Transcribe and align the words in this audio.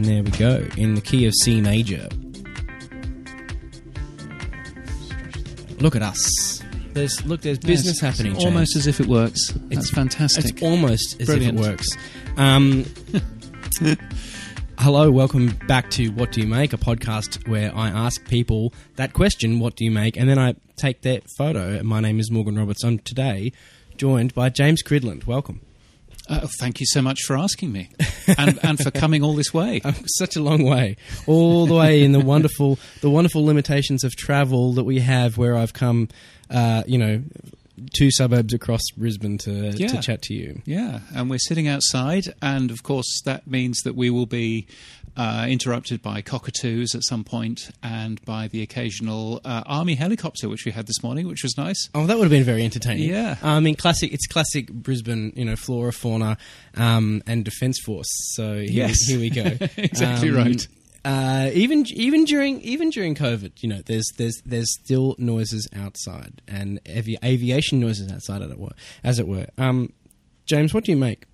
And 0.00 0.08
there 0.08 0.22
we 0.22 0.30
go, 0.30 0.66
in 0.78 0.94
the 0.94 1.02
key 1.02 1.26
of 1.26 1.34
C 1.42 1.60
major. 1.60 2.08
Look 5.78 5.94
at 5.94 6.00
us. 6.00 6.62
There's 6.94 7.22
look, 7.26 7.42
there's 7.42 7.58
business 7.58 8.00
Yes, 8.02 8.16
happening. 8.16 8.34
it's 8.34 8.42
almost 8.46 8.76
as 8.76 8.86
if 8.86 8.98
it 8.98 9.04
works. 9.08 9.48
That's 9.48 9.72
It's- 9.72 9.90
fantastic. 9.90 10.46
It's 10.46 10.62
almost 10.62 11.20
as 11.20 11.26
Brilliant. 11.26 11.58
if 11.58 11.66
it 11.66 11.68
works. 11.68 11.86
Um, 12.38 12.86
hello, 14.78 15.10
welcome 15.10 15.58
back 15.66 15.90
to 15.90 16.08
What 16.12 16.32
Do 16.32 16.40
You 16.40 16.46
Make, 16.46 16.72
a 16.72 16.78
podcast 16.78 17.46
where 17.46 17.70
I 17.76 17.88
ask 17.90 18.26
people 18.26 18.72
that 18.96 19.12
question, 19.12 19.58
What 19.58 19.76
do 19.76 19.84
you 19.84 19.90
make? 19.90 20.16
And 20.16 20.30
then 20.30 20.38
I 20.38 20.54
take 20.76 21.02
their 21.02 21.20
photo. 21.36 21.82
My 21.82 22.00
name 22.00 22.18
is 22.20 22.30
Morgan 22.30 22.58
Roberts. 22.58 22.82
I'm 22.84 23.00
today 23.00 23.52
joined 23.98 24.32
by 24.32 24.48
James 24.48 24.82
Cridland. 24.82 25.26
Welcome. 25.26 25.60
Uh, 26.30 26.46
thank 26.60 26.78
you 26.78 26.86
so 26.86 27.02
much 27.02 27.22
for 27.26 27.36
asking 27.36 27.72
me 27.72 27.88
and, 28.38 28.58
and 28.62 28.78
for 28.78 28.92
coming 28.92 29.24
all 29.24 29.34
this 29.34 29.52
way. 29.52 29.80
Um, 29.84 29.94
such 30.06 30.36
a 30.36 30.40
long 30.40 30.62
way, 30.62 30.96
all 31.26 31.66
the 31.66 31.74
way 31.74 32.04
in 32.04 32.12
the 32.12 32.20
wonderful, 32.20 32.78
the 33.00 33.10
wonderful 33.10 33.44
limitations 33.44 34.04
of 34.04 34.14
travel 34.14 34.72
that 34.74 34.84
we 34.84 35.00
have. 35.00 35.36
Where 35.36 35.56
I've 35.56 35.72
come, 35.72 36.08
uh, 36.48 36.84
you 36.86 36.98
know, 36.98 37.22
two 37.94 38.10
suburbs 38.12 38.54
across 38.54 38.82
Brisbane 38.96 39.38
to, 39.38 39.72
Yeah. 39.74 39.88
to 39.88 40.00
chat 40.00 40.22
to 40.22 40.34
you. 40.34 40.62
Yeah, 40.64 41.00
and 41.14 41.28
we're 41.28 41.38
sitting 41.38 41.66
outside, 41.66 42.26
and 42.40 42.70
of 42.70 42.82
course, 42.84 43.22
that 43.24 43.46
means 43.48 43.80
that 43.82 43.96
we 43.96 44.08
will 44.10 44.26
be 44.26 44.66
uh, 45.20 45.46
interrupted 45.48 46.00
by 46.00 46.22
cockatoos 46.22 46.94
at 46.94 47.02
some 47.04 47.24
point 47.24 47.70
and 47.82 48.24
by 48.24 48.48
the 48.48 48.62
occasional 48.62 49.40
uh, 49.44 49.62
army 49.66 49.94
helicopter, 49.94 50.48
which 50.48 50.64
we 50.64 50.72
had 50.72 50.86
this 50.86 51.02
morning, 51.02 51.26
which 51.28 51.42
was 51.42 51.54
nice. 51.58 51.90
Oh, 51.94 52.06
that 52.06 52.16
would 52.16 52.24
have 52.24 52.30
been 52.30 52.44
very 52.44 52.64
entertaining. 52.64 53.08
Yeah. 53.10 53.36
I 53.42 53.60
mean, 53.60 53.74
classic. 53.74 54.12
It's 54.14 54.26
classic 54.26 54.72
Brisbane, 54.72 55.32
you 55.36 55.44
know, 55.44 55.56
flora, 55.56 55.92
fauna, 55.92 56.38
um, 56.76 57.22
and 57.26 57.44
defence 57.44 57.78
force. 57.84 58.08
So 58.34 58.54
here, 58.60 58.88
Yes. 58.88 58.96
here 59.06 59.20
we 59.20 59.28
go. 59.30 59.44
Exactly 59.76 60.30
right. 60.30 60.66
Uh, 61.04 61.50
even 61.54 61.84
even 61.94 62.24
during 62.24 62.60
even 62.60 62.90
during 62.90 63.14
COVID, 63.14 63.62
you 63.62 63.68
know, 63.68 63.80
there's 63.86 64.06
there's 64.18 64.40
there's 64.44 64.70
still 64.82 65.14
noises 65.18 65.66
outside 65.74 66.42
and 66.46 66.78
avi- 66.88 67.16
aviation 67.24 67.80
noises 67.80 68.10
outside, 68.12 68.42
as 68.42 68.50
it 68.50 68.58
were. 68.58 68.72
As 69.04 69.18
it 69.18 69.26
were. 69.26 69.46
Um, 69.58 69.92
James, 70.46 70.74
what 70.74 70.84
do 70.84 70.92
you 70.92 70.98
make? 70.98 71.24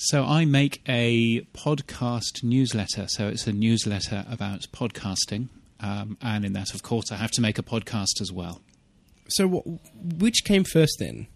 So 0.00 0.24
I 0.24 0.44
make 0.44 0.80
a 0.88 1.40
podcast 1.52 2.44
newsletter. 2.44 3.06
So 3.08 3.26
it's 3.26 3.48
a 3.48 3.52
newsletter 3.52 4.24
about 4.30 4.68
podcasting. 4.72 5.48
Um, 5.80 6.16
and 6.22 6.44
in 6.44 6.52
that, 6.52 6.72
of 6.72 6.84
course, 6.84 7.10
I 7.10 7.16
have 7.16 7.32
to 7.32 7.40
make 7.40 7.58
a 7.58 7.64
podcast 7.64 8.20
as 8.20 8.30
well. 8.30 8.60
So, 9.28 9.48
wh- 9.48 10.20
which 10.20 10.44
came 10.44 10.62
first 10.62 10.98
then? 11.00 11.26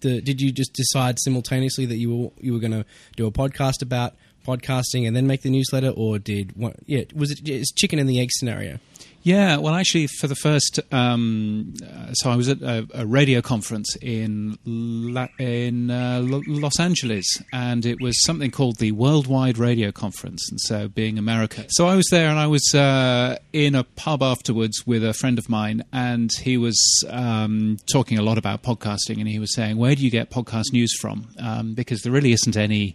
The, 0.00 0.22
did 0.22 0.40
you 0.40 0.50
just 0.50 0.72
decide 0.72 1.18
simultaneously 1.18 1.84
that 1.86 1.96
you 1.96 2.14
were 2.14 2.30
you 2.40 2.54
were 2.54 2.58
going 2.58 2.72
to 2.72 2.86
do 3.16 3.26
a 3.26 3.30
podcast 3.30 3.82
about 3.82 4.14
podcasting 4.46 5.06
and 5.06 5.14
then 5.14 5.26
make 5.26 5.42
the 5.42 5.50
newsletter, 5.50 5.90
or 5.90 6.18
did 6.18 6.54
yeah 6.86 7.04
was 7.14 7.30
it 7.30 7.46
it's 7.46 7.72
chicken 7.72 7.98
and 7.98 8.08
the 8.08 8.20
egg 8.20 8.30
scenario? 8.32 8.78
Yeah, 9.26 9.56
well, 9.56 9.74
actually, 9.74 10.06
for 10.06 10.28
the 10.28 10.36
first, 10.36 10.78
um, 10.92 11.74
uh, 11.82 12.12
so 12.12 12.30
I 12.30 12.36
was 12.36 12.48
at 12.48 12.62
a, 12.62 12.86
a 12.94 13.04
radio 13.04 13.42
conference 13.42 13.96
in 13.96 14.56
La- 14.64 15.26
in 15.40 15.90
uh, 15.90 16.20
Lo- 16.22 16.44
Los 16.46 16.78
Angeles, 16.78 17.42
and 17.52 17.84
it 17.84 18.00
was 18.00 18.22
something 18.22 18.52
called 18.52 18.78
the 18.78 18.92
Worldwide 18.92 19.58
Radio 19.58 19.90
Conference. 19.90 20.48
And 20.48 20.60
so, 20.60 20.86
being 20.86 21.18
America, 21.18 21.64
so 21.70 21.88
I 21.88 21.96
was 21.96 22.06
there, 22.12 22.28
and 22.28 22.38
I 22.38 22.46
was 22.46 22.72
uh, 22.72 23.38
in 23.52 23.74
a 23.74 23.82
pub 23.82 24.22
afterwards 24.22 24.86
with 24.86 25.04
a 25.04 25.12
friend 25.12 25.40
of 25.40 25.48
mine, 25.48 25.82
and 25.92 26.30
he 26.32 26.56
was 26.56 26.78
um, 27.10 27.78
talking 27.90 28.18
a 28.18 28.22
lot 28.22 28.38
about 28.38 28.62
podcasting, 28.62 29.18
and 29.18 29.26
he 29.26 29.40
was 29.40 29.52
saying, 29.56 29.76
"Where 29.76 29.96
do 29.96 30.04
you 30.04 30.10
get 30.12 30.30
podcast 30.30 30.72
news 30.72 30.96
from?" 31.00 31.30
Um, 31.40 31.74
because 31.74 32.02
there 32.02 32.12
really 32.12 32.30
isn't 32.30 32.56
any, 32.56 32.94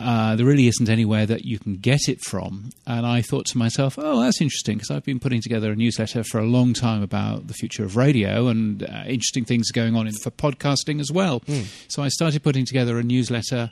uh, 0.00 0.36
there 0.36 0.44
really 0.44 0.68
isn't 0.68 0.90
anywhere 0.90 1.24
that 1.24 1.46
you 1.46 1.58
can 1.58 1.76
get 1.76 2.10
it 2.10 2.20
from. 2.20 2.72
And 2.86 3.06
I 3.06 3.22
thought 3.22 3.46
to 3.46 3.56
myself, 3.56 3.94
"Oh, 3.98 4.20
that's 4.20 4.42
interesting," 4.42 4.76
because 4.76 4.90
I've 4.90 5.04
been 5.04 5.18
putting 5.18 5.45
together 5.46 5.70
a 5.70 5.76
newsletter 5.76 6.24
for 6.24 6.38
a 6.38 6.44
long 6.44 6.72
time 6.72 7.02
about 7.02 7.46
the 7.46 7.54
future 7.54 7.84
of 7.84 7.96
radio 7.96 8.48
and 8.48 8.82
uh, 8.82 9.04
interesting 9.06 9.44
things 9.44 9.70
going 9.70 9.94
on 9.94 10.06
in, 10.08 10.14
for 10.14 10.30
podcasting 10.30 11.00
as 11.00 11.12
well. 11.12 11.40
So 11.88 12.02
I 12.02 12.08
started 12.08 12.42
putting 12.42 12.66
together 12.66 12.98
a 12.98 13.02
newsletter 13.04 13.70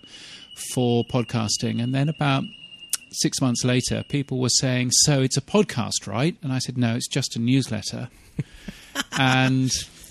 for 0.73 1.05
podcasting, 1.05 1.83
and 1.83 1.93
then 1.93 2.09
about 2.09 2.45
six 3.11 3.41
months 3.41 3.65
later, 3.65 4.05
people 4.09 4.39
were 4.39 4.49
saying, 4.49 4.91
"So 4.93 5.21
it's 5.21 5.37
a 5.37 5.41
podcast, 5.41 6.07
right?" 6.07 6.37
And 6.43 6.53
I 6.53 6.59
said, 6.59 6.79
"No, 6.79 6.95
it's 6.95 7.09
just 7.09 7.37
a 7.37 7.41
newsletter." 7.41 8.09
and 9.19 9.71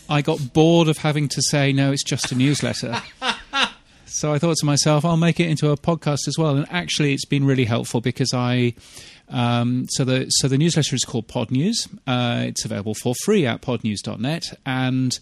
I 0.10 0.22
got 0.22 0.54
bored 0.54 0.88
of 0.88 0.98
having 0.98 1.28
to 1.30 1.42
say, 1.42 1.72
"No, 1.72 1.92
it's 1.92 2.04
just 2.04 2.32
a 2.32 2.36
newsletter." 2.36 3.02
so 4.06 4.34
I 4.34 4.40
thought 4.40 4.58
to 4.58 4.66
myself, 4.66 5.06
"I'll 5.06 5.18
make 5.18 5.40
it 5.40 5.50
into 5.50 5.72
a 5.72 5.78
podcast 5.78 6.28
as 6.28 6.38
well." 6.38 6.56
And 6.56 6.68
actually, 6.70 7.14
it's 7.14 7.26
been 7.26 7.46
really 7.46 7.66
helpful 7.66 8.02
because 8.02 8.34
I. 8.34 8.74
Um, 9.34 9.88
so 9.90 10.06
the 10.06 10.30
so 10.30 10.48
the 10.48 10.58
newsletter 10.58 10.96
is 10.96 11.04
called 11.04 11.28
Pod 11.28 11.52
News. 11.52 11.88
Uh, 12.08 12.44
it's 12.46 12.64
available 12.64 12.94
for 12.94 13.14
free 13.26 13.46
at 13.46 13.62
podnews.net, 13.62 14.44
and 14.66 15.20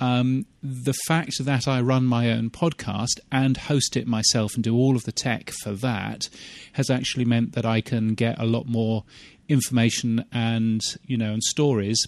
um, 0.00 0.46
the 0.62 0.94
fact 1.06 1.44
that 1.44 1.68
I 1.68 1.80
run 1.80 2.04
my 2.04 2.32
own 2.32 2.50
podcast 2.50 3.20
and 3.30 3.56
host 3.56 3.96
it 3.96 4.08
myself 4.08 4.54
and 4.56 4.64
do 4.64 4.74
all 4.74 4.96
of 4.96 5.04
the 5.04 5.12
tech 5.12 5.50
for 5.62 5.72
that 5.74 6.28
has 6.72 6.90
actually 6.90 7.24
meant 7.24 7.52
that 7.52 7.64
I 7.64 7.80
can 7.80 8.14
get 8.14 8.40
a 8.40 8.44
lot 8.44 8.66
more 8.66 9.04
information 9.48 10.24
and 10.32 10.80
you 11.06 11.16
know 11.16 11.32
and 11.32 11.42
stories 11.42 12.04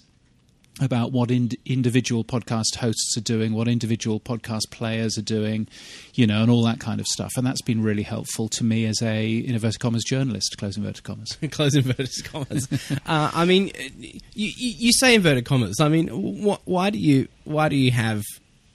about 0.80 1.12
what 1.12 1.30
ind- 1.30 1.56
individual 1.64 2.24
podcast 2.24 2.74
hosts 2.76 3.16
are 3.16 3.20
doing, 3.20 3.52
what 3.54 3.68
individual 3.68 4.18
podcast 4.18 4.70
players 4.70 5.16
are 5.16 5.22
doing, 5.22 5.68
you 6.14 6.26
know, 6.26 6.42
and 6.42 6.50
all 6.50 6.64
that 6.64 6.80
kind 6.80 6.98
of 7.00 7.06
stuff. 7.06 7.30
And 7.36 7.46
that's 7.46 7.62
been 7.62 7.80
really 7.82 8.02
helpful 8.02 8.48
to 8.48 8.64
me 8.64 8.84
as 8.86 9.00
a 9.00 9.38
in 9.38 9.54
inverted 9.54 9.78
commas 9.80 10.02
journalist, 10.04 10.56
close 10.58 10.76
inverted 10.76 11.04
commas. 11.04 11.38
Close 11.52 11.76
inverted 11.76 12.24
commas. 12.24 12.66
uh, 13.06 13.30
I 13.34 13.44
mean, 13.44 13.70
you, 13.98 14.18
you, 14.34 14.72
you 14.78 14.92
say 14.92 15.14
inverted 15.14 15.44
commas. 15.44 15.78
I 15.80 15.88
mean, 15.88 16.08
wh- 16.08 16.66
why 16.66 16.90
do 16.90 16.98
you 16.98 17.28
why 17.44 17.68
do 17.68 17.76
you 17.76 17.92
have? 17.92 18.24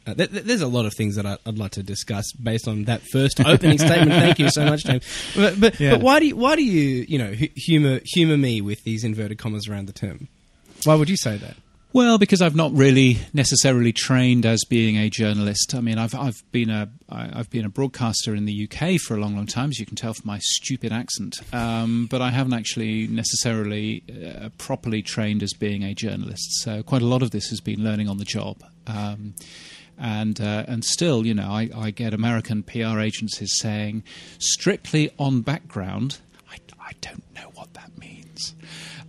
Uh, 0.08 0.14
th- 0.14 0.32
th- 0.32 0.44
there's 0.46 0.62
a 0.62 0.68
lot 0.68 0.86
of 0.86 0.94
things 0.94 1.18
that 1.18 1.26
I, 1.26 1.38
I'd 1.46 1.58
like 1.58 1.72
to 1.72 1.84
discuss 1.84 2.32
based 2.32 2.68
on 2.68 2.86
that 2.86 3.02
first 3.12 3.40
opening 3.46 3.78
statement. 3.78 4.12
Thank 4.12 4.40
you 4.40 4.50
so 4.50 4.64
much, 4.66 4.86
James. 4.86 5.04
But 5.36 5.60
but, 5.60 5.80
Yeah. 5.80 5.92
but 5.96 6.02
why 6.02 6.20
do 6.22 6.28
you, 6.28 6.38
why 6.38 6.56
do 6.56 6.64
you 6.64 7.06
you 7.10 7.18
know 7.18 7.34
hu- 7.34 7.50
humor 7.58 8.00
humor 8.06 8.38
me 8.38 8.62
with 8.62 8.84
these 8.86 9.04
inverted 9.04 9.38
commas 9.38 9.68
around 9.68 9.88
the 9.88 9.94
term? 9.94 10.30
Why 10.86 10.96
would 10.96 11.10
you 11.10 11.18
say 11.18 11.36
that? 11.36 11.58
Well, 11.92 12.20
because 12.20 12.40
I've 12.40 12.56
not 12.56 12.72
really 12.72 13.18
necessarily 13.34 13.92
trained 13.92 14.46
as 14.46 14.64
being 14.70 14.96
a 14.96 15.10
journalist. 15.10 15.74
I 15.74 15.82
mean, 15.82 15.98
I've 15.98 16.14
I've 16.14 16.44
been 16.52 16.70
a 16.70 16.88
I've 17.10 17.50
been 17.50 17.66
a 17.66 17.70
broadcaster 17.70 18.36
in 18.36 18.46
the 18.46 18.70
UK 18.70 19.02
for 19.02 19.16
a 19.16 19.20
long, 19.20 19.36
long 19.36 19.48
time, 19.48 19.70
as 19.70 19.80
you 19.80 19.88
can 19.88 19.96
tell 19.96 20.14
from 20.14 20.28
my 20.28 20.38
stupid 20.40 20.92
accent. 20.92 21.38
Um, 21.52 22.08
but 22.10 22.22
I 22.22 22.30
haven't 22.30 22.54
actually 22.54 23.08
necessarily 23.08 24.04
uh, 24.08 24.50
properly 24.60 25.02
trained 25.02 25.42
as 25.42 25.54
being 25.54 25.84
a 25.84 25.96
journalist. 25.96 26.62
So 26.62 26.84
quite 26.84 27.02
a 27.02 27.08
lot 27.08 27.24
of 27.24 27.32
this 27.32 27.50
has 27.50 27.60
been 27.60 27.84
learning 27.84 28.08
on 28.08 28.20
the 28.20 28.26
job. 28.26 28.64
Um, 28.86 29.34
and 29.98 30.40
uh, 30.40 30.66
and 30.68 30.86
still, 30.86 31.26
you 31.26 31.34
know, 31.34 31.50
I, 31.50 31.70
I 31.76 31.90
get 31.90 32.14
American 32.14 32.62
PR 32.62 33.00
agencies 33.00 33.54
saying 33.58 34.04
strictly 34.38 35.10
on 35.18 35.42
background. 35.42 36.20
I, 36.90 36.94
don't 37.02 37.24
know 37.36 37.50
what 37.56 37.74
that 37.76 37.98
means. 37.98 38.56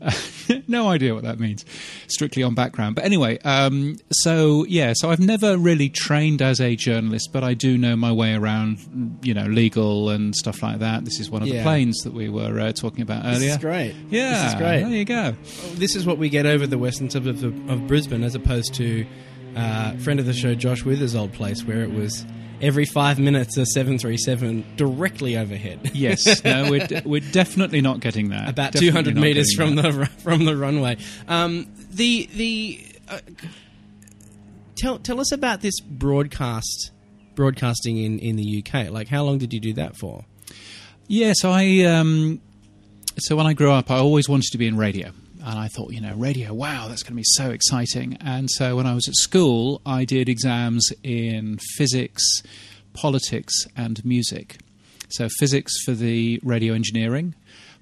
no 0.69 0.89
idea 0.89 1.15
what 1.15 1.25
that 1.25 1.39
means. 1.39 1.65
Strictly 2.09 2.43
on 2.43 2.55
background, 2.55 2.95
but 2.97 3.05
anyway. 3.05 3.39
Um, 3.41 3.97
so 4.11 4.65
yeah, 4.67 4.93
so 4.97 5.11
I've 5.11 5.21
never 5.21 5.57
really 5.59 5.89
trained 5.89 6.41
as 6.43 6.61
a 6.61 6.77
journalist, 6.77 7.31
but 7.33 7.45
I 7.45 7.55
do 7.55 7.77
know 7.77 7.97
my 7.97 8.13
way 8.13 8.35
around, 8.35 9.19
you 9.23 9.35
know, 9.35 9.45
legal 9.47 10.09
and 10.11 10.35
stuff 10.35 10.63
like 10.63 10.79
that. 10.79 11.05
This 11.05 11.21
is 11.21 11.31
one 11.31 11.43
of 11.43 11.49
Yeah. 11.49 11.59
the 11.59 11.63
planes 11.63 11.99
that 12.05 12.13
we 12.15 12.29
were 12.29 12.59
uh, 12.61 12.73
talking 12.73 13.03
about 13.03 13.25
earlier. 13.25 13.39
This 13.41 13.53
is 13.53 13.59
great. 13.59 13.95
Yeah, 14.09 14.43
this 14.45 14.53
is 14.53 14.59
great. 14.59 14.81
There 14.83 14.91
you 14.91 15.05
go. 15.05 15.33
This 15.75 15.95
is 15.97 16.07
what 16.07 16.19
we 16.19 16.29
get 16.29 16.47
over 16.47 16.67
the 16.67 16.79
western 16.79 17.11
suburbs 17.11 17.43
of, 17.43 17.71
of 17.71 17.87
Brisbane, 17.87 18.25
as 18.25 18.35
opposed 18.35 18.75
to 18.75 19.07
uh, 19.57 19.97
friend 19.99 20.21
of 20.21 20.27
the 20.27 20.33
show 20.33 20.55
Josh 20.55 20.85
Withers' 20.85 21.15
old 21.15 21.33
place, 21.33 21.65
where 21.65 21.83
it 21.83 21.93
was 21.93 22.25
every 22.61 22.85
five 22.85 23.19
minutes 23.19 23.57
a 23.57 23.67
seven 23.67 23.99
three 23.99 24.17
seven 24.17 24.65
directly 24.77 25.37
overhead. 25.37 25.91
Yes, 25.95 26.45
no, 26.45 26.71
we're 26.71 26.87
we're 27.05 27.33
definitely 27.33 27.81
not 27.81 28.01
getting 28.01 28.31
that. 28.31 28.49
about 28.49 28.73
Definitely 28.73 28.89
two 28.89 28.93
hundred 28.93 29.17
meters 29.17 29.55
from 29.55 29.77
that. 29.77 29.83
the 29.93 30.07
from 30.23 30.45
the 30.45 30.57
runway. 30.57 30.97
Um, 31.29 31.67
the 31.91 32.29
the 32.35 32.85
uh, 33.09 33.19
tell 34.77 34.99
tell 34.99 35.21
us 35.21 35.33
about 35.33 35.61
this 35.61 35.81
broadcast 35.81 36.93
broadcasting 37.35 37.97
in, 37.97 38.19
in 38.19 38.37
the 38.37 38.63
UK. 38.65 38.91
Like, 38.91 39.09
how 39.09 39.23
long 39.23 39.39
did 39.39 39.53
you 39.55 39.61
do 39.61 39.73
that 39.75 39.97
for? 39.97 40.25
Yeah, 41.07 41.33
so 41.35 41.51
I 41.51 41.81
um, 41.85 42.41
so 43.19 43.37
when 43.37 43.47
I 43.47 43.53
grew 43.55 43.71
up, 43.73 43.91
I 43.91 43.97
always 43.99 44.29
wanted 44.29 44.51
to 44.53 44.59
be 44.59 44.67
in 44.67 44.77
radio, 44.77 45.13
and 45.45 45.59
I 45.59 45.69
thought, 45.69 45.93
you 45.93 46.01
know, 46.01 46.15
radio, 46.15 46.53
wow, 46.53 46.87
that's 46.89 47.03
going 47.03 47.13
to 47.13 47.17
be 47.17 47.25
so 47.25 47.51
exciting. 47.51 48.17
And 48.21 48.51
so 48.51 48.77
when 48.77 48.87
I 48.87 48.95
was 48.95 49.09
at 49.09 49.15
school, 49.15 49.81
I 49.87 50.05
did 50.05 50.29
exams 50.29 50.91
in 51.03 51.59
physics, 51.77 52.23
politics, 52.93 53.55
and 53.77 54.05
music. 54.05 54.59
So 55.09 55.29
physics 55.39 55.73
for 55.85 55.93
the 55.93 56.41
radio 56.43 56.75
engineering, 56.75 57.35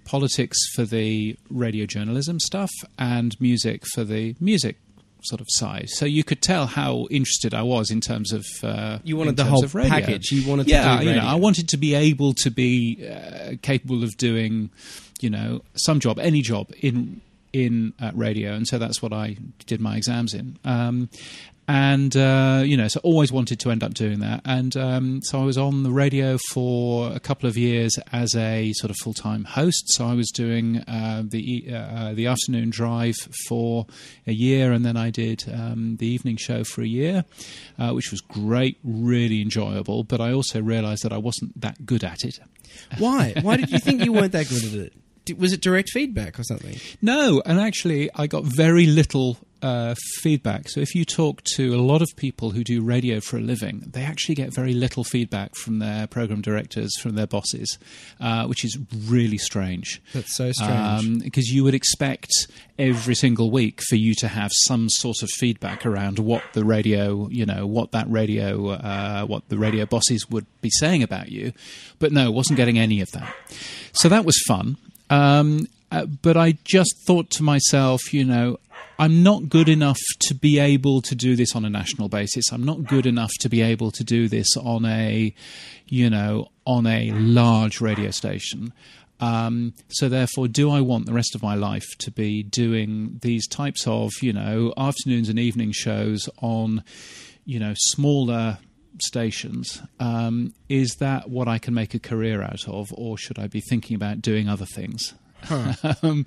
politics 0.05 0.57
for 0.75 0.85
the 0.85 1.37
radio 1.51 1.87
journalism 1.87 2.41
stuff, 2.41 2.71
and 2.99 3.39
music 3.41 3.83
for 3.95 4.05
the 4.05 4.35
music 4.41 4.77
sort 5.23 5.41
of 5.41 5.47
side. 5.51 5.89
So 5.91 6.07
you 6.07 6.25
could 6.25 6.41
tell 6.41 6.67
how 6.67 7.07
interested 7.11 7.53
I 7.55 7.63
was 7.63 7.91
in 7.91 8.01
terms 8.01 8.33
of 8.33 8.47
uh, 8.63 8.99
You 9.05 9.17
wanted 9.17 9.37
the 9.37 9.45
whole 9.45 9.67
package. 9.67 10.31
You 10.31 10.49
wanted 10.49 10.65
to 10.67 10.71
yeah, 10.71 11.01
you 11.01 11.15
know. 11.15 11.27
I 11.27 11.35
wanted 11.35 11.69
to 11.71 11.77
be 11.77 11.95
able 11.95 12.35
to 12.35 12.51
be 12.51 13.07
uh, 13.07 13.55
capable 13.63 14.05
of 14.05 14.17
doing, 14.17 14.71
you 15.21 15.31
know, 15.31 15.63
some 15.75 16.01
job, 16.01 16.19
any 16.19 16.41
job 16.41 16.73
in 16.81 17.21
in 17.53 17.93
uh, 18.01 18.13
radio, 18.15 18.53
and 18.53 18.67
so 18.67 18.79
that's 18.79 19.03
what 19.03 19.13
I 19.13 19.37
did 19.67 19.81
my 19.81 19.97
exams 19.97 20.35
in. 20.35 20.59
Um, 20.65 21.09
and 21.69 22.17
uh, 22.17 22.63
you 22.65 22.79
know, 22.79 22.89
so 22.89 22.99
always 23.03 23.31
wanted 23.31 23.61
to 23.61 23.71
end 23.71 23.83
up 23.83 23.93
doing 23.93 24.21
that. 24.21 24.41
And 24.47 24.75
um, 24.77 25.21
so 25.23 25.39
I 25.39 25.45
was 25.45 25.59
on 25.59 25.83
the 25.83 25.91
radio 25.91 26.39
for 26.51 27.13
a 27.13 27.21
couple 27.21 27.47
of 27.47 27.59
years 27.59 27.95
as 28.11 28.35
a 28.35 28.73
sort 28.73 28.91
of 28.91 28.97
full 28.97 29.13
time 29.13 29.45
host. 29.45 29.85
So 29.89 30.07
I 30.07 30.15
was 30.15 30.31
doing 30.31 30.79
uh, 30.89 31.25
the 31.27 31.39
e- 31.39 31.73
uh, 31.73 32.15
the 32.15 32.27
afternoon 32.27 32.71
drive 32.71 33.17
for 33.47 33.87
a 34.27 34.33
year, 34.33 34.73
and 34.73 34.85
then 34.85 34.97
I 34.97 35.11
did 35.11 35.45
um, 35.53 35.97
the 35.99 36.07
evening 36.07 36.39
show 36.39 36.65
for 36.65 36.81
a 36.81 36.87
year, 36.87 37.27
uh, 37.79 37.93
which 37.93 38.11
was 38.11 38.23
great, 38.23 38.79
really 38.83 39.43
enjoyable. 39.43 40.05
But 40.05 40.23
I 40.23 40.33
also 40.33 40.63
realised 40.63 41.03
that 41.03 41.13
I 41.13 41.19
wasn't 41.19 41.61
that 41.61 41.85
good 41.85 42.03
at 42.03 42.25
it. 42.25 42.39
Why? 42.97 43.35
Why 43.43 43.57
did 43.59 43.71
you 43.71 43.79
think 43.79 44.05
you 44.05 44.15
weren't 44.15 44.33
that 44.33 44.49
good 44.49 44.65
at 44.65 44.73
it? 44.73 44.93
Was 45.35 45.53
it 45.53 45.61
direct 45.61 45.91
feedback 45.91 46.39
or 46.39 46.45
something? 46.45 46.77
No, 47.03 47.43
and 47.45 47.61
actually, 47.61 48.11
I 48.15 48.27
got 48.27 48.45
very 48.45 48.87
little 48.87 49.39
uh, 49.63 49.95
feedback. 50.21 50.69
So, 50.69 50.81
if 50.81 50.95
you 50.95 51.05
talk 51.05 51.43
to 51.57 51.75
a 51.75 51.81
lot 51.83 52.03
of 52.03 52.09
people 52.17 52.51
who 52.51 52.63
do 52.63 52.83
radio 52.83 53.21
for 53.21 53.39
a 53.39 53.41
living, 53.41 53.83
they 53.87 54.03
actually 54.03 54.35
get 54.35 54.55
very 54.55 54.73
little 54.73 55.05
feedback 55.05 55.55
from 55.55 55.79
their 55.79 56.07
program 56.07 56.41
directors, 56.41 56.97
from 57.01 57.15
their 57.15 57.27
bosses, 57.27 57.79
uh, 58.21 58.47
which 58.47 58.65
is 58.65 58.79
really 59.07 59.39
strange. 59.39 60.01
That's 60.13 60.37
so 60.37 60.53
strange. 60.53 61.23
Because 61.23 61.51
you 61.51 61.65
would 61.65 61.75
expect 61.75 62.31
every 62.79 63.15
single 63.15 63.51
week 63.51 63.81
for 63.89 63.97
you 63.97 64.15
to 64.15 64.29
have 64.29 64.51
some 64.67 64.89
sort 64.89 65.23
of 65.23 65.29
feedback 65.31 65.85
around 65.85 66.19
what 66.19 66.43
the 66.53 66.65
radio, 66.65 67.29
you 67.29 67.45
know, 67.45 67.67
what 67.67 67.91
that 67.93 68.09
radio, 68.09 68.71
uh, 68.71 69.27
what 69.27 69.49
the 69.49 69.59
radio 69.59 69.85
bosses 69.87 70.29
would 70.31 70.47
be 70.61 70.71
saying 70.79 71.03
about 71.03 71.31
you. 71.31 71.53
But 71.99 72.13
no, 72.13 72.31
wasn't 72.31 72.57
getting 72.57 72.79
any 72.79 73.01
of 73.01 73.11
that. 73.13 73.35
So 73.93 74.09
that 74.09 74.25
was 74.25 74.41
fun. 74.47 74.77
Um, 75.11 75.69
uh, 75.91 76.07
but 76.07 76.37
I 76.37 76.59
just 76.65 76.95
thought 77.07 77.31
to 77.31 77.43
myself, 77.43 78.13
you 78.13 78.25
know, 78.25 78.59
I'm 78.99 79.23
not 79.23 79.49
good 79.49 79.69
enough 79.69 79.99
to 80.21 80.35
be 80.35 80.59
able 80.59 81.01
to 81.03 81.15
do 81.15 81.37
this 81.37 81.55
on 81.55 81.65
a 81.65 81.71
national 81.71 82.09
basis. 82.09 82.51
I'm 82.53 82.65
not 82.65 82.85
good 82.85 83.07
enough 83.07 83.31
to 83.41 83.49
be 83.49 83.63
able 83.63 83.91
to 83.93 84.05
do 84.05 84.29
this 84.29 84.57
on 84.57 84.85
a, 84.85 85.33
you 85.87 86.11
know, 86.11 86.49
on 86.67 86.87
a 86.87 87.13
large 87.13 87.81
radio 87.81 88.11
station. 88.11 88.73
Um, 89.21 89.75
so 89.89 90.09
therefore, 90.09 90.49
do 90.49 90.71
I 90.71 90.81
want 90.81 91.07
the 91.07 91.13
rest 91.13 91.35
of 91.35 91.43
my 91.43 91.55
life 91.55 91.87
to 91.99 92.11
be 92.11 92.43
doing 92.43 93.19
these 93.23 93.47
types 93.49 93.87
of, 93.87 94.13
you 94.21 94.33
know, 94.33 94.73
afternoons 94.77 95.29
and 95.29 95.39
evening 95.39 95.73
shows 95.73 96.29
on, 96.41 96.85
you 97.45 97.59
know, 97.59 97.75
smaller 97.77 98.59
stations? 99.03 99.83
Um, 100.01 100.55
is 100.69 100.97
that 101.01 101.31
what 101.31 101.49
I 101.49 101.59
can 101.59 101.75
make 101.75 101.95
a 101.95 101.99
career 101.99 102.43
out 102.43 102.67
of, 102.69 102.89
or 102.93 103.19
should 103.19 103.39
I 103.39 103.47
be 103.47 103.61
thinking 103.61 103.95
about 103.95 104.23
doing 104.23 104.49
other 104.49 104.67
things? 104.67 105.15
um, 106.03 106.27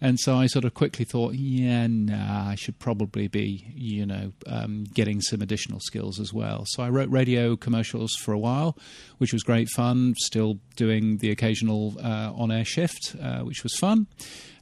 and 0.00 0.18
so 0.18 0.36
I 0.36 0.46
sort 0.46 0.64
of 0.64 0.74
quickly 0.74 1.04
thought, 1.04 1.34
yeah, 1.34 1.86
nah, 1.88 2.48
I 2.48 2.54
should 2.54 2.78
probably 2.78 3.28
be, 3.28 3.64
you 3.74 4.06
know, 4.06 4.32
um, 4.46 4.84
getting 4.94 5.20
some 5.20 5.42
additional 5.42 5.80
skills 5.80 6.20
as 6.20 6.32
well. 6.32 6.64
So 6.66 6.82
I 6.82 6.88
wrote 6.88 7.10
radio 7.10 7.56
commercials 7.56 8.12
for 8.14 8.32
a 8.32 8.38
while, 8.38 8.76
which 9.18 9.32
was 9.32 9.42
great 9.42 9.68
fun. 9.74 10.14
Still 10.18 10.58
doing 10.76 11.18
the 11.18 11.30
occasional 11.30 11.96
uh, 12.02 12.32
on-air 12.34 12.64
shift, 12.64 13.16
uh, 13.20 13.40
which 13.40 13.62
was 13.62 13.74
fun. 13.76 14.06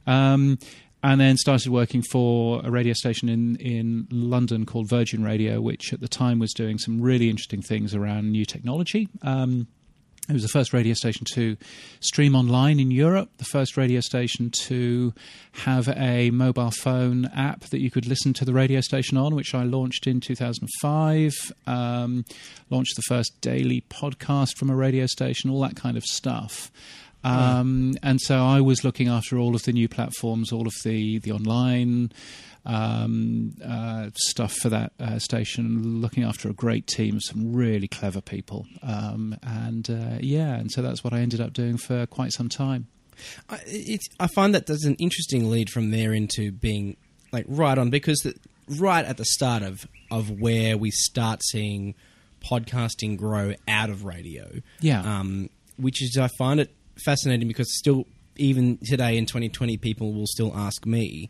Um, 0.07 0.57
and 1.03 1.21
then 1.21 1.37
started 1.37 1.71
working 1.71 2.01
for 2.01 2.61
a 2.63 2.71
radio 2.71 2.93
station 2.93 3.29
in, 3.29 3.55
in 3.57 4.07
London 4.11 4.65
called 4.65 4.89
Virgin 4.89 5.23
Radio, 5.23 5.61
which 5.61 5.93
at 5.93 5.99
the 5.99 6.07
time 6.07 6.39
was 6.39 6.53
doing 6.53 6.77
some 6.77 7.01
really 7.01 7.29
interesting 7.29 7.61
things 7.61 7.93
around 7.93 8.31
new 8.31 8.45
technology. 8.45 9.07
Um, 9.21 9.67
it 10.29 10.33
was 10.33 10.41
the 10.41 10.49
first 10.49 10.73
radio 10.73 10.93
station 10.93 11.25
to 11.35 11.55
stream 12.01 12.35
online 12.35 12.81
in 12.81 12.91
Europe, 12.91 13.29
the 13.37 13.45
first 13.45 13.77
radio 13.77 14.01
station 14.01 14.51
to 14.63 15.13
have 15.53 15.87
a 15.87 16.31
mobile 16.31 16.71
phone 16.71 17.27
app 17.27 17.61
that 17.61 17.79
you 17.79 17.89
could 17.89 18.05
listen 18.05 18.33
to 18.33 18.43
the 18.43 18.51
radio 18.51 18.81
station 18.81 19.17
on, 19.17 19.35
which 19.35 19.55
I 19.55 19.63
launched 19.63 20.05
in 20.05 20.19
2005. 20.19 21.31
Um, 21.65 22.25
launched 22.69 22.97
the 22.97 23.03
first 23.07 23.39
daily 23.39 23.85
podcast 23.89 24.57
from 24.57 24.69
a 24.69 24.75
radio 24.75 25.05
station, 25.05 25.49
all 25.49 25.61
that 25.61 25.77
kind 25.77 25.95
of 25.95 26.03
stuff. 26.03 26.71
Um, 27.23 27.95
and 28.03 28.21
so 28.21 28.37
I 28.45 28.61
was 28.61 28.83
looking 28.83 29.09
after 29.09 29.37
all 29.37 29.55
of 29.55 29.63
the 29.63 29.73
new 29.73 29.89
platforms, 29.89 30.51
all 30.51 30.67
of 30.67 30.73
the, 30.83 31.19
the 31.19 31.31
online 31.31 32.11
um, 32.65 33.53
uh, 33.65 34.09
stuff 34.15 34.53
for 34.53 34.69
that 34.69 34.93
uh, 34.99 35.19
station, 35.19 36.01
looking 36.01 36.23
after 36.23 36.49
a 36.49 36.53
great 36.53 36.87
team 36.87 37.15
of 37.15 37.23
some 37.23 37.53
really 37.53 37.87
clever 37.87 38.21
people. 38.21 38.65
Um, 38.83 39.37
and 39.43 39.89
uh, 39.89 40.17
yeah, 40.19 40.55
and 40.55 40.71
so 40.71 40.81
that's 40.81 41.03
what 41.03 41.13
I 41.13 41.19
ended 41.19 41.41
up 41.41 41.53
doing 41.53 41.77
for 41.77 42.05
quite 42.05 42.33
some 42.33 42.49
time. 42.49 42.87
I, 43.49 43.99
I 44.19 44.27
find 44.27 44.53
that 44.53 44.67
there's 44.67 44.83
an 44.83 44.95
interesting 44.95 45.49
lead 45.49 45.69
from 45.69 45.91
there 45.91 46.13
into 46.13 46.51
being 46.51 46.97
like 47.31 47.45
right 47.47 47.77
on 47.77 47.89
because 47.89 48.19
the, 48.19 48.35
right 48.79 49.05
at 49.05 49.17
the 49.17 49.25
start 49.25 49.63
of 49.63 49.87
of 50.11 50.29
where 50.29 50.77
we 50.77 50.91
start 50.91 51.41
seeing 51.43 51.95
podcasting 52.39 53.17
grow 53.17 53.53
out 53.67 53.89
of 53.89 54.05
radio. 54.05 54.61
Yeah. 54.79 55.01
Um, 55.01 55.49
which 55.77 56.01
is 56.01 56.17
I 56.17 56.29
find 56.37 56.59
it 56.59 56.73
fascinating 57.03 57.47
because 57.47 57.77
still 57.77 58.05
even 58.35 58.77
today 58.85 59.17
in 59.17 59.25
2020 59.25 59.77
people 59.77 60.13
will 60.13 60.27
still 60.27 60.53
ask 60.55 60.85
me 60.85 61.29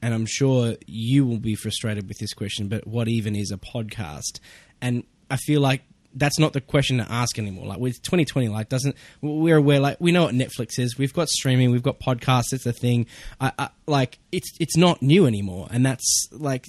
and 0.00 0.14
I'm 0.14 0.26
sure 0.26 0.76
you 0.86 1.26
will 1.26 1.38
be 1.38 1.54
frustrated 1.54 2.08
with 2.08 2.18
this 2.18 2.32
question 2.32 2.68
but 2.68 2.86
what 2.86 3.08
even 3.08 3.36
is 3.36 3.50
a 3.50 3.58
podcast? 3.58 4.40
And 4.80 5.04
I 5.30 5.36
feel 5.36 5.60
like 5.60 5.82
that's 6.14 6.38
not 6.38 6.52
the 6.52 6.60
question 6.60 6.98
to 6.98 7.12
ask 7.12 7.38
anymore. 7.38 7.66
Like 7.66 7.78
with 7.78 8.02
2020 8.02 8.48
like 8.48 8.68
doesn't 8.68 8.96
we're 9.20 9.56
aware 9.56 9.80
like 9.80 9.98
we 10.00 10.12
know 10.12 10.24
what 10.24 10.34
Netflix 10.34 10.78
is. 10.78 10.96
We've 10.98 11.12
got 11.12 11.28
streaming. 11.28 11.70
We've 11.70 11.82
got 11.82 12.00
podcasts. 12.00 12.52
It's 12.52 12.66
a 12.66 12.72
thing. 12.72 13.06
I, 13.40 13.52
I 13.58 13.68
like 13.86 14.18
it's 14.32 14.50
it's 14.58 14.76
not 14.76 15.02
new 15.02 15.26
anymore. 15.26 15.68
And 15.70 15.84
that's 15.84 16.28
like 16.32 16.66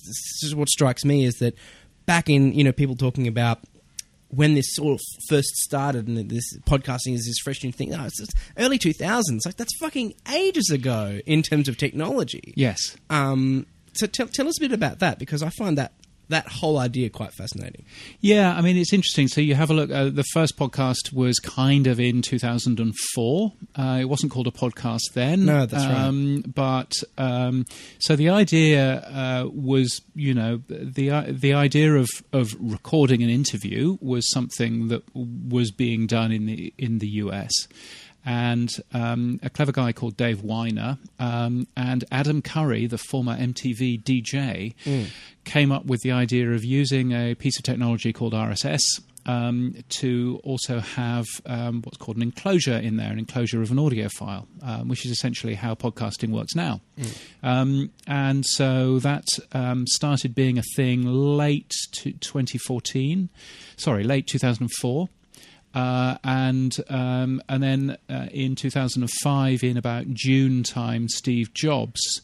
what 0.53 0.69
strikes 0.69 1.05
me 1.05 1.25
is 1.25 1.35
that 1.35 1.55
back 2.05 2.29
in 2.29 2.53
you 2.53 2.63
know 2.63 2.71
people 2.71 2.95
talking 2.95 3.27
about 3.27 3.59
when 4.29 4.53
this 4.53 4.75
sort 4.75 4.93
of 4.93 5.01
first 5.27 5.55
started 5.57 6.07
and 6.07 6.29
this 6.29 6.57
podcasting 6.59 7.13
is 7.13 7.25
this 7.25 7.39
fresh 7.43 7.63
new 7.63 7.71
thing. 7.71 7.89
No, 7.89 8.05
it's, 8.05 8.19
it's 8.21 8.33
early 8.57 8.77
2000s. 8.77 9.45
Like 9.45 9.57
that's 9.57 9.75
fucking 9.79 10.13
ages 10.33 10.69
ago 10.69 11.19
in 11.25 11.41
terms 11.41 11.67
of 11.67 11.77
technology. 11.77 12.53
Yes. 12.55 12.95
Um, 13.09 13.65
so 13.93 14.05
tell, 14.07 14.27
tell 14.27 14.47
us 14.47 14.57
a 14.59 14.61
bit 14.61 14.71
about 14.71 14.99
that 14.99 15.19
because 15.19 15.41
I 15.41 15.49
find 15.49 15.77
that 15.77 15.93
that 16.29 16.47
whole 16.47 16.77
idea 16.77 17.09
quite 17.09 17.33
fascinating. 17.33 17.85
Yeah, 18.21 18.55
I 18.55 18.61
mean, 18.61 18.77
it's 18.77 18.93
interesting. 18.93 19.27
So 19.27 19.41
you 19.41 19.55
have 19.55 19.69
a 19.69 19.73
look. 19.73 19.91
Uh, 19.91 20.09
the 20.09 20.23
first 20.33 20.57
podcast 20.57 21.11
was 21.13 21.39
kind 21.39 21.87
of 21.87 21.99
in 21.99 22.21
2004. 22.21 23.53
Uh, 23.75 23.97
it 24.01 24.05
wasn't 24.05 24.31
called 24.31 24.47
a 24.47 24.51
podcast 24.51 25.13
then. 25.13 25.45
No, 25.45 25.65
that's 25.65 25.85
right. 25.85 25.95
um, 25.95 26.43
But 26.53 26.93
um, 27.17 27.65
so 27.99 28.15
the 28.15 28.29
idea 28.29 28.99
uh, 29.01 29.49
was, 29.53 30.01
you 30.15 30.33
know, 30.33 30.61
the 30.67 31.09
uh, 31.11 31.23
the 31.27 31.53
idea 31.53 31.95
of 31.95 32.07
of 32.31 32.55
recording 32.59 33.23
an 33.23 33.29
interview 33.29 33.97
was 34.01 34.29
something 34.31 34.87
that 34.89 35.03
was 35.13 35.71
being 35.71 36.07
done 36.07 36.31
in 36.31 36.45
the 36.45 36.73
in 36.77 36.99
the 36.99 37.07
US. 37.23 37.51
And 38.25 38.69
um, 38.93 39.39
a 39.41 39.49
clever 39.49 39.71
guy 39.71 39.91
called 39.91 40.17
Dave 40.17 40.39
Winer 40.39 40.97
um, 41.19 41.67
and 41.75 42.03
Adam 42.11 42.41
Curry, 42.41 42.85
the 42.85 42.97
former 42.97 43.35
MTV 43.35 44.03
DJ, 44.03 44.75
came 45.45 45.71
up 45.71 45.85
with 45.85 46.01
the 46.01 46.11
idea 46.11 46.51
of 46.51 46.63
using 46.63 47.11
a 47.11 47.33
piece 47.35 47.57
of 47.57 47.63
technology 47.63 48.13
called 48.13 48.33
RSS 48.33 48.81
um, 49.25 49.75
to 49.89 50.39
also 50.43 50.79
have 50.79 51.25
um, 51.45 51.81
what's 51.83 51.97
called 51.97 52.17
an 52.17 52.23
enclosure 52.23 52.77
in 52.77 52.97
there, 52.97 53.11
an 53.11 53.19
enclosure 53.19 53.61
of 53.61 53.71
an 53.71 53.77
audio 53.79 54.09
file, 54.09 54.47
um, 54.63 54.87
which 54.87 55.05
is 55.05 55.11
essentially 55.11 55.55
how 55.55 55.75
podcasting 55.75 56.29
works 56.29 56.55
now. 56.55 56.81
Um, 57.43 57.91
and 58.07 58.45
so 58.45 58.99
that 58.99 59.25
um, 59.51 59.85
started 59.87 60.33
being 60.33 60.57
a 60.57 60.63
thing 60.75 61.03
late 61.05 61.73
to 61.93 62.11
2014, 62.13 63.29
sorry, 63.77 64.03
late 64.03 64.27
2004. 64.27 65.09
Uh, 65.73 66.17
and 66.23 66.75
um, 66.89 67.41
and 67.47 67.61
then 67.61 67.97
uh, 68.09 68.27
in 68.31 68.55
2005, 68.55 69.63
in 69.63 69.77
about 69.77 70.07
June 70.13 70.63
time, 70.63 71.07
Steve 71.07 71.53
Jobs 71.53 72.21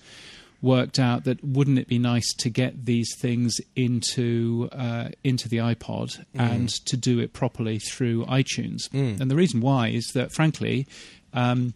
worked 0.62 0.98
out 0.98 1.25
that 1.25 1.44
wouldn't 1.44 1.78
it 1.78 1.88
be 1.88 2.00
nice 2.00 2.34
to 2.34 2.50
get 2.50 2.86
these 2.86 3.16
things 3.20 3.58
into 3.75 4.68
uh, 4.72 5.10
into 5.24 5.48
the 5.48 5.58
iPod 5.58 6.25
and 6.34 6.70
to 6.86 6.98
do 6.98 7.20
it 7.20 7.34
properly 7.34 7.78
through 7.78 8.25
iTunes. 8.25 8.92
And 9.22 9.30
the 9.30 9.36
reason 9.36 9.62
why 9.62 9.90
is 9.90 10.12
that, 10.14 10.32
frankly. 10.32 10.88
Um, 11.34 11.74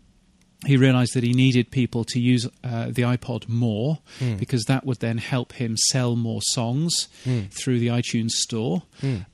he 0.65 0.75
realized 0.75 1.13
that 1.13 1.23
he 1.23 1.31
needed 1.33 1.71
people 1.71 2.03
to 2.03 2.19
use 2.19 2.45
uh, 2.65 2.87
the 2.87 3.03
iPod 3.03 3.47
more 3.47 3.99
Hmm. 4.19 4.35
because 4.35 4.65
that 4.65 4.85
would 4.85 4.99
then 4.99 5.17
help 5.17 5.53
him 5.53 5.77
sell 5.77 6.15
more 6.17 6.41
songs 6.41 7.07
Hmm. 7.23 7.43
through 7.49 7.79
the 7.79 7.87
iTunes 7.87 8.31
store. 8.31 8.83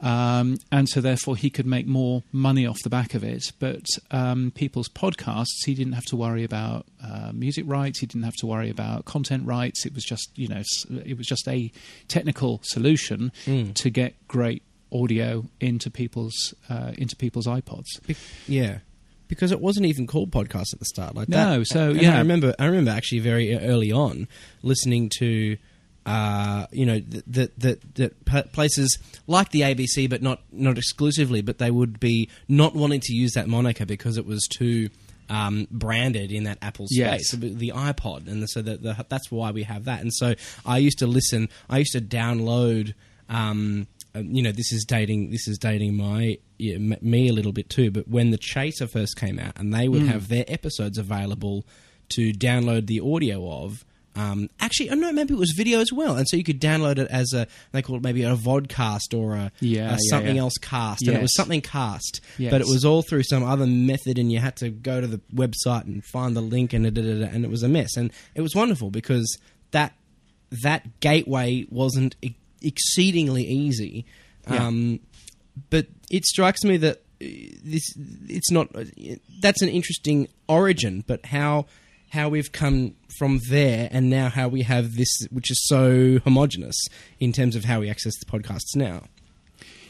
Um, 0.02 0.58
and 0.72 0.88
so, 0.88 1.02
therefore, 1.02 1.36
he 1.36 1.50
could 1.50 1.66
make 1.66 1.88
more 1.88 2.22
money 2.32 2.66
off 2.66 2.82
the 2.84 2.90
back 2.90 3.14
of 3.16 3.24
it. 3.24 3.52
But 3.60 3.86
um, 4.12 4.52
people's 4.52 4.90
podcasts, 4.90 5.66
he 5.66 5.74
didn't 5.74 5.94
have 5.94 6.06
to 6.06 6.16
worry 6.16 6.44
about 6.44 6.86
uh, 7.04 7.32
music 7.34 7.66
rights, 7.68 8.00
he 8.00 8.06
didn't 8.06 8.24
have 8.24 8.36
to 8.38 8.46
worry 8.46 8.70
about 8.70 9.06
content 9.06 9.46
rights. 9.48 9.86
It 9.86 9.94
was 9.96 10.04
just, 10.04 10.30
you 10.36 10.48
know, 10.48 10.62
it 11.06 11.18
was 11.18 11.26
just 11.28 11.48
a 11.48 11.72
technical 12.08 12.60
solution 12.64 13.32
Hmm. 13.46 13.72
to 13.72 13.90
get 13.90 14.16
great 14.28 14.62
audio 14.92 15.46
into 15.60 15.90
people's 15.90 16.54
uh, 16.70 16.92
into 16.98 17.16
people's 17.16 17.48
iPods. 17.48 17.88
Yeah, 18.48 18.80
because 19.28 19.52
it 19.52 19.60
wasn't 19.60 19.86
even 19.86 20.08
called 20.08 20.32
podcast 20.32 20.74
at 20.74 20.80
the 20.80 20.86
start. 20.86 21.16
Like 21.16 21.30
No, 21.30 21.60
that. 21.60 21.66
so, 21.68 21.90
And 21.92 22.02
yeah. 22.02 22.16
I 22.16 22.20
remember. 22.20 22.54
I 22.60 22.66
remember 22.66 22.92
actually 22.92 23.20
very 23.20 23.58
early 23.58 23.92
on 23.92 24.28
listening 24.64 25.10
to. 25.20 25.58
Uh, 26.08 26.68
you 26.72 26.86
know 26.86 27.00
that 27.00 27.60
that 27.60 27.96
that, 27.96 28.54
places 28.54 29.00
like 29.26 29.50
the 29.50 29.62
ABC, 29.62 30.08
but 30.08 30.22
not 30.22 30.40
not 30.52 30.78
exclusively, 30.78 31.42
but 31.42 31.58
they 31.58 31.72
would 31.72 32.00
be 32.00 32.30
not 32.48 32.76
wanting 32.76 33.00
to 33.00 33.12
use 33.16 33.32
that 33.34 33.48
moniker 33.48 33.88
because 33.88 34.16
it 34.16 34.26
was 34.28 34.48
too 34.48 34.90
um, 35.32 35.68
branded 35.72 36.32
in 36.32 36.44
that 36.44 36.60
Apple 36.62 36.86
space, 36.86 37.00
Yes. 37.00 37.32
the, 37.32 37.52
the 37.56 37.72
iPod, 37.76 38.28
and 38.28 38.48
so 38.48 38.62
that 38.62 38.84
the, 38.84 39.04
that's 39.10 39.32
why 39.32 39.50
we 39.50 39.64
have 39.64 39.86
that. 39.86 40.02
And 40.02 40.14
so 40.14 40.36
I 40.64 40.78
used 40.78 41.00
to 41.00 41.08
listen. 41.08 41.50
I 41.72 41.80
used 41.80 41.94
to 41.94 42.02
download. 42.02 42.94
Um, 43.28 43.88
uh, 44.16 44.20
you 44.20 44.42
know, 44.42 44.52
this 44.52 44.72
is 44.72 44.86
dating. 44.86 45.32
This 45.32 45.48
is 45.48 45.58
dating 45.58 45.96
my 45.98 46.38
yeah, 46.58 46.76
m- 46.76 46.96
me 47.02 47.28
a 47.30 47.34
little 47.34 47.52
bit 47.52 47.70
too. 47.70 47.92
But 47.92 48.08
when 48.08 48.32
the 48.32 48.38
Chaser 48.38 48.88
first 48.88 49.18
came 49.18 49.40
out, 49.40 49.54
and 49.58 49.74
they 49.74 49.88
would 49.88 50.04
have 50.04 50.28
their 50.30 50.46
episodes 50.48 50.98
available 50.98 51.66
to 52.10 52.32
download 52.34 52.88
the 52.88 53.00
audio 53.02 53.50
of. 53.64 53.84
Um, 54.18 54.50
actually, 54.62 54.92
I 54.92 54.94
know 54.96 55.12
maybe 55.12 55.34
it 55.34 55.38
was 55.38 55.52
video 55.58 55.82
as 55.82 55.92
well, 55.92 56.16
and 56.16 56.26
so 56.26 56.38
you 56.38 56.44
could 56.46 56.62
download 56.62 57.00
it 57.00 57.10
as 57.12 57.34
a 57.34 57.48
they 57.74 57.82
call 57.82 57.98
it 57.98 58.02
maybe 58.02 58.24
a 58.24 58.34
vodcast 58.34 59.14
or 59.14 59.36
a, 59.36 59.52
Yeah, 59.60 59.88
a 59.88 59.92
yeah, 59.92 59.98
something 60.10 60.38
yeah. 60.38 60.42
else 60.44 60.54
cast, 60.58 61.06
and 61.06 61.18
it 61.18 61.22
was 61.22 61.36
something 61.36 61.60
cast, 61.60 62.22
Yes. 62.38 62.50
but 62.50 62.62
it 62.62 62.68
was 62.68 62.86
all 62.86 63.02
through 63.02 63.24
some 63.24 63.44
other 63.44 63.68
method, 63.68 64.18
and 64.18 64.32
you 64.32 64.40
had 64.40 64.56
to 64.58 64.70
go 64.70 65.02
to 65.02 65.08
the 65.08 65.20
website 65.34 65.84
and 65.84 66.02
find 66.06 66.34
the 66.34 66.40
link, 66.42 66.72
and 66.72 66.86
da, 66.86 66.92
da, 66.92 67.20
da, 67.20 67.26
and 67.26 67.44
it 67.44 67.52
was 67.52 67.62
a 67.62 67.68
mess, 67.68 67.98
and 67.98 68.10
it 68.36 68.40
was 68.42 68.56
wonderful 68.56 68.90
because 68.90 69.38
that 69.72 69.92
that 70.64 71.02
gateway 71.02 71.66
wasn't 71.70 72.16
exceedingly 72.66 73.44
easy. 73.44 74.06
Yeah. 74.50 74.68
Um, 74.68 75.00
but 75.70 75.88
it 76.10 76.26
strikes 76.26 76.64
me 76.64 76.78
that 76.78 76.98
uh, 77.22 77.26
this 77.64 77.94
it's 78.28 78.52
not 78.52 78.76
uh, 78.76 78.84
that's 79.42 79.62
an 79.62 79.70
interesting 79.70 80.28
origin, 80.48 81.04
but 81.08 81.26
how 81.28 81.66
how 82.10 82.30
we've 82.30 82.52
come 82.52 82.96
from 83.18 83.40
there 83.50 83.90
and 83.92 84.10
now 84.10 84.30
how 84.30 84.48
we 84.48 84.64
have 84.64 84.96
this, 84.96 85.10
which 85.32 85.52
is 85.52 85.62
so 85.68 86.20
homogenous 86.20 86.76
in 87.20 87.32
terms 87.32 87.56
of 87.56 87.66
how 87.66 87.80
we 87.80 87.90
access 87.90 88.14
the 88.20 88.26
podcasts 88.26 88.76
now. 88.76 89.04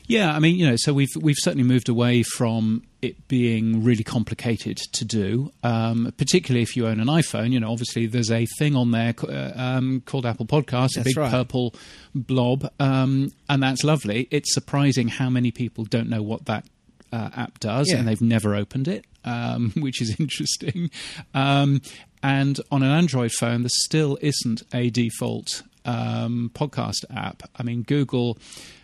Yeah, 0.08 0.36
I 0.36 0.40
mean, 0.40 0.56
you 0.58 0.68
know, 0.70 0.76
so 0.78 0.94
we've 0.94 1.10
we've 1.20 1.36
certainly 1.40 1.64
moved 1.68 1.90
away 1.90 2.22
from 2.24 2.84
it 3.02 3.28
being 3.28 3.84
really 3.84 4.04
complicated 4.04 4.78
to 4.94 5.06
do, 5.06 5.52
um, 5.64 6.14
particularly 6.18 6.62
if 6.62 6.76
you 6.76 6.88
own 6.88 7.00
an 7.00 7.08
iPhone. 7.08 7.52
You 7.52 7.60
know, 7.60 7.72
obviously 7.72 8.06
there's 8.06 8.32
a 8.32 8.46
thing 8.60 8.76
on 8.76 8.92
there 8.92 9.14
uh, 9.28 9.52
um, 9.56 10.02
called 10.06 10.26
Apple 10.26 10.46
Podcasts, 10.46 11.00
a 11.00 11.04
big 11.04 11.18
right. 11.18 11.32
purple 11.32 11.74
blob, 12.14 12.72
um, 12.80 13.32
and 13.50 13.64
that's 13.64 13.84
lovely. 13.84 14.28
It's 14.32 14.54
surprising 14.54 15.08
how 15.08 15.30
many 15.30 15.52
people 15.52 15.86
don't 15.86 16.10
know 16.10 16.22
what 16.22 16.46
that 16.46 16.66
uh, 17.12 17.30
app 17.36 17.60
does, 17.60 17.88
Yeah. 17.90 17.98
and 17.98 18.08
they've 18.08 18.22
never 18.22 18.56
opened 18.56 18.88
it, 18.88 19.06
um, 19.24 19.72
which 19.78 20.02
is 20.02 20.20
interesting. 20.20 20.92
Um, 21.34 21.82
and 22.22 22.60
on 22.72 22.82
an 22.84 22.92
Android 22.92 23.32
phone, 23.32 23.62
there 23.64 23.70
still 23.70 24.18
isn't 24.22 24.64
a 24.74 24.90
default 24.90 25.64
um, 25.86 26.52
podcast 26.54 27.06
app. 27.16 27.44
I 27.56 27.64
mean, 27.64 27.84
Google 27.84 28.38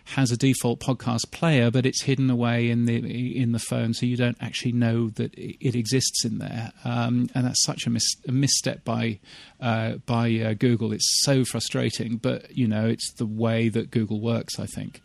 has 0.04 0.30
a 0.30 0.36
default 0.36 0.80
podcast 0.80 1.30
player, 1.30 1.70
but 1.70 1.86
it's 1.86 2.02
hidden 2.02 2.28
away 2.28 2.68
in 2.68 2.86
the 2.86 3.40
in 3.40 3.52
the 3.52 3.58
phone, 3.58 3.94
so 3.94 4.06
you 4.06 4.16
don't 4.16 4.36
actually 4.40 4.72
know 4.72 5.10
that 5.10 5.32
it 5.34 5.74
exists 5.74 6.24
in 6.24 6.38
there. 6.38 6.72
Um, 6.84 7.28
and 7.34 7.46
that's 7.46 7.64
such 7.64 7.86
a, 7.86 7.90
mis- 7.90 8.16
a 8.26 8.32
misstep 8.32 8.84
by 8.84 9.20
uh, 9.60 9.96
by 10.06 10.32
uh, 10.38 10.54
Google. 10.54 10.92
It's 10.92 11.22
so 11.24 11.44
frustrating, 11.44 12.16
but 12.16 12.56
you 12.56 12.66
know, 12.66 12.86
it's 12.86 13.12
the 13.14 13.26
way 13.26 13.68
that 13.68 13.90
Google 13.90 14.20
works. 14.20 14.58
I 14.58 14.66
think. 14.66 15.02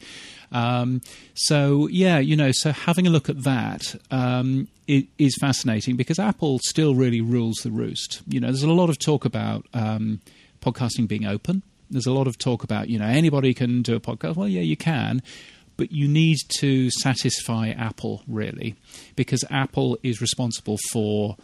Um, 0.52 1.02
so 1.34 1.88
yeah, 1.88 2.20
you 2.20 2.36
know, 2.36 2.52
so 2.52 2.72
having 2.72 3.06
a 3.06 3.10
look 3.10 3.30
at 3.30 3.44
that 3.44 3.96
um, 4.12 4.68
fascinating 5.40 5.96
because 5.96 6.20
Apple 6.20 6.60
still 6.64 6.96
really 6.96 7.22
rules 7.22 7.58
the 7.58 7.72
roost. 7.72 8.22
You 8.28 8.40
know, 8.40 8.48
there's 8.48 8.64
a 8.64 8.72
lot 8.72 8.90
of 8.90 8.98
talk 8.98 9.26
about 9.26 9.66
um, 9.74 10.22
podcasting 10.62 11.08
being 11.08 11.26
open. 11.26 11.64
There's 11.90 12.06
a 12.06 12.12
lot 12.12 12.28
of 12.28 12.38
talk 12.38 12.64
about 12.64 12.90
you 12.90 13.00
know 13.00 13.06
anybody 13.06 13.54
can 13.54 13.82
do 13.82 13.96
a 13.96 14.00
podcast. 14.00 14.36
Well, 14.36 14.48
yeah, 14.48 14.62
you 14.62 14.78
can, 14.78 15.22
but 15.78 15.92
you 15.92 16.08
need 16.08 16.38
to 16.60 16.90
satisfy 16.90 17.70
Apple 17.70 18.24
really 18.28 18.76
because 19.16 19.44
Apple 19.50 19.98
is 20.04 20.22
responsible 20.22 20.78
for 20.92 21.38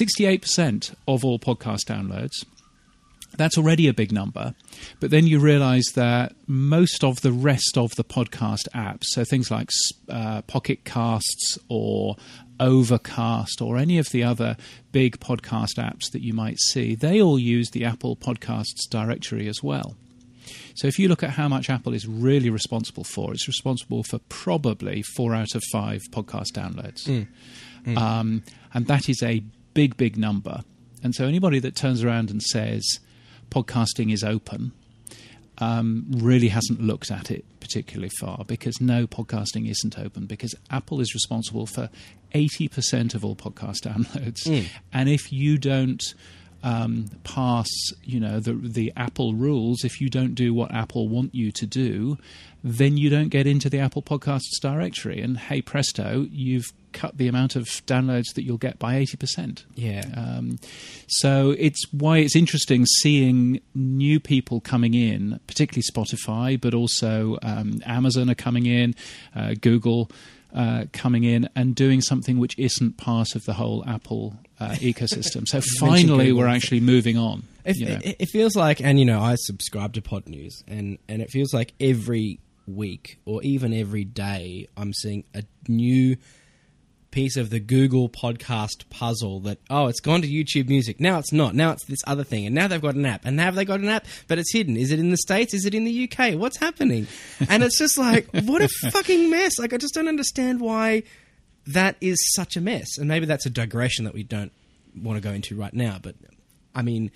68% 0.00 0.94
of 1.08 1.24
all 1.24 1.38
podcast 1.38 1.84
downloads. 1.86 2.44
That's 3.36 3.56
already 3.56 3.88
a 3.88 3.94
big 3.94 4.12
number. 4.12 4.54
But 4.98 5.10
then 5.10 5.26
you 5.26 5.38
realize 5.38 5.86
that 5.94 6.34
most 6.46 7.04
of 7.04 7.22
the 7.22 7.32
rest 7.32 7.78
of 7.78 7.94
the 7.96 8.04
podcast 8.04 8.68
apps, 8.74 9.04
so 9.04 9.24
things 9.24 9.50
like 9.50 9.70
uh, 10.08 10.42
Pocket 10.42 10.84
Casts 10.84 11.58
or 11.68 12.16
Overcast 12.58 13.62
or 13.62 13.78
any 13.78 13.98
of 13.98 14.10
the 14.10 14.22
other 14.22 14.56
big 14.92 15.18
podcast 15.20 15.78
apps 15.78 16.10
that 16.12 16.22
you 16.22 16.34
might 16.34 16.58
see, 16.58 16.94
they 16.94 17.22
all 17.22 17.38
use 17.38 17.70
the 17.70 17.84
Apple 17.84 18.16
Podcasts 18.16 18.88
directory 18.90 19.48
as 19.48 19.62
well. 19.62 19.96
So 20.74 20.88
if 20.88 20.98
you 20.98 21.08
look 21.08 21.22
at 21.22 21.30
how 21.30 21.48
much 21.48 21.70
Apple 21.70 21.94
is 21.94 22.06
really 22.06 22.50
responsible 22.50 23.04
for, 23.04 23.32
it's 23.32 23.46
responsible 23.46 24.02
for 24.02 24.18
probably 24.28 25.02
four 25.02 25.34
out 25.34 25.54
of 25.54 25.62
five 25.72 26.02
podcast 26.10 26.52
downloads. 26.52 27.26
Um, 27.96 28.42
and 28.74 28.86
that 28.86 29.08
is 29.08 29.22
a 29.22 29.42
big, 29.74 29.96
big 29.96 30.16
number. 30.18 30.62
And 31.02 31.14
so 31.14 31.24
anybody 31.26 31.60
that 31.60 31.76
turns 31.76 32.04
around 32.04 32.30
and 32.30 32.42
says 32.42 33.00
podcasting 33.50 34.12
is 34.12 34.24
open 34.24 34.72
um, 35.60 36.06
really 36.10 36.48
hasn't 36.48 36.80
looked 36.80 37.10
at 37.10 37.30
it 37.30 37.44
particularly 37.60 38.10
far 38.18 38.44
because 38.46 38.80
no, 38.80 39.06
podcasting 39.06 39.70
isn't 39.70 39.98
open 39.98 40.26
because 40.26 40.54
Apple 40.70 41.00
is 41.00 41.14
responsible 41.14 41.66
for 41.66 41.90
80% 42.34 43.14
of 43.14 43.24
all 43.24 43.36
podcast 43.36 43.80
downloads. 43.84 44.46
And 44.92 45.08
if 45.08 45.32
you 45.32 45.58
don't 45.58 46.02
um, 46.62 47.10
pass, 47.24 47.68
you 48.02 48.20
know, 48.20 48.40
the 48.40 48.54
the 48.54 48.92
Apple 48.96 49.34
rules, 49.34 49.84
if 49.84 50.00
you 50.00 50.08
don't 50.08 50.34
do 50.34 50.52
what 50.52 50.72
Apple 50.74 51.08
want 51.08 51.34
you 51.34 51.52
to 51.52 51.66
do, 51.66 52.18
then 52.62 52.96
you 52.96 53.08
don't 53.08 53.28
get 53.28 53.46
into 53.46 53.70
the 53.70 53.78
Apple 53.78 54.02
Podcasts 54.02 54.60
directory. 54.60 55.20
And 55.20 55.38
hey 55.38 55.62
presto, 55.62 56.26
you've 56.30 56.72
cut 56.92 57.16
the 57.16 57.28
amount 57.28 57.56
of 57.56 57.66
downloads 57.86 58.34
that 58.34 58.42
you'll 58.42 58.58
get 58.58 58.78
by 58.78 58.94
80%. 58.94 59.64
Yeah. 59.74 60.04
Um, 60.16 60.58
so 61.06 61.54
it's 61.58 61.84
why 61.92 62.18
it's 62.18 62.36
interesting 62.36 62.86
seeing 62.86 63.60
new 63.74 64.20
people 64.20 64.60
coming 64.60 64.94
in, 64.94 65.40
particularly 65.46 65.82
Spotify, 65.82 66.60
but 66.60 66.74
also 66.74 67.38
um, 67.42 67.80
Amazon 67.86 68.30
are 68.30 68.34
coming 68.34 68.66
in, 68.66 68.94
uh, 69.34 69.54
Google 69.60 70.10
uh, 70.54 70.86
coming 70.92 71.24
in, 71.24 71.48
and 71.54 71.74
doing 71.74 72.00
something 72.00 72.38
which 72.38 72.58
isn't 72.58 72.96
part 72.96 73.34
of 73.34 73.44
the 73.44 73.52
whole 73.54 73.84
Apple 73.88 74.36
uh, 74.58 74.70
ecosystem. 74.70 75.46
So 75.46 75.60
finally, 75.78 76.32
we're 76.32 76.48
actually 76.48 76.80
moving 76.80 77.16
on. 77.16 77.44
If, 77.64 77.76
you 77.76 77.86
know. 77.86 77.98
it, 78.02 78.16
it 78.18 78.28
feels 78.30 78.56
like, 78.56 78.80
and 78.80 78.98
you 78.98 79.04
know, 79.04 79.20
I 79.20 79.36
subscribe 79.36 79.92
to 79.94 80.02
Pod 80.02 80.28
News, 80.28 80.64
and 80.66 80.98
and 81.08 81.22
it 81.22 81.30
feels 81.30 81.54
like 81.54 81.72
every 81.78 82.40
week 82.66 83.18
or 83.24 83.42
even 83.42 83.72
every 83.72 84.04
day, 84.04 84.68
I'm 84.76 84.92
seeing 84.92 85.24
a 85.34 85.42
new 85.68 86.16
piece 87.10 87.36
of 87.36 87.50
the 87.50 87.58
Google 87.58 88.08
podcast 88.08 88.88
puzzle 88.88 89.40
that 89.40 89.58
oh 89.68 89.86
it's 89.86 90.00
gone 90.00 90.22
to 90.22 90.28
YouTube 90.28 90.68
Music. 90.68 91.00
Now 91.00 91.18
it's 91.18 91.32
not. 91.32 91.54
Now 91.54 91.72
it's 91.72 91.84
this 91.86 91.98
other 92.06 92.24
thing. 92.24 92.46
And 92.46 92.54
now 92.54 92.68
they've 92.68 92.80
got 92.80 92.94
an 92.94 93.06
app. 93.06 93.24
And 93.24 93.36
now 93.36 93.44
have 93.44 93.54
they 93.54 93.64
got 93.64 93.80
an 93.80 93.88
app? 93.88 94.06
But 94.28 94.38
it's 94.38 94.52
hidden. 94.52 94.76
Is 94.76 94.92
it 94.92 94.98
in 94.98 95.10
the 95.10 95.16
states? 95.16 95.54
Is 95.54 95.64
it 95.64 95.74
in 95.74 95.84
the 95.84 96.10
UK 96.10 96.34
what's 96.38 96.58
happening? 96.58 97.06
And 97.48 97.62
it's 97.64 97.78
just 97.78 97.98
like 97.98 98.28
what 98.44 98.62
a 98.62 98.68
fucking 98.90 99.30
mess. 99.30 99.58
Like 99.58 99.72
I 99.72 99.76
just 99.76 99.94
don't 99.94 100.08
understand 100.08 100.60
why 100.60 101.02
that 101.66 101.96
is 102.00 102.18
such 102.34 102.56
a 102.56 102.60
mess. 102.60 102.98
And 102.98 103.08
maybe 103.08 103.26
that's 103.26 103.46
a 103.46 103.50
digression 103.50 104.04
that 104.04 104.14
we 104.14 104.22
don't 104.22 104.52
want 104.94 105.16
to 105.16 105.20
go 105.20 105.32
into 105.32 105.56
right 105.56 105.74
now. 105.74 105.98
But 106.00 106.16
I 106.74 106.82
mean 106.82 107.10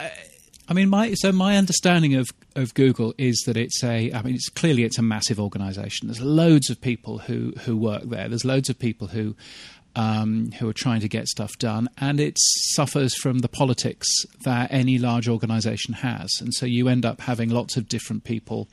uh, 0.00 0.08
I 0.72 0.74
mean, 0.74 0.88
my 0.88 1.12
so 1.12 1.32
my 1.32 1.58
understanding 1.58 2.14
of, 2.14 2.30
of 2.56 2.72
Google 2.72 3.12
is 3.18 3.42
that 3.44 3.58
it's 3.58 3.84
a. 3.84 4.10
I 4.10 4.22
mean, 4.22 4.34
it's 4.34 4.48
clearly 4.48 4.84
it's 4.84 4.96
a 4.96 5.02
massive 5.02 5.38
organisation. 5.38 6.08
There's 6.08 6.22
loads 6.22 6.70
of 6.70 6.80
people 6.80 7.18
who 7.18 7.52
who 7.64 7.76
work 7.76 8.04
there. 8.04 8.26
There's 8.26 8.46
loads 8.46 8.70
of 8.70 8.78
people 8.78 9.08
who 9.08 9.36
um, 9.96 10.50
who 10.52 10.66
are 10.70 10.72
trying 10.72 11.00
to 11.00 11.10
get 11.10 11.28
stuff 11.28 11.58
done, 11.58 11.90
and 11.98 12.18
it 12.18 12.38
suffers 12.72 13.14
from 13.14 13.40
the 13.40 13.50
politics 13.50 14.08
that 14.46 14.72
any 14.72 14.96
large 14.96 15.28
organisation 15.28 15.92
has. 15.92 16.32
And 16.40 16.54
so 16.54 16.64
you 16.64 16.88
end 16.88 17.04
up 17.04 17.20
having 17.20 17.50
lots 17.50 17.76
of 17.76 17.86
different 17.86 18.24
people 18.24 18.66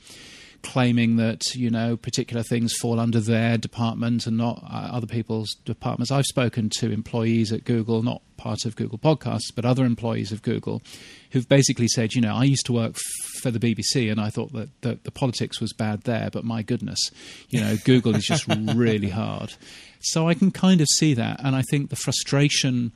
claiming 0.62 1.16
that 1.16 1.54
you 1.54 1.70
know 1.70 1.96
particular 1.96 2.42
things 2.42 2.74
fall 2.74 3.00
under 3.00 3.20
their 3.20 3.56
department 3.56 4.26
and 4.26 4.36
not 4.36 4.62
uh, 4.64 4.90
other 4.92 5.06
people's 5.06 5.54
departments. 5.64 6.10
I've 6.10 6.26
spoken 6.26 6.70
to 6.78 6.90
employees 6.90 7.52
at 7.52 7.64
Google, 7.64 8.02
not 8.02 8.22
part 8.36 8.64
of 8.64 8.76
Google 8.76 8.98
Podcasts, 8.98 9.54
but 9.54 9.64
other 9.64 9.84
employees 9.84 10.32
of 10.32 10.42
Google, 10.42 10.82
who've 11.30 11.48
basically 11.48 11.88
said, 11.88 12.14
you 12.14 12.20
know, 12.20 12.34
I 12.34 12.44
used 12.44 12.66
to 12.66 12.72
work 12.72 12.92
f- 12.96 13.40
for 13.42 13.50
the 13.50 13.58
BBC 13.58 14.10
and 14.10 14.20
I 14.20 14.30
thought 14.30 14.52
that 14.54 14.68
the, 14.80 14.98
the 15.02 15.10
politics 15.10 15.60
was 15.60 15.72
bad 15.72 16.02
there, 16.02 16.30
but 16.32 16.44
my 16.44 16.62
goodness, 16.62 17.10
you 17.50 17.60
know, 17.60 17.76
Google 17.84 18.16
is 18.16 18.24
just 18.24 18.46
really 18.48 19.10
hard. 19.10 19.54
So 20.00 20.26
I 20.26 20.34
can 20.34 20.50
kind 20.50 20.80
of 20.80 20.86
see 20.96 21.12
that, 21.14 21.40
and 21.44 21.54
I 21.54 21.62
think 21.62 21.90
the 21.90 21.96
frustration 21.96 22.92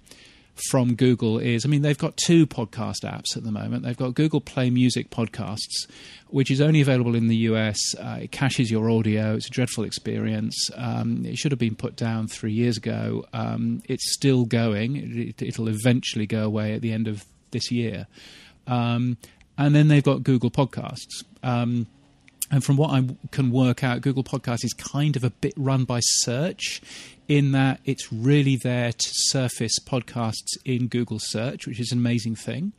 from 0.54 0.94
Google 0.94 1.38
is 1.38 1.64
I 1.64 1.68
mean, 1.68 1.82
they've 1.82 1.98
got 1.98 2.16
two 2.16 2.46
podcast 2.46 3.02
apps 3.02 3.36
at 3.36 3.42
the 3.42 3.50
moment. 3.50 3.82
They've 3.82 3.96
got 3.96 4.14
Google 4.14 4.40
Play 4.40 4.70
Music 4.70 5.10
Podcasts, 5.10 5.88
which 6.28 6.50
is 6.50 6.60
only 6.60 6.80
available 6.80 7.14
in 7.14 7.28
the 7.28 7.36
US. 7.36 7.78
Uh, 7.96 8.18
it 8.22 8.32
caches 8.32 8.70
your 8.70 8.90
audio. 8.90 9.34
It's 9.34 9.46
a 9.46 9.50
dreadful 9.50 9.84
experience. 9.84 10.70
Um, 10.76 11.24
it 11.26 11.36
should 11.38 11.52
have 11.52 11.58
been 11.58 11.74
put 11.74 11.96
down 11.96 12.28
three 12.28 12.52
years 12.52 12.76
ago. 12.76 13.24
Um, 13.32 13.82
it's 13.88 14.12
still 14.14 14.44
going. 14.44 15.34
It, 15.38 15.58
will 15.58 15.68
eventually 15.68 16.26
go 16.26 16.44
away 16.44 16.74
at 16.74 16.82
the 16.82 16.92
end 16.92 17.08
of 17.08 17.24
this 17.50 17.70
year. 17.70 18.06
Um, 18.66 19.16
and 19.56 19.74
then 19.74 19.88
they've 19.88 20.02
got 20.02 20.22
Google 20.22 20.50
Podcasts. 20.50 21.24
Um, 21.42 21.86
and 22.50 22.62
from 22.62 22.76
what 22.76 22.90
I 22.90 23.06
can 23.30 23.50
work 23.50 23.82
out, 23.82 24.02
Google 24.02 24.24
Podcasts 24.24 24.64
is 24.64 24.72
kind 24.74 25.16
of 25.16 25.24
a 25.24 25.30
bit 25.30 25.54
run 25.56 25.84
by 25.84 26.00
search 26.00 26.82
in 27.26 27.52
that 27.52 27.80
it's 27.84 28.12
really 28.12 28.56
there 28.56 28.92
to 28.92 29.08
surface 29.12 29.78
podcasts 29.78 30.58
in 30.64 30.88
Google 30.88 31.18
search, 31.18 31.66
which 31.66 31.80
is 31.80 31.90
an 31.90 31.98
amazing 31.98 32.36
thing. 32.36 32.72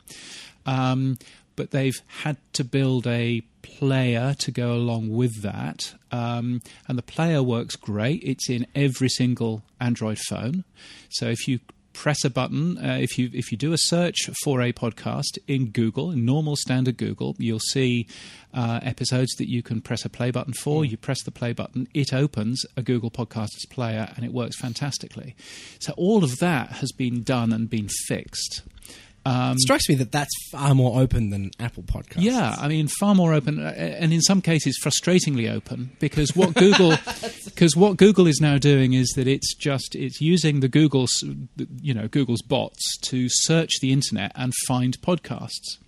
Um, 0.66 1.18
but 1.56 1.70
they've 1.70 2.00
had 2.22 2.36
to 2.52 2.64
build 2.64 3.06
a 3.06 3.42
player 3.62 4.34
to 4.38 4.50
go 4.50 4.72
along 4.72 5.10
with 5.10 5.42
that. 5.42 5.94
Um, 6.12 6.62
and 6.86 6.96
the 6.96 7.02
player 7.02 7.42
works 7.42 7.76
great. 7.76 8.22
It's 8.22 8.48
in 8.48 8.66
every 8.74 9.08
single 9.08 9.62
Android 9.80 10.18
phone. 10.18 10.64
So 11.08 11.26
if 11.26 11.48
you 11.48 11.60
press 11.96 12.24
a 12.24 12.30
button. 12.30 12.76
Uh, 12.78 12.98
if 13.00 13.18
you 13.18 13.30
if 13.32 13.50
you 13.50 13.58
do 13.58 13.72
a 13.72 13.78
search 13.78 14.28
for 14.44 14.60
a 14.60 14.72
podcast 14.72 15.38
in 15.48 15.70
Google, 15.70 16.10
in 16.10 16.24
normal 16.24 16.54
standard 16.54 16.98
Google, 16.98 17.34
you'll 17.38 17.58
see 17.58 18.06
uh, 18.52 18.80
episodes 18.82 19.34
that 19.38 19.48
you 19.48 19.62
can 19.62 19.80
press 19.80 20.04
a 20.04 20.10
play 20.10 20.30
button 20.30 20.52
for. 20.52 20.82
Mm. 20.82 20.90
You 20.90 20.96
press 20.98 21.22
the 21.22 21.30
play 21.30 21.52
button, 21.52 21.88
it 21.94 22.12
opens 22.12 22.64
a 22.76 22.82
Google 22.82 23.10
Podcasts 23.10 23.68
player, 23.70 24.12
and 24.14 24.24
it 24.24 24.32
works 24.32 24.56
fantastically. 24.60 25.34
So 25.78 25.94
all 25.96 26.22
of 26.22 26.38
that 26.38 26.68
has 26.80 26.92
been 26.92 27.22
done 27.22 27.52
and 27.52 27.68
been 27.68 27.88
fixed. 27.88 28.62
Um, 29.26 29.52
it 29.52 29.60
strikes 29.60 29.88
me 29.88 29.96
that 29.96 30.12
that's 30.12 30.30
far 30.52 30.72
more 30.72 31.00
open 31.00 31.30
than 31.30 31.50
Apple 31.58 31.82
Podcasts. 31.82 32.22
Yeah, 32.22 32.54
I 32.60 32.68
mean, 32.68 32.86
far 32.86 33.12
more 33.12 33.34
open, 33.34 33.58
uh, 33.58 33.70
and 33.76 34.12
in 34.12 34.20
some 34.20 34.40
cases, 34.40 34.78
frustratingly 34.82 35.52
open. 35.52 35.90
Because 35.98 36.36
what 36.36 36.54
Google, 36.54 36.96
because 37.44 37.74
what 37.74 37.96
Google 37.96 38.28
is 38.28 38.40
now 38.40 38.56
doing 38.56 38.92
is 38.92 39.08
that 39.16 39.26
it's 39.26 39.54
just 39.56 39.96
it's 39.96 40.20
using 40.20 40.60
the 40.60 40.68
Google's, 40.68 41.24
you 41.80 41.92
know, 41.92 42.06
Google's 42.06 42.42
bots 42.42 42.96
to 43.08 43.26
search 43.28 43.80
the 43.80 43.92
internet 43.92 44.30
and 44.36 44.52
find 44.68 44.96
podcasts. 45.02 45.78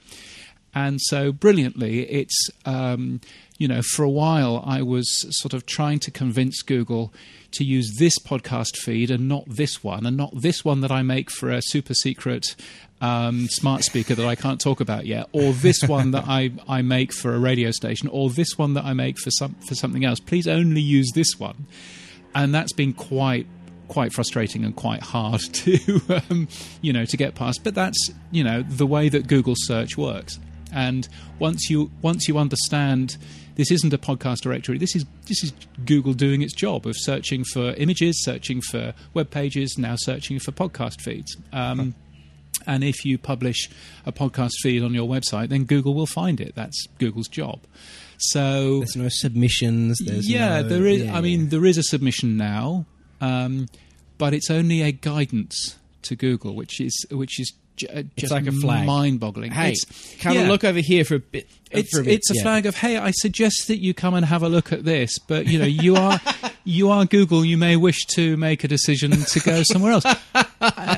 And 0.75 1.01
so, 1.01 1.33
brilliantly, 1.33 2.11
it's 2.11 2.51
um, 2.67 3.21
you 3.59 3.67
know, 3.67 3.83
for 3.83 4.05
a 4.05 4.09
while 4.09 4.63
I 4.65 4.83
was 4.83 5.27
sort 5.41 5.53
of 5.53 5.67
trying 5.67 5.99
to 6.01 6.11
convince 6.11 6.63
Google 6.63 7.13
to 7.51 7.65
use 7.65 7.97
this 7.99 8.19
podcast 8.19 8.77
feed 8.77 9.11
and 9.11 9.29
not 9.29 9.45
this 9.47 9.83
one, 9.83 10.07
and 10.07 10.17
not 10.17 10.31
this 10.35 10.65
one 10.65 10.81
that 10.81 10.93
I 10.93 11.03
make 11.03 11.31
for 11.31 11.51
a 11.51 11.61
super 11.61 11.95
secret 11.95 12.55
um, 13.01 13.49
smart 13.49 13.85
speaker 13.85 14.15
that 14.15 14.27
I 14.27 14.35
can't 14.35 14.61
talk 14.61 14.81
about 14.81 15.07
yet, 15.07 15.29
or 15.33 15.53
this 15.53 15.83
one 15.87 16.13
that 16.13 16.25
I, 16.29 16.53
I 16.69 16.83
make 16.83 17.13
for 17.13 17.35
a 17.35 17.39
radio 17.39 17.71
station, 17.73 18.09
or 18.09 18.31
this 18.31 18.57
one 18.57 18.75
that 18.75 18.85
I 18.85 18.93
make 18.93 19.19
for 19.19 19.31
some 19.31 19.55
for 19.67 19.75
something 19.75 20.05
else. 20.05 20.21
Please 20.21 20.47
only 20.47 20.81
use 20.81 21.11
this 21.15 21.39
one, 21.39 21.67
and 22.35 22.55
that's 22.55 22.73
been 22.73 22.93
quite 22.93 23.47
quite 23.89 24.13
frustrating 24.13 24.67
and 24.67 24.77
quite 24.77 25.01
hard 25.01 25.41
to 25.53 26.01
um, 26.31 26.47
you 26.81 26.93
know 26.93 27.05
to 27.07 27.17
get 27.17 27.35
past. 27.35 27.65
But 27.65 27.75
that's 27.75 28.11
you 28.31 28.45
know 28.45 28.63
the 28.63 28.87
way 28.87 29.09
that 29.09 29.27
Google 29.27 29.55
search 29.57 29.97
works, 29.97 30.39
and 30.73 31.09
once 31.39 31.71
you 31.71 31.91
once 32.03 32.29
you 32.29 32.39
understand 32.39 33.17
this 33.59 33.73
isn't 33.73 33.93
a 33.93 33.99
podcast 33.99 34.39
directory. 34.43 34.79
This 34.79 34.97
is 34.97 35.05
this 35.27 35.43
is 35.45 35.53
Google 35.85 36.15
doing 36.15 36.41
its 36.43 36.55
job 36.55 36.87
of 36.87 36.95
searching 36.97 37.45
for 37.45 37.75
images, 37.75 38.25
searching 38.25 38.63
for 38.63 38.95
web 39.13 39.31
pages, 39.31 39.77
now 39.77 39.97
searching 39.97 40.39
for 40.39 40.53
podcast 40.53 41.03
feeds. 41.03 41.37
Um, 41.53 41.95
and 42.67 42.85
if 42.85 43.05
you 43.05 43.19
publish 43.19 43.69
a 44.07 44.13
podcast 44.13 44.53
feed 44.63 44.83
on 44.83 44.95
your 44.95 45.09
website, 45.09 45.49
then 45.49 45.65
Google 45.65 45.93
will 45.93 46.07
find 46.07 46.41
it. 46.41 46.55
That's 46.55 46.87
Google's 46.99 47.29
job. 47.29 47.61
So 48.19 48.79
there's 48.79 48.97
no 48.97 49.09
submissions. 49.09 49.99
There's 50.05 50.31
yeah, 50.31 50.63
no, 50.63 50.69
there 50.69 50.87
is. 50.87 51.03
Yeah, 51.03 51.17
I 51.17 51.21
mean, 51.21 51.49
there 51.49 51.67
is 51.67 51.79
a 51.79 51.83
submission 51.83 52.37
now, 52.37 52.87
um, 53.21 53.67
but 54.19 54.35
it's 54.35 54.51
only 54.51 54.83
a 54.83 54.93
guidance 54.93 55.78
to 56.03 56.17
Google, 56.17 56.55
which 56.55 56.81
is 56.81 57.07
which 57.11 57.41
is 57.41 57.53
j- 57.77 57.89
uh, 57.89 58.03
just 58.17 58.33
like 58.33 58.47
a 58.47 58.53
flag. 58.53 58.87
mind-boggling. 58.87 59.53
Hey, 59.53 59.73
it's, 59.73 60.17
come 60.21 60.35
yeah. 60.35 60.41
and 60.41 60.49
look 60.49 60.65
over 60.65 60.81
here 60.81 61.05
for 61.05 61.17
a 61.17 61.19
bit. 61.19 61.47
Uh, 61.75 61.79
it's 61.79 61.97
a 61.97 62.03
bit. 62.03 62.15
it's 62.15 62.31
a 62.31 62.35
yeah. 62.35 62.43
flag 62.43 62.67
of 62.67 62.77
hey, 62.77 62.97
I 62.97 63.11
suggest 63.13 63.69
that 63.69 63.79
you 63.79 63.95
come 63.95 64.15
and 64.15 64.27
have 64.27 64.43
a 64.43 64.49
look 64.49 64.73
at 64.73 64.85
this, 64.85 65.19
but 65.19 65.47
you 65.47 65.59
know 65.59 65.67
you 65.67 65.97
are 65.97 66.21
you 66.65 66.91
are 66.91 67.05
Google. 67.05 67.45
You 67.45 67.57
may 67.57 67.77
wish 67.77 68.05
to 68.15 68.37
make 68.37 68.65
a 68.65 68.69
decision 68.69 69.11
to 69.13 69.41
go 69.41 69.63
somewhere 69.63 69.93
else, 69.93 70.05
I, 70.07 70.17
I, 70.61 70.98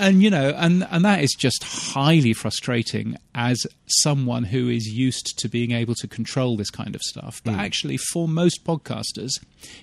and 0.00 0.22
you 0.22 0.30
know, 0.30 0.54
and 0.56 0.86
and 0.90 1.04
that 1.04 1.22
is 1.22 1.34
just 1.38 1.62
highly 1.62 2.32
frustrating 2.32 3.16
as 3.34 3.66
someone 3.86 4.44
who 4.44 4.68
is 4.68 4.88
used 4.88 5.38
to 5.38 5.48
being 5.48 5.72
able 5.72 5.94
to 5.96 6.08
control 6.08 6.56
this 6.56 6.70
kind 6.70 6.94
of 6.94 7.02
stuff. 7.02 7.40
But 7.44 7.54
actually, 7.54 7.98
for 7.98 8.26
most 8.26 8.64
podcasters, 8.64 9.30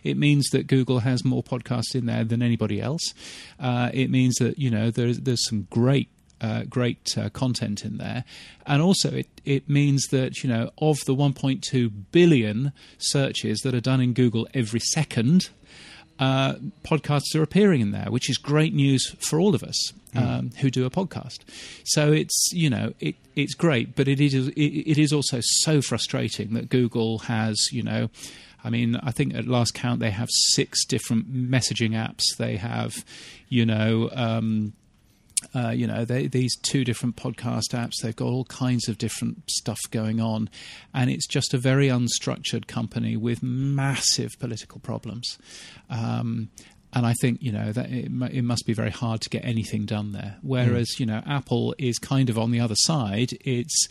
it 0.04 0.18
means 0.18 0.50
that 0.50 0.68
Google 0.68 1.00
has 1.00 1.24
more 1.24 1.44
podcasts 1.44 1.94
in 1.94 2.08
there 2.08 2.24
than 2.24 2.42
anybody 2.42 2.82
else. 2.82 3.14
Uh, 3.60 3.92
it 3.94 4.10
means 4.10 4.36
that 4.36 4.58
you 4.58 4.72
know 4.72 4.90
there's 4.90 5.20
there's 5.20 5.48
some 5.48 5.68
great 5.70 6.10
uh, 6.42 6.64
great 6.64 7.18
uh, 7.18 7.30
content 7.30 7.86
in 7.86 7.98
there, 7.98 8.24
and 8.66 8.82
also 8.82 9.12
it 9.12 9.28
it 9.46 9.70
means 9.70 10.08
that 10.08 10.44
you 10.44 10.50
know 10.50 10.72
of 10.80 10.98
the 11.06 11.16
1.2 11.16 11.92
billion 12.12 12.74
searches 12.98 13.60
that 13.60 13.76
are 13.76 13.82
done 13.82 14.02
in 14.02 14.14
Google 14.14 14.48
every 14.54 14.80
second. 14.80 15.50
Uh, 16.20 16.56
podcasts 16.84 17.36
are 17.36 17.44
appearing 17.44 17.82
in 17.82 17.92
there, 17.92 18.08
which 18.10 18.30
is 18.30 18.38
great 18.38 18.74
news 18.74 19.16
for 19.20 19.40
all 19.40 19.54
of 19.54 19.64
us 19.64 19.94
um, 20.16 20.52
who 20.60 20.70
do 20.70 20.86
a 20.86 20.90
podcast. 20.90 21.40
So 21.86 22.12
it's 22.12 22.50
you 22.52 22.70
know 22.70 22.94
it 23.00 23.16
it's 23.36 23.54
great, 23.54 23.96
but 23.96 24.08
it 24.08 24.20
is 24.20 24.34
it, 24.34 24.52
it 24.52 24.98
is 24.98 25.14
also 25.14 25.40
so 25.42 25.82
frustrating 25.82 26.54
that 26.54 26.70
Google 26.70 27.20
has 27.20 27.70
you 27.72 27.84
know. 27.84 28.10
I 28.64 28.70
mean, 28.70 28.98
I 28.98 29.12
think 29.12 29.34
at 29.34 29.48
last 29.48 29.74
count 29.76 30.00
they 30.02 30.12
have 30.12 30.30
six 30.30 30.84
different 30.84 31.32
messaging 31.32 31.92
apps. 31.92 32.24
They 32.38 32.58
have, 32.58 33.06
you 33.48 33.66
know, 33.66 34.10
um, 34.14 34.74
uh, 35.54 35.70
you 35.70 35.86
know, 35.86 36.04
they, 36.04 36.28
these 36.28 36.56
two 36.58 36.84
different 36.84 37.16
podcast 37.16 37.74
apps, 37.74 38.02
they've 38.02 38.16
got 38.16 38.28
all 38.28 38.46
kinds 38.46 38.88
of 38.88 38.98
different 38.98 39.50
stuff 39.50 39.80
going 39.92 40.20
on. 40.20 40.50
And 40.94 41.10
it's 41.10 41.28
just 41.28 41.54
a 41.54 41.58
very 41.58 41.88
unstructured 41.88 42.68
company 42.68 43.16
with 43.16 43.44
massive 43.44 44.32
political 44.40 44.80
problems. 44.80 45.38
Um, 45.90 46.50
and 46.94 47.06
I 47.06 47.14
think, 47.14 47.42
you 47.42 47.52
know, 47.52 47.72
that 47.72 47.92
it, 47.92 48.06
it, 48.06 48.44
must 48.44 48.66
be 48.66 48.74
very 48.74 48.90
hard 48.90 49.22
to 49.22 49.30
get 49.30 49.46
anything 49.46 49.86
done 49.86 50.14
there. 50.14 50.38
Whereas, 50.42 50.96
mm. 50.96 51.02
you 51.02 51.06
know, 51.06 51.22
Apple 51.28 51.76
is 51.78 52.00
kind 52.00 52.30
of 52.30 52.40
on 52.40 52.52
the 52.52 52.60
other 52.60 52.76
side. 52.76 53.38
It's, 53.42 53.88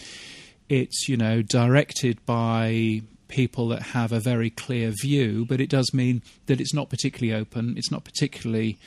it's 0.69 1.09
you 1.09 1.17
know, 1.17 1.43
directed 1.43 2.25
by 2.27 3.03
people 3.29 3.69
that 3.69 3.83
have 3.83 4.13
a 4.13 4.21
very 4.21 4.51
clear 4.51 4.93
view, 5.03 5.45
but 5.49 5.61
it 5.61 5.69
does 5.69 5.93
mean 5.93 6.23
that 6.47 6.61
it's 6.61 6.75
not 6.75 6.91
particularly 6.91 7.39
open. 7.39 7.77
It's 7.77 7.91
not 7.91 8.05
particularly, 8.05 8.79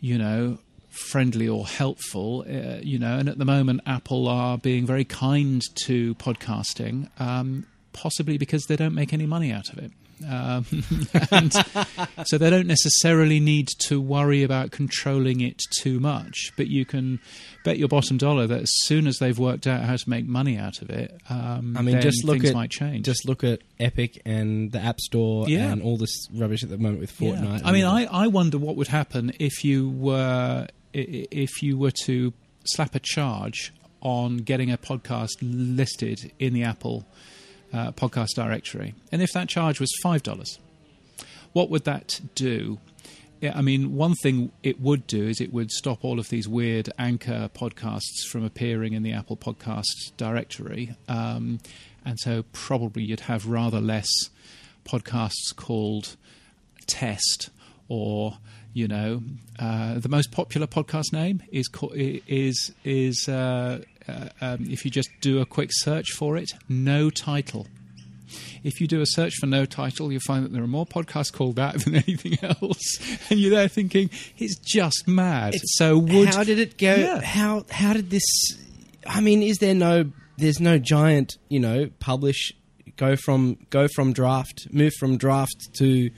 you 0.00 0.18
know, 0.18 0.58
friendly 0.96 1.48
or 1.48 1.66
helpful, 1.66 2.44
uh, 2.48 2.78
you 2.82 2.98
know. 2.98 3.16
And 3.18 3.28
at 3.28 3.38
the 3.38 3.44
moment, 3.44 3.80
Apple 3.86 4.28
are 4.28 4.58
being 4.58 4.86
very 4.86 5.04
kind 5.04 5.62
to 5.84 6.14
podcasting, 6.16 7.08
um, 7.20 7.66
possibly 7.92 8.38
because 8.38 8.64
they 8.68 8.76
don't 8.76 8.94
make 8.94 9.12
any 9.12 9.26
money 9.26 9.52
out 9.52 9.68
of 9.70 9.78
it. 9.78 9.92
Um, 10.26 10.64
and 11.30 11.52
so 12.26 12.38
they 12.38 12.48
don't 12.48 12.66
necessarily 12.66 13.38
need 13.38 13.68
to 13.80 14.00
worry 14.00 14.42
about 14.44 14.70
controlling 14.70 15.42
it 15.42 15.60
too 15.78 16.00
much. 16.00 16.52
But 16.56 16.68
you 16.68 16.86
can 16.86 17.20
bet 17.64 17.78
your 17.78 17.88
bottom 17.88 18.16
dollar 18.16 18.46
that 18.46 18.62
as 18.62 18.70
soon 18.84 19.06
as 19.06 19.18
they've 19.18 19.38
worked 19.38 19.66
out 19.66 19.82
how 19.82 19.94
to 19.94 20.08
make 20.08 20.24
money 20.26 20.56
out 20.56 20.80
of 20.80 20.88
it, 20.88 21.20
um, 21.28 21.76
I 21.76 21.82
mean, 21.82 22.00
just 22.00 22.24
look 22.24 22.38
things 22.38 22.48
at 22.48 22.54
might 22.54 22.70
change. 22.70 23.04
just 23.04 23.28
look 23.28 23.44
at 23.44 23.60
Epic 23.78 24.22
and 24.24 24.72
the 24.72 24.78
App 24.80 25.00
Store 25.00 25.50
Yeah. 25.50 25.70
and 25.70 25.82
all 25.82 25.98
this 25.98 26.28
rubbish 26.32 26.62
at 26.62 26.70
the 26.70 26.78
moment 26.78 27.00
with 27.00 27.20
Yeah. 27.20 27.32
Fortnite. 27.32 27.60
I 27.62 27.72
mean, 27.72 27.84
I, 27.84 28.06
I 28.06 28.26
wonder 28.28 28.56
what 28.56 28.76
would 28.76 28.88
happen 28.88 29.32
if 29.38 29.64
you 29.66 29.90
were 29.90 30.66
if 30.96 31.62
you 31.62 31.76
were 31.76 31.90
to 32.04 32.32
slap 32.64 32.94
a 32.94 33.00
charge 33.00 33.72
on 34.00 34.38
getting 34.38 34.70
a 34.70 34.78
podcast 34.78 35.36
listed 35.40 36.32
in 36.38 36.52
the 36.54 36.62
Apple 36.62 37.06
uh, 37.72 37.92
podcast 37.92 38.34
directory, 38.34 38.94
and 39.12 39.22
if 39.22 39.32
that 39.32 39.48
charge 39.48 39.80
was 39.80 39.90
five 40.02 40.22
dollars, 40.22 40.58
what 41.52 41.70
would 41.70 41.84
that 41.84 42.20
do? 42.34 42.78
I 43.42 43.60
mean, 43.60 43.94
one 43.94 44.14
thing 44.14 44.50
it 44.62 44.80
would 44.80 45.06
do 45.06 45.28
is 45.28 45.40
it 45.42 45.52
would 45.52 45.70
stop 45.70 46.04
all 46.04 46.18
of 46.18 46.30
these 46.30 46.48
weird 46.48 46.88
anchor 46.98 47.50
podcasts 47.54 48.26
from 48.30 48.44
appearing 48.44 48.94
in 48.94 49.02
the 49.02 49.12
Apple 49.12 49.36
Podcast 49.36 50.16
directory. 50.16 50.96
Um, 51.06 51.58
and 52.04 52.18
so 52.18 52.44
probably 52.52 53.02
you'd 53.02 53.20
have 53.20 53.46
rather 53.46 53.80
less 53.80 54.08
podcasts 54.86 55.54
called 55.54 56.16
Test 56.86 57.50
or 57.88 58.38
you 58.76 58.86
know 58.86 59.22
uh, 59.58 59.98
the 59.98 60.08
most 60.10 60.30
popular 60.32 60.66
podcast 60.66 61.10
name 61.10 61.42
is 61.50 61.66
is 61.94 62.72
is 62.84 63.26
uh, 63.26 63.80
uh, 64.06 64.28
um, 64.42 64.66
if 64.68 64.84
you 64.84 64.90
just 64.90 65.08
do 65.22 65.40
a 65.40 65.46
quick 65.46 65.70
search 65.72 66.12
for 66.12 66.36
it, 66.36 66.50
no 66.68 67.08
title. 67.08 67.66
If 68.62 68.80
you 68.80 68.86
do 68.86 69.00
a 69.00 69.06
search 69.06 69.32
for 69.40 69.46
no 69.46 69.64
title, 69.64 70.12
you'll 70.12 70.20
find 70.20 70.44
that 70.44 70.52
there 70.52 70.62
are 70.62 70.66
more 70.66 70.84
podcasts 70.84 71.32
called 71.32 71.56
that 71.56 71.82
than 71.84 71.94
anything 72.06 72.36
else, 72.42 72.98
and 73.30 73.40
you're 73.40 73.50
there 73.50 73.68
thinking 73.68 74.10
it's 74.36 74.58
just 74.58 75.08
mad. 75.08 75.54
It's- 75.54 75.76
so 75.78 75.96
would 75.96 76.34
how 76.34 76.44
did 76.44 76.58
it 76.58 76.76
go? 76.76 76.94
Yeah. 76.94 77.22
How 77.22 77.64
how 77.70 77.94
did 77.94 78.10
this? 78.10 78.24
I 79.06 79.22
mean, 79.22 79.42
is 79.42 79.56
there 79.58 79.74
no? 79.74 80.10
There's 80.36 80.60
no 80.60 80.78
giant, 80.78 81.38
you 81.48 81.60
know, 81.60 81.88
publish, 81.98 82.52
go 82.98 83.16
from 83.16 83.56
go 83.70 83.88
from 83.88 84.12
draft, 84.12 84.66
move 84.70 84.92
from 85.00 85.16
draft 85.16 85.56
to 85.78 86.10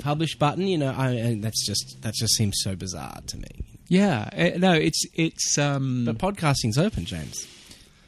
publish 0.00 0.36
button. 0.38 0.66
You 0.66 0.78
know, 0.78 0.94
I, 0.96 1.10
and 1.10 1.42
that's 1.44 1.64
just 1.66 2.02
that 2.02 2.14
just 2.14 2.34
seems 2.34 2.56
so 2.60 2.74
bizarre 2.76 3.20
to 3.28 3.36
me. 3.36 3.48
yeah 3.88 4.28
eh, 4.32 4.56
no 4.58 4.72
it's 4.72 5.02
it's 5.14 5.56
um, 5.58 6.04
But 6.06 6.18
podcasting's 6.18 6.78
open, 6.78 7.04
James. 7.04 7.46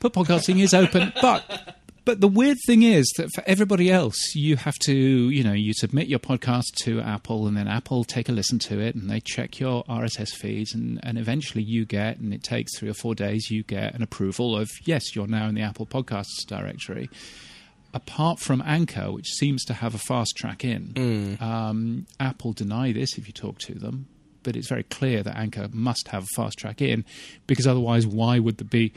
but 0.01 0.13
podcasting 0.13 0.61
is 0.61 0.75
open. 0.75 1.13
But 1.23 1.77
but 2.05 2.21
the 2.21 2.27
weird 2.27 2.59
thing 2.67 2.83
is 2.83 3.07
that 3.17 3.29
for 3.33 3.45
everybody 3.47 3.89
else, 3.89 4.35
you 4.35 4.57
have 4.57 4.75
to 4.87 4.93
you 4.93 5.45
know 5.45 5.53
you 5.53 5.73
submit 5.73 6.09
your 6.09 6.19
podcast 6.19 6.75
to 6.85 7.01
Apple, 7.01 7.47
and 7.47 7.57
then 7.57 7.69
Apple 7.69 8.03
take 8.03 8.29
a 8.29 8.33
listen 8.33 8.59
to 8.59 8.81
it, 8.81 8.97
and 8.97 9.09
they 9.09 9.21
check 9.21 9.61
your 9.61 9.85
RSS 9.85 10.31
feeds, 10.31 10.75
and 10.75 10.99
and 11.05 11.17
eventually 11.17 11.63
you 11.63 11.85
get, 11.85 12.19
and 12.19 12.35
it 12.35 12.43
takes 12.43 12.77
three 12.77 12.89
or 12.91 12.95
four 12.95 13.15
days, 13.15 13.51
you 13.53 13.63
get 13.63 13.95
an 13.95 14.03
approval 14.03 14.57
of 14.57 14.69
yes, 14.85 15.15
you're 15.15 15.29
now 15.29 15.47
in 15.47 15.55
the 15.55 15.63
Apple 15.63 15.87
Podcasts 15.87 16.45
directory. 16.49 17.09
Apart 17.95 18.41
from 18.41 18.63
Anchor, 18.65 19.13
which 19.13 19.29
seems 19.29 19.65
to 19.67 19.75
have 19.75 19.95
a 19.95 19.99
fast 19.99 20.35
track 20.37 20.65
in, 20.65 21.37
um, 21.41 22.07
Apple 22.19 22.53
deny 22.53 22.91
this 22.93 23.19
if 23.19 23.27
you 23.27 23.33
talk 23.35 23.59
to 23.61 23.75
them, 23.75 24.07
but 24.43 24.57
it's 24.57 24.69
very 24.69 24.83
clear 24.85 25.23
that 25.23 25.37
Anchor 25.37 25.69
must 25.73 26.09
have 26.09 26.23
a 26.25 26.35
fast 26.35 26.59
track 26.59 26.81
in, 26.81 27.05
because 27.47 27.67
otherwise, 27.67 28.07
why 28.07 28.39
would 28.39 28.57
there 28.57 28.67
be 28.69 28.93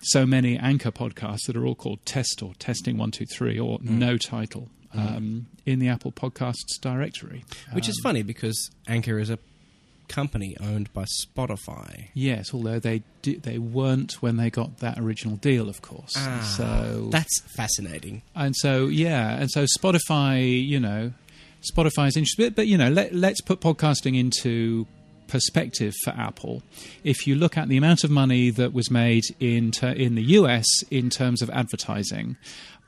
so 0.00 0.26
many 0.26 0.56
Anchor 0.58 0.90
podcasts 0.92 1.46
that 1.46 1.56
are 1.56 1.64
all 1.66 1.74
called 1.74 2.04
Test 2.04 2.42
or 2.42 2.52
Testing 2.58 2.98
One 2.98 3.10
Two 3.10 3.24
Three 3.26 3.58
or 3.58 3.78
no 3.82 4.18
title 4.18 4.68
um, 4.94 5.46
in 5.64 5.78
the 5.78 5.88
Apple 5.88 6.12
Podcasts 6.12 6.78
directory? 6.80 7.44
Which 7.72 7.88
is 7.88 7.98
funny 8.02 8.22
because 8.22 8.70
Anchor 8.86 9.18
is 9.18 9.30
a 9.30 9.38
company 10.08 10.56
owned 10.60 10.92
by 10.92 11.04
Spotify. 11.24 12.08
Yes, 12.14 12.52
although 12.52 12.78
they 12.78 13.02
di- 13.22 13.36
they 13.36 13.58
weren't 13.58 14.14
when 14.22 14.36
they 14.36 14.50
got 14.50 14.78
that 14.78 14.98
original 14.98 15.36
deal, 15.36 15.68
of 15.68 15.82
course. 15.82 16.16
so 16.56 17.08
that's 17.10 17.40
fascinating. 17.56 18.22
and 18.34 18.54
so 18.56 18.86
yeah, 18.86 19.36
and 19.38 19.50
so 19.50 19.66
Spotify, 19.78 20.66
you 20.66 20.80
know, 20.80 21.12
Spotify's 21.62 22.16
interesting, 22.16 22.46
but, 22.46 22.56
but 22.56 22.66
you 22.66 22.78
know, 22.78 22.88
let, 22.88 23.14
let's 23.14 23.40
put 23.40 23.60
podcasting 23.60 24.18
into 24.18 24.86
perspective 25.26 25.94
for 26.02 26.10
Apple. 26.10 26.62
If 27.04 27.26
you 27.26 27.34
look 27.34 27.56
at 27.58 27.68
the 27.68 27.76
amount 27.76 28.02
of 28.04 28.10
money 28.10 28.50
that 28.50 28.72
was 28.72 28.90
made 28.90 29.24
in 29.38 29.70
ter- 29.72 29.90
in 29.92 30.14
the 30.14 30.22
US 30.22 30.64
in 30.90 31.10
terms 31.10 31.42
of 31.42 31.50
advertising 31.50 32.36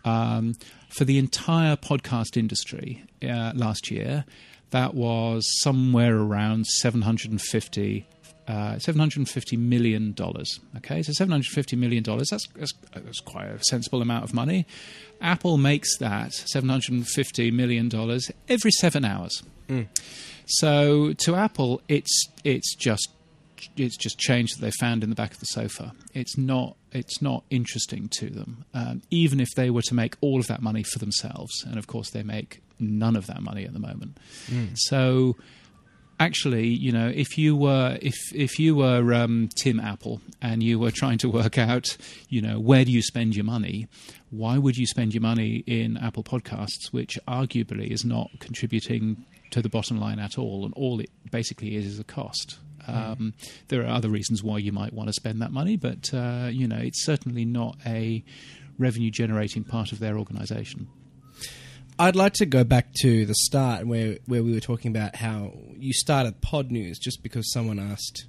um, 0.04 0.54
for 0.88 1.04
the 1.04 1.18
entire 1.18 1.76
podcast 1.76 2.36
industry 2.36 3.04
uh, 3.22 3.52
last 3.54 3.90
year, 3.90 4.24
that 4.70 4.94
was 4.94 5.44
somewhere 5.62 6.16
around 6.16 6.66
seven 6.66 7.02
hundred 7.02 7.30
and 7.30 7.40
fifty 7.40 8.06
uh, 8.50 8.74
$750 8.76 9.56
million. 9.56 10.12
Okay, 10.78 11.02
so 11.02 11.12
$750 11.12 11.78
million, 11.78 12.02
that's, 12.02 12.30
that's, 12.30 12.72
that's 12.92 13.20
quite 13.20 13.46
a 13.46 13.62
sensible 13.62 14.02
amount 14.02 14.24
of 14.24 14.34
money. 14.34 14.66
Apple 15.20 15.56
makes 15.56 15.96
that 15.98 16.30
$750 16.30 17.52
million 17.52 17.88
every 18.48 18.72
seven 18.72 19.04
hours. 19.04 19.44
So 20.46 21.12
to 21.12 21.36
Apple, 21.36 21.80
it's, 21.86 22.28
it's 22.42 22.74
just 22.74 23.10
it's 23.76 23.96
just 23.96 24.18
change 24.18 24.54
that 24.54 24.62
they 24.62 24.70
found 24.70 25.04
in 25.04 25.10
the 25.10 25.14
back 25.14 25.32
of 25.32 25.38
the 25.38 25.46
sofa. 25.46 25.92
It's 26.14 26.38
not 26.38 26.76
it's 26.92 27.20
not 27.20 27.44
interesting 27.50 28.08
to 28.08 28.30
them, 28.30 28.64
um, 28.72 29.02
even 29.10 29.38
if 29.38 29.50
they 29.54 29.68
were 29.68 29.82
to 29.82 29.94
make 29.94 30.16
all 30.22 30.40
of 30.40 30.46
that 30.46 30.62
money 30.62 30.82
for 30.82 30.98
themselves. 30.98 31.62
And 31.64 31.78
of 31.78 31.86
course, 31.86 32.10
they 32.10 32.22
make 32.22 32.62
none 32.80 33.16
of 33.16 33.26
that 33.26 33.42
money 33.42 33.64
at 33.64 33.72
the 33.72 33.78
moment. 33.78 34.18
So 34.74 35.36
actually, 36.20 36.68
you 36.68 36.92
know, 36.92 37.08
if 37.08 37.38
you 37.38 37.56
were 37.56 37.98
if 38.00 38.14
if 38.34 38.58
you 38.58 38.76
were 38.76 39.12
um, 39.14 39.48
Tim 39.56 39.80
Apple 39.80 40.20
and 40.40 40.62
you 40.62 40.78
were 40.78 40.90
trying 41.02 41.18
to 41.18 41.28
work 41.28 41.58
out, 41.58 41.96
you 42.28 42.40
know, 42.40 42.60
where 42.60 42.84
do 42.84 42.92
you 42.92 43.02
spend 43.02 43.34
your 43.34 43.44
money? 43.44 43.88
Why 44.30 44.58
would 44.58 44.76
you 44.76 44.86
spend 44.86 45.14
your 45.14 45.22
money 45.22 45.64
in 45.66 45.96
Apple 45.96 46.22
Podcasts, 46.22 46.92
which 46.92 47.18
arguably 47.26 47.88
is 47.90 48.04
not 48.04 48.30
contributing 48.38 49.24
to 49.50 49.60
the 49.60 49.68
bottom 49.68 49.98
line 49.98 50.20
at 50.20 50.38
all, 50.38 50.64
and 50.64 50.72
all 50.74 51.00
it 51.00 51.10
basically 51.32 51.74
is 51.74 51.86
is 51.86 51.98
a 51.98 52.04
cost. 52.04 52.58
Um, 52.86 53.34
there 53.68 53.82
are 53.82 53.88
other 53.88 54.08
reasons 54.08 54.42
why 54.42 54.58
you 54.58 54.72
might 54.72 54.92
want 54.92 55.08
to 55.08 55.12
spend 55.12 55.42
that 55.42 55.52
money, 55.52 55.76
but 55.76 56.12
uh, 56.14 56.48
you 56.50 56.66
know, 56.68 56.78
it's 56.78 57.04
certainly 57.04 57.44
not 57.44 57.76
a 57.86 58.24
revenue 58.78 59.10
generating 59.10 59.64
part 59.64 59.92
of 59.92 59.98
their 59.98 60.18
organisation. 60.18 60.88
I'd 62.00 62.16
like 62.16 62.32
to 62.34 62.46
go 62.46 62.64
back 62.64 62.92
to 63.02 63.26
the 63.26 63.34
start 63.34 63.86
where 63.86 64.16
where 64.26 64.42
we 64.42 64.52
were 64.52 64.60
talking 64.60 64.90
about 64.90 65.16
how 65.16 65.52
you 65.76 65.92
started 65.92 66.40
Pod 66.40 66.70
News 66.70 66.98
just 66.98 67.22
because 67.22 67.52
someone 67.52 67.78
asked, 67.78 68.24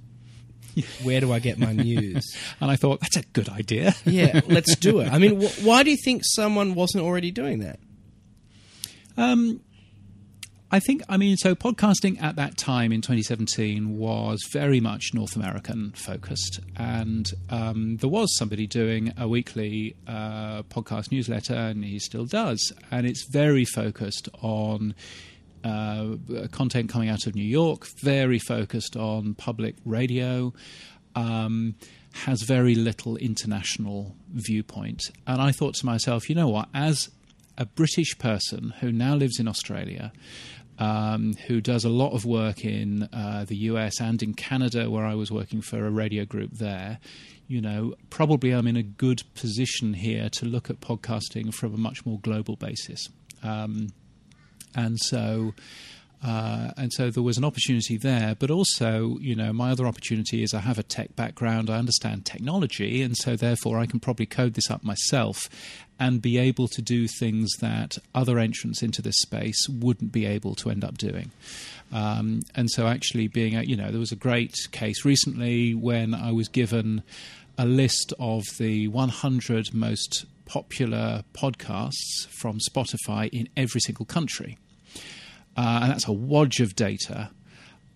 "Where 1.02 1.20
do 1.20 1.32
I 1.32 1.38
get 1.38 1.58
my 1.58 1.72
news?" 1.72 2.36
And 2.60 2.70
I 2.70 2.76
thought 2.76 3.00
that's 3.00 3.16
a 3.16 3.22
good 3.32 3.48
idea. 3.48 3.94
yeah, 4.04 4.40
let's 4.46 4.76
do 4.76 5.00
it. 5.00 5.12
I 5.12 5.18
mean, 5.18 5.40
wh- 5.46 5.64
why 5.64 5.82
do 5.82 5.90
you 5.90 5.96
think 5.96 6.22
someone 6.24 6.74
wasn't 6.74 7.02
already 7.04 7.30
doing 7.30 7.60
that? 7.60 7.80
Um, 9.16 9.60
I 10.74 10.80
think, 10.80 11.02
I 11.06 11.18
mean, 11.18 11.36
so 11.36 11.54
podcasting 11.54 12.22
at 12.22 12.36
that 12.36 12.56
time 12.56 12.92
in 12.92 13.02
2017 13.02 13.98
was 13.98 14.40
very 14.50 14.80
much 14.80 15.10
North 15.12 15.36
American 15.36 15.92
focused. 15.94 16.60
And 16.78 17.30
um, 17.50 17.98
there 17.98 18.08
was 18.08 18.34
somebody 18.38 18.66
doing 18.66 19.12
a 19.18 19.28
weekly 19.28 19.94
uh, 20.08 20.62
podcast 20.62 21.12
newsletter, 21.12 21.52
and 21.52 21.84
he 21.84 21.98
still 21.98 22.24
does. 22.24 22.72
And 22.90 23.06
it's 23.06 23.26
very 23.30 23.66
focused 23.66 24.30
on. 24.40 24.94
Uh, 25.64 26.16
content 26.50 26.88
coming 26.88 27.08
out 27.08 27.24
of 27.28 27.36
New 27.36 27.44
York, 27.44 27.86
very 28.00 28.40
focused 28.40 28.96
on 28.96 29.32
public 29.34 29.76
radio, 29.84 30.52
um, 31.14 31.76
has 32.14 32.42
very 32.42 32.74
little 32.74 33.16
international 33.18 34.16
viewpoint. 34.32 35.12
And 35.24 35.40
I 35.40 35.52
thought 35.52 35.74
to 35.74 35.86
myself, 35.86 36.28
you 36.28 36.34
know 36.34 36.48
what, 36.48 36.68
as 36.74 37.12
a 37.56 37.64
British 37.64 38.18
person 38.18 38.74
who 38.80 38.90
now 38.90 39.14
lives 39.14 39.38
in 39.38 39.46
Australia, 39.46 40.12
um, 40.78 41.34
who 41.46 41.60
does 41.60 41.84
a 41.84 41.88
lot 41.88 42.12
of 42.12 42.24
work 42.24 42.64
in 42.64 43.08
uh, 43.12 43.44
the 43.46 43.56
US 43.56 44.00
and 44.00 44.22
in 44.22 44.34
Canada, 44.34 44.90
where 44.90 45.04
I 45.04 45.14
was 45.14 45.30
working 45.30 45.60
for 45.60 45.86
a 45.86 45.90
radio 45.90 46.24
group 46.24 46.52
there. 46.52 46.98
You 47.48 47.60
know, 47.60 47.94
probably 48.10 48.52
I'm 48.52 48.66
in 48.66 48.76
a 48.76 48.82
good 48.82 49.22
position 49.34 49.94
here 49.94 50.28
to 50.30 50.46
look 50.46 50.70
at 50.70 50.80
podcasting 50.80 51.52
from 51.52 51.74
a 51.74 51.78
much 51.78 52.06
more 52.06 52.18
global 52.20 52.56
basis. 52.56 53.08
Um, 53.42 53.88
and 54.74 54.98
so 54.98 55.54
uh, 56.24 56.70
and 56.76 56.92
so 56.92 57.10
there 57.10 57.22
was 57.22 57.36
an 57.36 57.44
opportunity 57.44 57.96
there, 57.96 58.36
but 58.38 58.50
also, 58.50 59.18
you 59.20 59.34
know, 59.34 59.52
my 59.52 59.72
other 59.72 59.86
opportunity 59.86 60.42
is 60.42 60.54
I 60.54 60.60
have 60.60 60.78
a 60.78 60.84
tech 60.84 61.16
background, 61.16 61.68
I 61.68 61.78
understand 61.78 62.24
technology, 62.24 63.02
and 63.02 63.16
so 63.16 63.34
therefore 63.34 63.78
I 63.78 63.86
can 63.86 63.98
probably 63.98 64.26
code 64.26 64.54
this 64.54 64.70
up 64.70 64.84
myself 64.84 65.48
and 65.98 66.22
be 66.22 66.38
able 66.38 66.68
to 66.68 66.82
do 66.82 67.08
things 67.08 67.50
that 67.60 67.98
other 68.14 68.38
entrants 68.38 68.82
into 68.82 69.02
this 69.02 69.16
space 69.18 69.68
wouldn't 69.68 70.12
be 70.12 70.24
able 70.24 70.54
to 70.56 70.70
end 70.70 70.84
up 70.84 70.96
doing. 70.96 71.32
Um, 71.92 72.42
and 72.54 72.70
so, 72.70 72.86
actually, 72.86 73.26
being, 73.26 73.56
a, 73.56 73.62
you 73.62 73.76
know, 73.76 73.90
there 73.90 74.00
was 74.00 74.12
a 74.12 74.16
great 74.16 74.54
case 74.70 75.04
recently 75.04 75.74
when 75.74 76.14
I 76.14 76.30
was 76.30 76.48
given 76.48 77.02
a 77.58 77.66
list 77.66 78.14
of 78.18 78.44
the 78.58 78.88
100 78.88 79.74
most 79.74 80.24
popular 80.46 81.24
podcasts 81.34 82.26
from 82.28 82.58
Spotify 82.58 83.28
in 83.30 83.48
every 83.56 83.80
single 83.80 84.06
country. 84.06 84.58
Uh, 85.56 85.80
and 85.82 85.92
that's 85.92 86.08
a 86.08 86.12
wodge 86.12 86.60
of 86.60 86.74
data, 86.74 87.30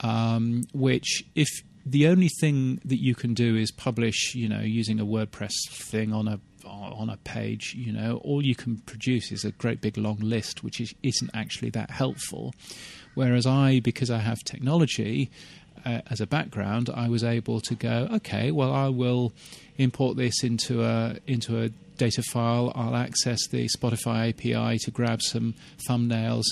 um, 0.00 0.64
which 0.72 1.24
if 1.34 1.48
the 1.84 2.08
only 2.08 2.28
thing 2.40 2.80
that 2.84 3.00
you 3.00 3.14
can 3.14 3.32
do 3.32 3.56
is 3.56 3.70
publish, 3.70 4.34
you 4.34 4.48
know, 4.48 4.60
using 4.60 5.00
a 5.00 5.06
WordPress 5.06 5.52
thing 5.70 6.12
on 6.12 6.28
a 6.28 6.40
on 6.66 7.08
a 7.08 7.16
page, 7.18 7.74
you 7.76 7.92
know, 7.92 8.20
all 8.24 8.44
you 8.44 8.56
can 8.56 8.78
produce 8.78 9.30
is 9.30 9.44
a 9.44 9.52
great 9.52 9.80
big 9.80 9.96
long 9.96 10.18
list, 10.18 10.64
which 10.64 10.80
is, 10.80 10.92
isn't 11.04 11.30
actually 11.32 11.70
that 11.70 11.90
helpful. 11.90 12.52
Whereas 13.14 13.46
I, 13.46 13.78
because 13.78 14.10
I 14.10 14.18
have 14.18 14.38
technology, 14.44 15.30
uh, 15.84 16.00
as 16.10 16.20
a 16.20 16.26
background, 16.26 16.90
I 16.92 17.08
was 17.08 17.22
able 17.22 17.60
to 17.60 17.74
go, 17.76 18.08
okay, 18.14 18.50
well, 18.50 18.72
I 18.72 18.88
will 18.88 19.32
import 19.78 20.16
this 20.16 20.42
into 20.42 20.82
a 20.82 21.18
into 21.26 21.62
a 21.62 21.68
data 21.96 22.22
file. 22.22 22.72
I'll 22.74 22.96
access 22.96 23.46
the 23.46 23.68
Spotify 23.68 24.30
API 24.30 24.78
to 24.78 24.90
grab 24.90 25.22
some 25.22 25.54
thumbnails. 25.88 26.44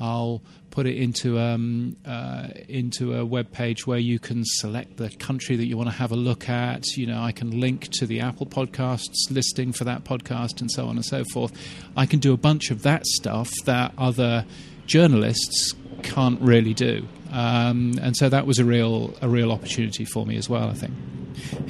I'll 0.00 0.42
put 0.70 0.86
it 0.86 0.96
into 0.96 1.38
um, 1.38 1.96
uh, 2.06 2.48
into 2.68 3.14
a 3.14 3.24
web 3.24 3.50
page 3.50 3.86
where 3.86 3.98
you 3.98 4.18
can 4.18 4.44
select 4.44 4.96
the 4.96 5.10
country 5.10 5.56
that 5.56 5.66
you 5.66 5.76
want 5.76 5.88
to 5.88 5.96
have 5.96 6.12
a 6.12 6.16
look 6.16 6.48
at. 6.48 6.86
You 6.96 7.06
know, 7.06 7.20
I 7.20 7.32
can 7.32 7.60
link 7.60 7.88
to 7.98 8.06
the 8.06 8.20
Apple 8.20 8.46
Podcasts 8.46 9.30
listing 9.30 9.72
for 9.72 9.84
that 9.84 10.04
podcast, 10.04 10.60
and 10.60 10.70
so 10.70 10.86
on 10.86 10.96
and 10.96 11.04
so 11.04 11.24
forth. 11.32 11.52
I 11.96 12.06
can 12.06 12.20
do 12.20 12.32
a 12.32 12.36
bunch 12.36 12.70
of 12.70 12.82
that 12.82 13.06
stuff 13.06 13.50
that 13.64 13.92
other 13.98 14.44
journalists 14.86 15.74
can't 16.02 16.40
really 16.40 16.74
do, 16.74 17.06
um, 17.32 17.94
and 18.00 18.16
so 18.16 18.28
that 18.28 18.46
was 18.46 18.58
a 18.58 18.64
real 18.64 19.14
a 19.20 19.28
real 19.28 19.50
opportunity 19.50 20.04
for 20.04 20.24
me 20.24 20.36
as 20.36 20.48
well. 20.48 20.68
I 20.68 20.74
think. 20.74 20.94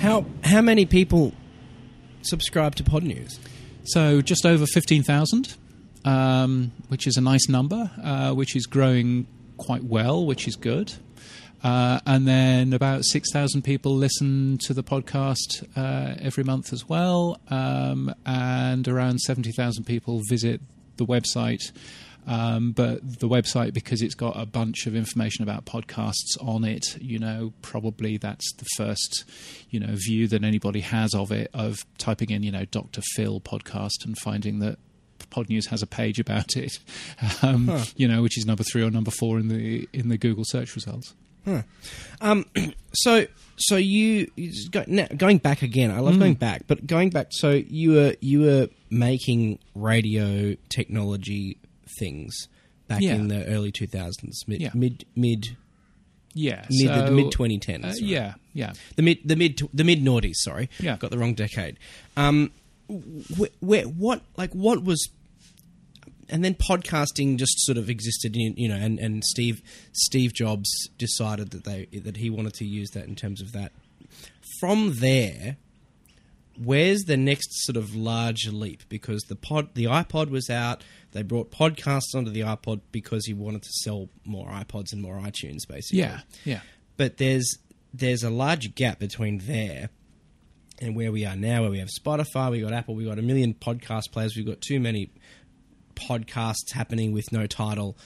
How 0.00 0.26
how 0.44 0.60
many 0.60 0.84
people 0.84 1.32
subscribe 2.22 2.74
to 2.74 2.84
Pod 2.84 3.04
News? 3.04 3.38
So 3.84 4.20
just 4.20 4.44
over 4.44 4.66
fifteen 4.66 5.02
thousand 5.02 5.56
um, 6.08 6.72
which 6.88 7.06
is 7.06 7.18
a 7.18 7.20
nice 7.20 7.48
number, 7.48 7.90
uh, 8.02 8.32
which 8.32 8.56
is 8.56 8.64
growing 8.64 9.26
quite 9.58 9.84
well, 9.84 10.24
which 10.24 10.48
is 10.48 10.56
good. 10.56 10.94
Uh, 11.62 12.00
and 12.06 12.26
then 12.26 12.72
about 12.72 13.04
6,000 13.04 13.62
people 13.62 13.94
listen 13.94 14.56
to 14.58 14.72
the 14.72 14.82
podcast 14.82 15.66
uh, 15.76 16.14
every 16.18 16.44
month 16.44 16.72
as 16.72 16.88
well. 16.88 17.38
Um, 17.50 18.14
and 18.24 18.88
around 18.88 19.18
70,000 19.20 19.84
people 19.84 20.22
visit 20.30 20.62
the 20.96 21.04
website. 21.04 21.72
Um, 22.26 22.72
but 22.72 23.20
the 23.20 23.28
website, 23.28 23.74
because 23.74 24.00
it's 24.00 24.14
got 24.14 24.40
a 24.40 24.46
bunch 24.46 24.86
of 24.86 24.94
information 24.94 25.42
about 25.42 25.66
podcasts 25.66 26.36
on 26.40 26.64
it, 26.64 26.96
you 27.00 27.18
know, 27.18 27.52
probably 27.60 28.16
that's 28.16 28.50
the 28.54 28.66
first, 28.76 29.24
you 29.70 29.80
know, 29.80 29.94
view 29.94 30.26
that 30.28 30.44
anybody 30.44 30.80
has 30.80 31.14
of 31.14 31.32
it, 31.32 31.50
of 31.52 31.84
typing 31.98 32.30
in, 32.30 32.42
you 32.42 32.52
know, 32.52 32.64
Dr. 32.66 33.02
Phil 33.14 33.40
podcast 33.40 34.04
and 34.04 34.16
finding 34.18 34.60
that 34.60 34.78
Pod 35.30 35.48
News 35.48 35.66
has 35.66 35.82
a 35.82 35.86
page 35.86 36.18
about 36.18 36.56
it, 36.56 36.78
um, 37.42 37.68
huh. 37.68 37.84
you 37.96 38.08
know, 38.08 38.22
which 38.22 38.38
is 38.38 38.46
number 38.46 38.64
three 38.64 38.82
or 38.82 38.90
number 38.90 39.10
four 39.10 39.38
in 39.38 39.48
the 39.48 39.88
in 39.92 40.08
the 40.08 40.18
Google 40.18 40.44
search 40.46 40.74
results. 40.74 41.14
Huh. 41.44 41.62
Um, 42.20 42.46
so 42.92 43.26
so 43.56 43.76
you 43.76 44.30
go, 44.70 44.84
now, 44.86 45.06
going 45.16 45.38
back 45.38 45.62
again. 45.62 45.90
I 45.90 46.00
love 46.00 46.14
mm. 46.14 46.20
going 46.20 46.34
back, 46.34 46.62
but 46.66 46.86
going 46.86 47.10
back. 47.10 47.28
So 47.30 47.50
you 47.50 47.92
were 47.92 48.16
you 48.20 48.40
were 48.42 48.68
making 48.90 49.58
radio 49.74 50.54
technology 50.68 51.58
things 51.98 52.48
back 52.86 53.00
yeah. 53.02 53.14
in 53.14 53.28
the 53.28 53.46
early 53.46 53.72
two 53.72 53.86
thousands, 53.86 54.44
mid 54.46 54.60
yeah. 54.60 54.70
mid 54.74 55.04
mid. 55.16 55.56
Yeah, 56.34 56.66
mid, 56.70 56.88
so, 56.88 57.04
the 57.06 57.10
mid 57.10 57.32
twenty 57.32 57.58
tens. 57.58 57.84
Uh, 57.84 57.94
yeah, 57.96 58.34
yeah. 58.52 58.72
The 58.96 59.02
mid 59.02 59.18
the 59.24 59.34
mid 59.34 59.60
the 59.72 59.84
mid 59.84 60.04
noughties. 60.04 60.36
Sorry, 60.36 60.70
yeah, 60.78 60.96
got 60.96 61.10
the 61.10 61.18
wrong 61.18 61.34
decade. 61.34 61.78
Um, 62.16 62.52
wh- 62.88 63.50
wh- 63.60 63.98
what 63.98 64.22
like 64.36 64.52
what 64.52 64.84
was 64.84 65.08
and 66.28 66.44
then 66.44 66.54
podcasting 66.54 67.38
just 67.38 67.64
sort 67.64 67.78
of 67.78 67.88
existed, 67.88 68.36
in, 68.36 68.54
you 68.56 68.68
know, 68.68 68.76
and, 68.76 68.98
and 68.98 69.24
Steve 69.24 69.62
Steve 69.92 70.34
Jobs 70.34 70.88
decided 70.98 71.50
that 71.50 71.64
they 71.64 71.86
that 72.00 72.16
he 72.16 72.30
wanted 72.30 72.54
to 72.54 72.64
use 72.64 72.90
that 72.90 73.06
in 73.06 73.16
terms 73.16 73.40
of 73.40 73.52
that. 73.52 73.72
From 74.60 74.94
there, 74.96 75.56
where's 76.62 77.04
the 77.04 77.16
next 77.16 77.64
sort 77.64 77.76
of 77.76 77.94
large 77.94 78.48
leap? 78.48 78.82
Because 78.88 79.22
the 79.24 79.36
pod, 79.36 79.74
the 79.74 79.84
iPod 79.84 80.30
was 80.30 80.50
out. 80.50 80.82
They 81.12 81.22
brought 81.22 81.50
podcasts 81.50 82.14
onto 82.14 82.30
the 82.30 82.40
iPod 82.40 82.80
because 82.92 83.26
he 83.26 83.34
wanted 83.34 83.62
to 83.62 83.70
sell 83.82 84.08
more 84.24 84.48
iPods 84.48 84.92
and 84.92 85.00
more 85.00 85.18
iTunes, 85.18 85.66
basically. 85.68 86.00
Yeah, 86.00 86.20
yeah. 86.44 86.60
But 86.96 87.16
there's 87.18 87.58
there's 87.94 88.22
a 88.22 88.30
large 88.30 88.74
gap 88.74 88.98
between 88.98 89.38
there 89.38 89.90
and 90.80 90.94
where 90.94 91.10
we 91.10 91.24
are 91.24 91.36
now, 91.36 91.62
where 91.62 91.70
we 91.70 91.78
have 91.78 91.88
Spotify, 91.88 92.50
we 92.50 92.60
got 92.60 92.72
Apple, 92.72 92.94
we 92.94 93.04
got 93.04 93.18
a 93.18 93.22
million 93.22 93.54
podcast 93.54 94.12
players, 94.12 94.36
we've 94.36 94.46
got 94.46 94.60
too 94.60 94.78
many 94.78 95.10
podcasts 95.98 96.72
happening 96.72 97.12
with 97.12 97.32
no 97.32 97.46
title. 97.46 97.96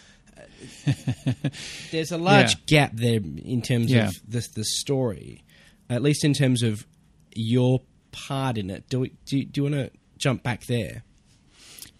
There's 1.90 2.12
a 2.12 2.18
large 2.18 2.52
yeah. 2.66 2.86
gap 2.86 2.90
there 2.94 3.20
in 3.44 3.62
terms 3.62 3.90
yeah. 3.90 4.08
of 4.08 4.14
the 4.26 4.46
the 4.54 4.64
story, 4.64 5.44
at 5.88 6.02
least 6.02 6.24
in 6.24 6.34
terms 6.34 6.62
of 6.62 6.86
your 7.34 7.82
part 8.12 8.58
in 8.58 8.70
it. 8.70 8.88
Do 8.88 9.00
we, 9.00 9.12
do, 9.26 9.44
do 9.44 9.62
you 9.62 9.70
want 9.70 9.92
to 9.92 9.98
jump 10.18 10.42
back 10.42 10.66
there? 10.66 11.02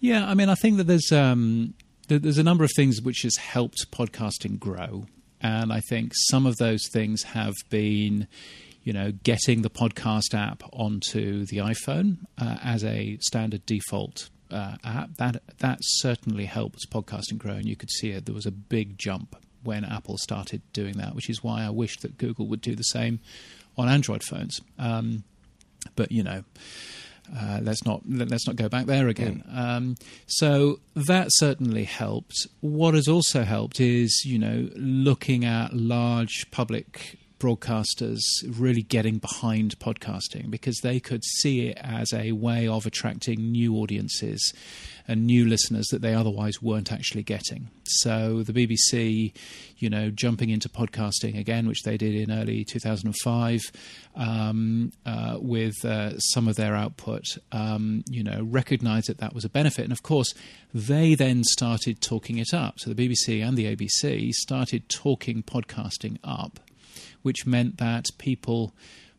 Yeah, 0.00 0.26
I 0.26 0.35
mean, 0.35 0.48
I 0.48 0.55
think 0.55 0.78
that 0.78 0.85
there's 0.85 1.12
um, 1.12 1.74
there's 2.09 2.38
a 2.38 2.42
number 2.42 2.64
of 2.64 2.70
things 2.74 3.00
which 3.00 3.22
has 3.22 3.37
helped 3.37 3.90
podcasting 3.90 4.59
grow, 4.59 5.07
and 5.40 5.72
I 5.72 5.81
think 5.81 6.12
some 6.28 6.46
of 6.46 6.57
those 6.57 6.88
things 6.92 7.22
have 7.22 7.55
been, 7.70 8.26
you 8.83 8.92
know, 8.92 9.12
getting 9.22 9.62
the 9.62 9.70
podcast 9.70 10.35
app 10.35 10.62
onto 10.72 11.44
the 11.46 11.59
iPhone 11.59 12.18
uh, 12.38 12.57
as 12.62 12.85
a 12.85 13.18
standard 13.20 13.64
default 13.64 14.28
uh, 14.52 14.76
app, 14.84 15.14
that 15.16 15.42
that 15.58 15.78
certainly 15.80 16.44
helped 16.44 16.90
podcasting 16.90 17.38
grow, 17.38 17.54
and 17.54 17.66
you 17.66 17.76
could 17.76 17.90
see 17.90 18.10
it. 18.10 18.26
There 18.26 18.34
was 18.34 18.46
a 18.46 18.52
big 18.52 18.98
jump 18.98 19.36
when 19.62 19.84
Apple 19.84 20.18
started 20.18 20.62
doing 20.72 20.94
that, 20.94 21.14
which 21.14 21.30
is 21.30 21.42
why 21.42 21.62
I 21.64 21.70
wish 21.70 21.98
that 22.00 22.18
Google 22.18 22.46
would 22.48 22.60
do 22.60 22.74
the 22.74 22.82
same 22.82 23.20
on 23.76 23.88
Android 23.88 24.22
phones. 24.22 24.60
Um, 24.78 25.24
but 25.96 26.12
you 26.12 26.22
know. 26.22 26.44
Uh, 27.34 27.60
let's 27.62 27.84
not 27.84 28.02
let's 28.06 28.48
not 28.48 28.56
go 28.56 28.68
back 28.68 28.86
there 28.86 29.06
again. 29.06 29.44
Mm. 29.48 29.56
Um, 29.56 29.94
so 30.26 30.80
that 30.94 31.28
certainly 31.30 31.84
helped. 31.84 32.34
What 32.60 32.94
has 32.94 33.06
also 33.06 33.44
helped 33.44 33.80
is 33.80 34.24
you 34.26 34.40
know 34.40 34.68
looking 34.74 35.44
at 35.44 35.72
large 35.72 36.50
public 36.50 37.20
broadcasters 37.42 38.20
really 38.46 38.83
getting 38.83 39.18
behind 39.18 39.76
podcasting 39.81 40.48
because 40.48 40.78
they 40.78 41.00
could 41.00 41.24
see 41.24 41.66
it 41.66 41.78
as 41.81 42.12
a 42.12 42.31
way 42.31 42.68
of 42.68 42.87
attracting 42.87 43.50
new 43.50 43.74
audiences 43.74 44.55
and 45.09 45.26
new 45.26 45.44
listeners 45.44 45.88
that 45.88 46.02
they 46.02 46.14
otherwise 46.14 46.62
weren't 46.62 46.92
actually 46.92 47.24
getting. 47.24 47.68
So 47.85 48.44
the 48.44 48.52
BBC, 48.52 49.35
you 49.78 49.90
know, 49.90 50.11
jumping 50.11 50.50
into 50.50 50.68
podcasting 50.68 51.37
again, 51.37 51.66
which 51.66 51.83
they 51.83 51.96
did 51.96 52.14
in 52.14 52.31
early 52.31 52.64
2005 52.64 53.61
um, 54.14 54.92
uh, 55.05 55.38
with 55.40 55.85
uh, 55.85 56.16
some 56.20 56.46
of 56.46 56.55
their 56.55 56.76
output, 56.76 57.24
um, 57.50 58.05
you 58.09 58.22
know, 58.22 58.46
recognised 58.48 59.09
that 59.09 59.18
that 59.18 59.35
was 59.35 59.44
a 59.44 59.48
benefit. 59.48 59.83
And 59.83 59.92
of 59.92 60.05
course, 60.05 60.33
they 60.72 61.16
then 61.16 61.42
started 61.42 62.00
talking 62.00 62.38
it 62.38 62.55
up. 62.55 62.78
So 62.78 62.92
the 62.92 63.09
BBC 63.09 63.44
and 63.44 63.59
the 63.59 63.74
ABC 63.74 64.31
started 64.31 64.88
talking 64.88 65.42
podcasting 65.42 66.18
up 66.22 66.61
which 67.22 67.46
meant 67.46 67.78
that 67.78 68.06
people 68.18 68.74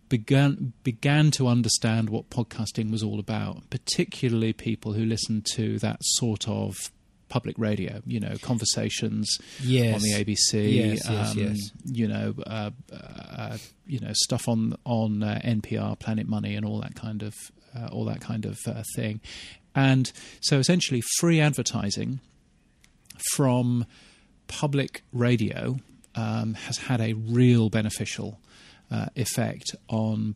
began 0.09 0.73
began 0.83 1.31
to 1.31 1.47
understand 1.47 2.09
what 2.09 2.29
podcasting 2.29 2.91
was 2.91 3.01
all 3.01 3.19
about, 3.19 3.69
particularly 3.69 4.53
people 4.53 4.93
who 4.93 5.05
listened 5.05 5.45
to 5.45 5.79
that 5.79 5.97
sort 6.01 6.47
of 6.47 6.91
public 7.29 7.57
radio, 7.57 7.99
you 8.05 8.19
know, 8.19 8.35
conversations 8.43 9.39
yes. 9.59 9.95
on 9.95 10.01
the 10.01 10.11
ABC, 10.11 10.71
yes, 10.71 11.09
um, 11.09 11.35
yes. 11.35 11.71
you 11.83 12.07
know, 12.07 12.35
uh, 12.45 12.69
uh, 12.91 13.57
you 13.87 13.99
know, 13.99 14.11
stuff 14.13 14.47
on 14.47 14.75
on 14.85 15.23
uh, 15.23 15.41
NPR, 15.43 15.97
Planet 15.97 16.27
Money, 16.27 16.55
and 16.55 16.63
all 16.63 16.79
that 16.81 16.93
kind 16.93 17.23
of 17.23 17.33
uh, 17.75 17.87
all 17.91 18.05
that 18.05 18.21
kind 18.21 18.45
of 18.45 18.59
uh, 18.67 18.83
thing, 18.95 19.19
and 19.73 20.11
so 20.41 20.59
essentially 20.59 21.01
free 21.19 21.41
advertising 21.41 22.19
from 23.33 23.87
public 24.47 25.01
radio 25.11 25.77
um, 26.15 26.53
has 26.53 26.77
had 26.77 27.01
a 27.01 27.13
real 27.13 27.69
beneficial 27.69 28.39
uh, 28.91 29.07
effect 29.15 29.75
on 29.89 30.35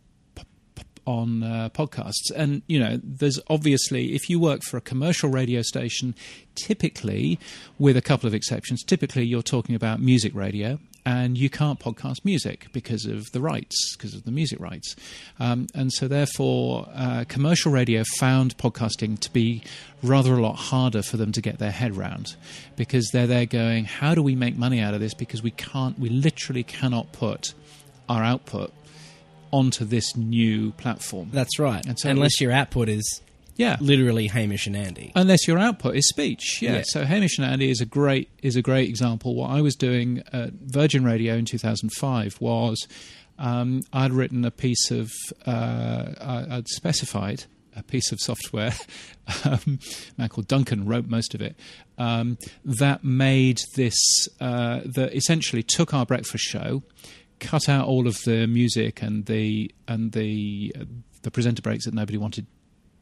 on 1.06 1.42
uh, 1.42 1.70
podcasts. 1.74 2.30
And, 2.36 2.64
you 2.68 2.78
know, 2.78 3.00
there's 3.02 3.40
obviously, 3.50 4.14
if 4.14 4.30
you 4.30 4.42
work 4.42 4.62
for 4.62 4.76
a 4.76 4.82
commercial 4.82 5.30
radio 5.30 5.62
station, 5.62 6.14
typically, 6.54 7.40
with 7.80 7.96
a 7.96 8.02
couple 8.02 8.28
of 8.28 8.34
exceptions, 8.34 8.84
typically 8.84 9.26
you're 9.26 9.42
talking 9.42 9.74
about 9.74 10.02
music 10.02 10.36
radio. 10.36 10.80
And 11.08 11.38
you 11.38 11.50
can't 11.50 11.80
podcast 11.80 12.26
music 12.26 12.68
because 12.74 13.06
of 13.06 13.32
the 13.32 13.40
rights, 13.40 13.96
because 13.96 14.14
of 14.14 14.26
the 14.26 14.32
music 14.32 14.60
rights. 14.60 14.94
Um, 15.40 15.68
and 15.74 15.90
so, 15.94 16.10
therefore, 16.10 16.90
uh, 16.94 17.24
commercial 17.30 17.72
radio 17.72 18.04
found 18.18 18.58
podcasting 18.58 19.18
to 19.20 19.32
be 19.32 19.64
rather 20.04 20.34
a 20.34 20.42
lot 20.42 20.58
harder 20.58 21.02
for 21.02 21.16
them 21.16 21.32
to 21.32 21.42
get 21.42 21.60
their 21.60 21.72
head 21.72 21.96
round 21.96 22.36
because 22.76 23.10
they're 23.14 23.26
there 23.26 23.46
going, 23.46 23.86
how 23.86 24.16
do 24.16 24.22
we 24.22 24.36
make 24.36 24.58
money 24.58 24.82
out 24.82 24.94
of 24.94 25.00
this? 25.00 25.14
Because 25.14 25.42
we 25.42 25.52
can't, 25.52 25.98
we 25.98 26.10
literally 26.10 26.64
cannot 26.64 27.14
put 27.14 27.54
our 28.10 28.22
output 28.22 28.74
onto 29.52 29.86
this 29.86 30.14
new 30.18 30.72
platform. 30.74 31.30
That's 31.32 31.58
right. 31.58 31.86
So 32.00 32.10
Unless 32.10 32.34
was, 32.34 32.42
your 32.42 32.52
output 32.52 32.90
is 32.90 33.22
yeah, 33.58 33.78
literally 33.80 34.28
Hamish 34.28 34.68
and 34.68 34.76
Andy. 34.76 35.12
Unless 35.16 35.48
your 35.48 35.60
output 35.60 35.96
is 35.96 36.08
speech, 36.08 36.62
yeah. 36.62 36.78
yeah. 36.78 36.84
So 36.86 37.04
Hamish 37.04 37.38
and 37.38 37.46
Andy 37.46 37.70
is 37.70 37.82
a 37.82 37.86
great 37.86 38.30
is 38.42 38.56
a 38.56 38.62
great 38.62 38.90
example. 38.90 39.36
What 39.36 39.50
I 39.50 39.62
was 39.62 39.76
doing 39.76 40.24
at 40.32 40.54
Virgin 40.54 41.04
Radio 41.04 41.36
in 41.36 41.46
2005 41.46 42.40
was 42.40 42.88
um, 43.38 43.82
I'd 43.92 44.12
written 44.12 44.46
a 44.46 44.52
piece 44.52 44.92
of 44.92 45.12
uh, 45.46 46.46
I'd 46.50 46.68
specified 46.68 47.46
a 47.76 47.84
piece 47.84 48.12
of 48.12 48.20
software. 48.20 48.74
um, 49.46 49.80
a 49.80 50.22
man 50.22 50.30
called 50.30 50.48
Duncan 50.48 50.86
wrote 50.86 51.06
most 51.06 51.36
of 51.36 51.42
it. 51.42 51.56
Um, 51.98 52.38
that 52.64 53.04
made 53.04 53.62
this 53.76 54.00
uh, 54.40 54.82
that 54.86 55.16
essentially 55.16 55.64
took 55.64 55.94
our 55.94 56.06
breakfast 56.06 56.44
show 56.44 56.84
cut 57.40 57.70
out 57.70 57.88
all 57.88 58.08
of 58.08 58.18
the 58.26 58.48
music 58.48 59.02
and 59.02 59.26
the 59.26 59.72
and 59.88 60.12
the 60.12 60.74
uh, 60.80 60.86
the 61.24 61.32
presenter 61.32 61.62
breaks 61.62 61.86
that 61.86 61.94
nobody 61.94 62.18
wanted 62.18 62.48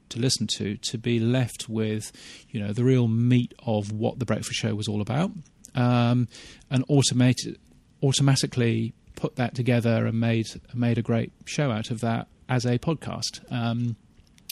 to 0.09 0.19
listen 0.19 0.47
to 0.47 0.77
to 0.77 0.97
be 0.97 1.19
left 1.19 1.67
with 1.69 2.11
you 2.49 2.59
know 2.59 2.73
the 2.73 2.83
real 2.83 3.07
meat 3.07 3.53
of 3.65 3.91
what 3.91 4.19
the 4.19 4.25
breakfast 4.25 4.53
show 4.59 4.75
was 4.75 4.87
all 4.87 5.01
about 5.01 5.31
um, 5.75 6.27
and 6.69 6.83
automated 6.87 7.57
automatically 8.03 8.93
put 9.15 9.35
that 9.35 9.55
together 9.55 10.05
and 10.05 10.19
made 10.19 10.45
made 10.73 10.97
a 10.97 11.01
great 11.01 11.31
show 11.45 11.71
out 11.71 11.89
of 11.91 12.01
that 12.01 12.27
as 12.49 12.65
a 12.65 12.77
podcast 12.77 13.39
um, 13.51 13.95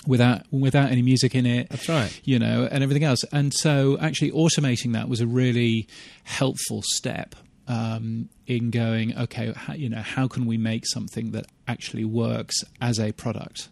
without 0.07 0.41
without 0.51 0.91
any 0.91 1.01
music 1.01 1.35
in 1.35 1.45
it 1.45 1.69
That's 1.69 1.87
right. 1.89 2.21
you 2.23 2.39
know 2.39 2.67
and 2.69 2.83
everything 2.83 3.03
else 3.03 3.23
and 3.31 3.53
so 3.53 3.97
actually 3.99 4.31
automating 4.31 4.93
that 4.93 5.07
was 5.09 5.21
a 5.21 5.27
really 5.27 5.87
helpful 6.23 6.81
step 6.83 7.35
um, 7.67 8.29
in 8.47 8.69
going 8.71 9.17
okay 9.17 9.53
how, 9.55 9.73
you 9.73 9.89
know 9.89 10.01
how 10.01 10.27
can 10.27 10.45
we 10.45 10.57
make 10.57 10.85
something 10.87 11.31
that 11.31 11.45
actually 11.67 12.05
works 12.05 12.63
as 12.81 12.99
a 12.99 13.11
product? 13.11 13.69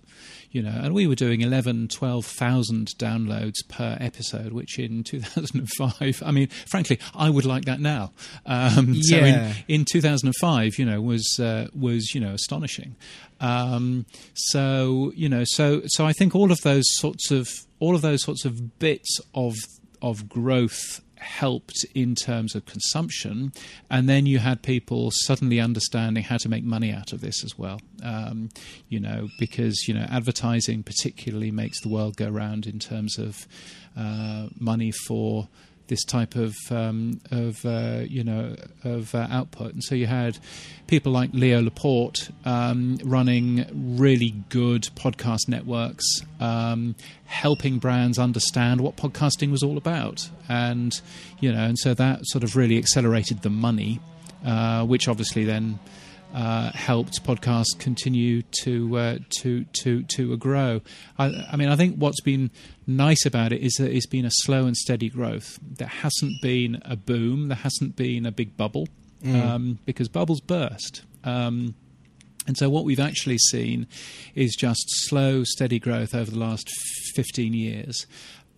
You 0.52 0.62
know 0.62 0.78
and 0.84 0.94
we 0.94 1.08
were 1.08 1.16
doing 1.16 1.42
11 1.42 1.88
12,000 1.88 2.88
downloads 2.98 3.56
per 3.70 3.98
episode 4.02 4.52
which 4.52 4.78
in 4.80 5.04
2005 5.04 6.24
I 6.26 6.32
mean 6.32 6.48
frankly 6.68 7.00
I 7.16 7.30
would 7.30 7.46
like 7.46 7.66
that 7.66 7.80
now. 7.80 8.12
Um, 8.46 9.02
so 9.02 9.16
Yeah. 9.18 9.54
in, 9.68 9.82
in 9.82 9.86
2005 9.86 10.78
you 10.78 10.86
know 10.86 11.02
was 11.02 11.40
uh, 11.40 11.68
was 11.74 12.14
you 12.14 12.22
know 12.22 12.34
astonishing. 12.34 12.96
Um, 13.40 14.06
so 14.34 15.12
you 15.16 15.30
know 15.30 15.44
so 15.46 15.82
so 15.88 16.06
I 16.06 16.14
think 16.14 16.36
all 16.36 16.52
of 16.52 16.62
those 16.62 16.86
sorts 16.98 17.32
of 17.32 17.50
all 17.80 17.96
of 17.96 18.02
those 18.02 18.22
sorts 18.24 18.46
of 18.46 18.78
bits 18.80 19.20
of 19.34 19.56
of 20.02 20.28
growth 20.30 21.02
helped 21.22 21.86
in 21.94 22.16
terms 22.16 22.56
of 22.56 22.66
consumption, 22.66 23.54
and 23.90 24.10
then 24.10 24.26
you 24.26 24.40
had 24.40 24.62
people 24.62 25.12
suddenly 25.12 25.60
understanding 25.60 26.24
how 26.24 26.38
to 26.38 26.50
make 26.50 26.64
money 26.64 26.92
out 26.92 27.14
of 27.14 27.22
this 27.22 27.44
as 27.44 27.58
well. 27.58 27.80
Um, 28.04 28.50
you 28.90 29.00
know, 29.00 29.30
because 29.40 29.88
you 29.88 29.94
know 29.94 30.06
advertising 30.10 30.84
particularly 30.84 31.52
makes 31.52 31.82
the 31.82 31.90
world 31.90 32.18
go 32.18 32.30
round 32.30 32.66
in 32.66 32.80
terms 32.80 33.18
of 33.18 33.48
uh, 33.98 34.48
money 34.60 34.92
for 34.92 35.48
this 35.92 36.06
type 36.06 36.36
of 36.36 36.56
um, 36.70 37.20
of 37.32 37.66
uh, 37.66 38.04
you 38.08 38.24
know 38.24 38.56
of 38.86 39.14
uh, 39.14 39.28
output, 39.30 39.74
and 39.74 39.84
so 39.84 39.94
you 39.94 40.08
had 40.08 40.38
people 40.88 41.12
like 41.12 41.30
Leo 41.34 41.62
Laporte 41.62 42.30
um, 42.46 42.98
running 43.04 43.98
really 43.98 44.34
good 44.48 44.84
podcast 44.96 45.50
networks, 45.50 46.06
um, 46.40 46.96
helping 47.26 47.78
brands 47.78 48.18
understand 48.18 48.80
what 48.80 48.96
podcasting 48.96 49.52
was 49.52 49.62
all 49.62 49.78
about, 49.78 50.30
and 50.48 51.02
you 51.42 51.52
know, 51.52 51.66
and 51.66 51.78
so 51.78 51.94
that 51.94 52.22
sort 52.24 52.46
of 52.46 52.56
really 52.56 52.78
accelerated 52.78 53.42
the 53.42 53.50
money, 53.50 54.00
uh, 54.46 54.86
which 54.86 55.08
obviously 55.08 55.44
then. 55.44 55.78
Uh, 56.34 56.72
helped 56.72 57.22
podcasts 57.26 57.78
continue 57.78 58.42
to 58.64 58.98
uh, 58.98 59.18
to 59.42 59.66
to 59.74 60.04
to 60.04 60.38
grow. 60.38 60.80
I, 61.20 61.46
I 61.52 61.58
mean, 61.58 61.68
I 61.68 61.76
think 61.76 61.98
what's 61.98 62.22
been 62.22 62.52
nice 62.88 63.26
about 63.26 63.52
it 63.52 63.62
is 63.62 63.74
that 63.74 63.92
it's 63.92 64.08
been 64.08 64.24
a 64.24 64.32
slow 64.32 64.66
and 64.66 64.78
steady 64.78 65.10
growth. 65.10 65.60
There 65.62 65.90
hasn't 65.90 66.42
been 66.42 66.82
a 66.86 66.96
boom. 66.96 67.50
There 67.50 67.58
hasn't 67.58 67.98
been 67.98 68.26
a 68.26 68.32
big 68.32 68.56
bubble 68.56 68.88
um, 69.26 69.80
because 69.86 70.08
bubbles 70.08 70.42
burst. 70.42 71.04
Um, 71.24 71.76
and 72.48 72.58
so, 72.58 72.70
what 72.70 72.86
we've 72.86 73.00
actually 73.00 73.38
seen 73.38 73.88
is 74.34 74.56
just 74.56 74.84
slow, 74.88 75.44
steady 75.44 75.80
growth 75.80 76.16
over 76.16 76.32
the 76.32 76.40
last 76.40 76.70
15 77.14 77.54
years. 77.54 78.08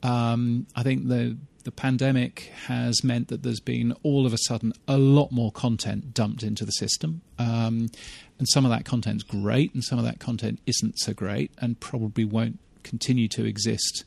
Um, 0.02 0.68
I 0.76 0.84
think 0.84 1.08
the 1.08 1.38
the 1.64 1.72
pandemic 1.72 2.52
has 2.68 3.04
meant 3.04 3.30
that 3.30 3.44
there's 3.44 3.60
been 3.60 3.96
all 4.04 4.26
of 4.26 4.34
a 4.34 4.38
sudden 4.38 4.74
a 4.88 4.98
lot 4.98 5.32
more 5.32 5.52
content 5.52 6.14
dumped 6.14 6.44
into 6.44 6.66
the 6.66 6.72
system. 6.72 7.22
Um, 7.40 7.90
and 8.40 8.48
some 8.50 8.66
of 8.66 8.72
that 8.72 8.86
content's 8.86 9.24
great, 9.24 9.74
and 9.74 9.84
some 9.84 10.00
of 10.00 10.06
that 10.06 10.20
content 10.20 10.60
isn't 10.66 11.00
so 11.00 11.14
great, 11.14 11.52
and 11.60 11.80
probably 11.80 12.26
won't 12.26 12.60
continue 12.84 13.28
to 13.30 13.46
exist 13.46 14.04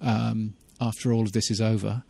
um, 0.00 0.54
after 0.80 1.12
all 1.12 1.22
of 1.22 1.32
this 1.32 1.50
is 1.50 1.60
over. 1.60 2.04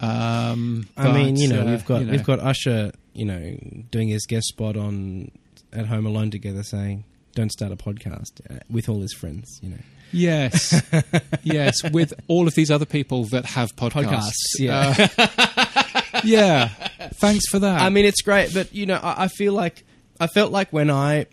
Um, 0.00 0.88
I 0.96 1.12
mean, 1.12 1.36
you 1.36 1.48
know, 1.48 1.62
uh, 1.62 1.66
we've 1.66 1.84
got 1.84 2.00
you 2.00 2.06
know, 2.06 2.12
we've 2.12 2.24
got 2.24 2.40
Usher, 2.40 2.92
you 3.12 3.24
know, 3.24 3.56
doing 3.90 4.08
his 4.08 4.26
guest 4.26 4.48
spot 4.48 4.76
on 4.76 5.30
at 5.72 5.86
Home 5.86 6.06
Alone 6.06 6.30
together, 6.30 6.64
saying, 6.64 7.04
"Don't 7.34 7.52
start 7.52 7.70
a 7.70 7.76
podcast" 7.76 8.40
uh, 8.50 8.58
with 8.68 8.88
all 8.88 9.00
his 9.00 9.12
friends. 9.12 9.60
You 9.62 9.70
know, 9.70 9.78
Yes, 10.12 10.82
yes, 11.42 11.74
with 11.90 12.14
all 12.28 12.46
of 12.46 12.54
these 12.54 12.70
other 12.70 12.86
people 12.86 13.24
that 13.26 13.46
have 13.46 13.74
podcasts. 13.76 14.32
Podcasts, 14.58 14.58
yeah. 14.58 15.08
Uh, 15.18 16.20
yeah. 16.24 16.68
Thanks 17.14 17.48
for 17.48 17.58
that. 17.58 17.80
I 17.80 17.88
mean, 17.88 18.04
it's 18.04 18.22
great, 18.22 18.52
but 18.54 18.74
you 18.74 18.86
know, 18.86 19.00
I, 19.02 19.24
I 19.24 19.28
feel 19.28 19.52
like 19.52 19.84
I 20.20 20.26
felt 20.26 20.52
like 20.52 20.72
when 20.72 20.90
I, 20.90 21.26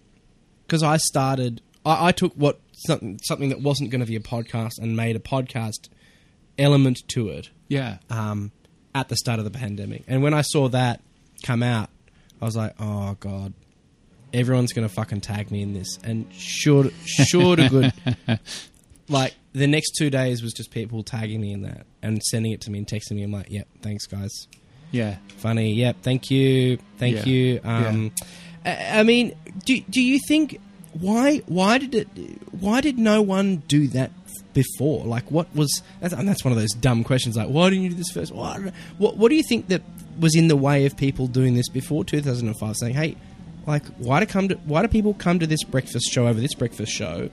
because 0.65 0.83
I 0.83 0.97
started, 0.97 1.61
I, 1.85 2.07
I 2.07 2.11
took 2.11 2.33
what 2.33 2.59
something 2.73 3.19
something 3.23 3.49
that 3.49 3.61
wasn't 3.61 3.89
going 3.89 4.01
to 4.01 4.07
be 4.07 4.15
a 4.15 4.21
podcast 4.21 4.79
and 4.79 4.95
made 4.95 5.15
a 5.15 5.19
podcast 5.19 5.89
element 6.57 6.99
to 7.09 7.29
it 7.29 7.49
yeah, 7.69 7.99
um, 8.09 8.51
at 8.93 9.07
the 9.07 9.15
start 9.15 9.39
of 9.39 9.45
the 9.45 9.51
pandemic. 9.51 10.03
And 10.07 10.21
when 10.21 10.33
I 10.33 10.41
saw 10.41 10.67
that 10.69 11.01
come 11.43 11.63
out, 11.63 11.89
I 12.41 12.45
was 12.45 12.57
like, 12.57 12.73
oh 12.79 13.15
god, 13.19 13.53
everyone's 14.33 14.73
going 14.73 14.87
to 14.87 14.93
fucking 14.93 15.21
tag 15.21 15.51
me 15.51 15.61
in 15.61 15.73
this. 15.73 15.97
And 16.03 16.25
sure, 16.33 16.89
sure 17.05 17.55
to 17.55 17.69
good, 17.69 17.93
like 19.09 19.35
the 19.53 19.67
next 19.67 19.91
two 19.97 20.09
days 20.09 20.41
was 20.41 20.53
just 20.53 20.71
people 20.71 21.03
tagging 21.03 21.41
me 21.41 21.51
in 21.51 21.63
that 21.63 21.85
and 22.01 22.21
sending 22.23 22.51
it 22.51 22.61
to 22.61 22.71
me 22.71 22.77
and 22.79 22.87
texting 22.87 23.13
me. 23.13 23.23
I'm 23.23 23.31
like, 23.31 23.49
yep, 23.49 23.67
thanks 23.81 24.05
guys 24.05 24.47
yeah. 24.91 25.17
funny. 25.37 25.73
Yep, 25.73 25.97
thank 26.01 26.31
you, 26.31 26.77
thank 26.97 27.17
Yeah. 27.17 27.25
you. 27.25 27.59
Um, 27.63 28.11
I, 28.65 28.99
I 28.99 29.03
mean, 29.03 29.35
do 29.65 29.79
do 29.81 30.01
you 30.01 30.19
think 30.27 30.59
why 30.93 31.37
why 31.45 31.77
did 31.77 31.95
it 31.95 32.07
why 32.59 32.81
did 32.81 32.97
no 32.97 33.21
one 33.21 33.57
do 33.67 33.87
that 33.89 34.11
before? 34.53 35.05
Like, 35.05 35.29
what 35.31 35.53
was 35.55 35.81
that's, 35.99 36.13
and 36.13 36.27
that's 36.27 36.43
one 36.43 36.51
of 36.51 36.57
those 36.57 36.73
dumb 36.73 37.03
questions. 37.03 37.37
Like, 37.37 37.49
why 37.49 37.69
didn't 37.69 37.83
you 37.83 37.89
do 37.91 37.95
this 37.95 38.11
first? 38.11 38.33
What 38.33 38.73
what 38.97 39.17
what 39.17 39.29
do 39.29 39.35
you 39.35 39.43
think 39.43 39.67
that 39.67 39.81
was 40.19 40.35
in 40.35 40.47
the 40.47 40.57
way 40.57 40.85
of 40.85 40.97
people 40.97 41.27
doing 41.27 41.53
this 41.53 41.69
before 41.69 42.03
2005? 42.03 42.75
Saying, 42.75 42.95
hey, 42.95 43.15
like, 43.67 43.85
why 43.97 44.19
do 44.19 44.25
come 44.25 44.47
to 44.49 44.55
why 44.65 44.81
do 44.81 44.87
people 44.87 45.13
come 45.13 45.39
to 45.39 45.47
this 45.47 45.63
breakfast 45.63 46.11
show 46.11 46.27
over 46.27 46.39
this 46.39 46.53
breakfast 46.53 46.91
show? 46.91 47.29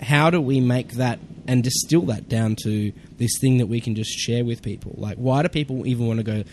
How 0.00 0.30
do 0.30 0.40
we 0.40 0.60
make 0.60 0.92
that 0.92 1.18
and 1.46 1.64
distill 1.64 2.02
that 2.02 2.28
down 2.28 2.56
to 2.64 2.92
this 3.16 3.32
thing 3.40 3.58
that 3.58 3.66
we 3.66 3.80
can 3.80 3.94
just 3.94 4.10
share 4.10 4.44
with 4.44 4.62
people? 4.62 4.94
Like, 4.96 5.16
why 5.16 5.42
do 5.42 5.48
people 5.48 5.86
even 5.86 6.06
want 6.06 6.18
to 6.18 6.24
go? 6.24 6.44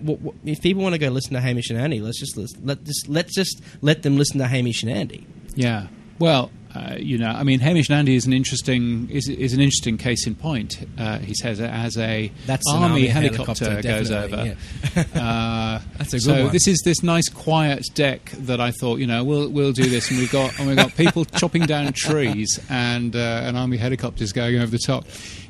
What, 0.00 0.20
what, 0.20 0.34
if 0.44 0.60
people 0.60 0.82
want 0.82 0.94
to 0.94 0.98
go 0.98 1.08
listen 1.08 1.34
to 1.34 1.40
Hamish 1.40 1.70
and 1.70 1.78
Andy, 1.78 2.00
let's 2.00 2.18
just 2.18 2.36
let 2.36 2.84
just 2.84 3.08
let's 3.08 3.34
just 3.34 3.62
let 3.82 4.02
them 4.02 4.16
listen 4.16 4.38
to 4.38 4.46
Hamish 4.46 4.82
and 4.82 4.92
Andy. 4.92 5.26
Yeah. 5.54 5.88
Well, 6.18 6.50
uh, 6.74 6.96
you 6.98 7.18
know, 7.18 7.28
I 7.28 7.44
mean, 7.44 7.60
Hamish 7.60 7.88
and 7.88 7.98
Andy 7.98 8.16
is 8.16 8.26
an 8.26 8.32
interesting 8.32 9.08
is, 9.10 9.28
is 9.28 9.52
an 9.52 9.60
interesting 9.60 9.96
case 9.96 10.26
in 10.26 10.34
point. 10.34 10.84
Uh, 10.98 11.18
he 11.18 11.34
says 11.34 11.60
as 11.60 11.96
a 11.96 12.32
That's 12.46 12.68
an 12.68 12.82
army, 12.82 12.86
army 12.86 13.06
helicopter, 13.06 13.64
helicopter, 13.64 13.88
goes 13.88 14.10
over. 14.10 14.36
definitely, 14.36 15.20
uh, 15.20 15.80
That's 15.98 16.12
a 16.12 16.16
good 16.16 16.22
so 16.22 16.42
one. 16.44 16.52
this 16.52 16.66
is 16.66 16.82
this 16.84 17.02
nice 17.02 17.28
quiet 17.28 17.84
deck 17.94 18.30
that 18.32 18.60
I 18.60 18.72
thought, 18.72 18.98
you 18.98 19.06
know, 19.06 19.22
we'll 19.22 19.48
we'll 19.48 19.72
do 19.72 19.88
this, 19.88 20.10
and 20.10 20.18
we've 20.18 20.32
got 20.32 20.58
and 20.58 20.66
we've 20.66 20.76
got 20.76 20.94
people 20.96 21.24
chopping 21.36 21.66
down 21.66 21.92
trees 21.92 22.60
and 22.68 23.14
uh, 23.14 23.42
an 23.44 23.56
army 23.56 23.76
helicopters 23.76 24.32
going 24.32 24.56
over 24.56 24.70
the 24.70 24.78
top. 24.78 25.04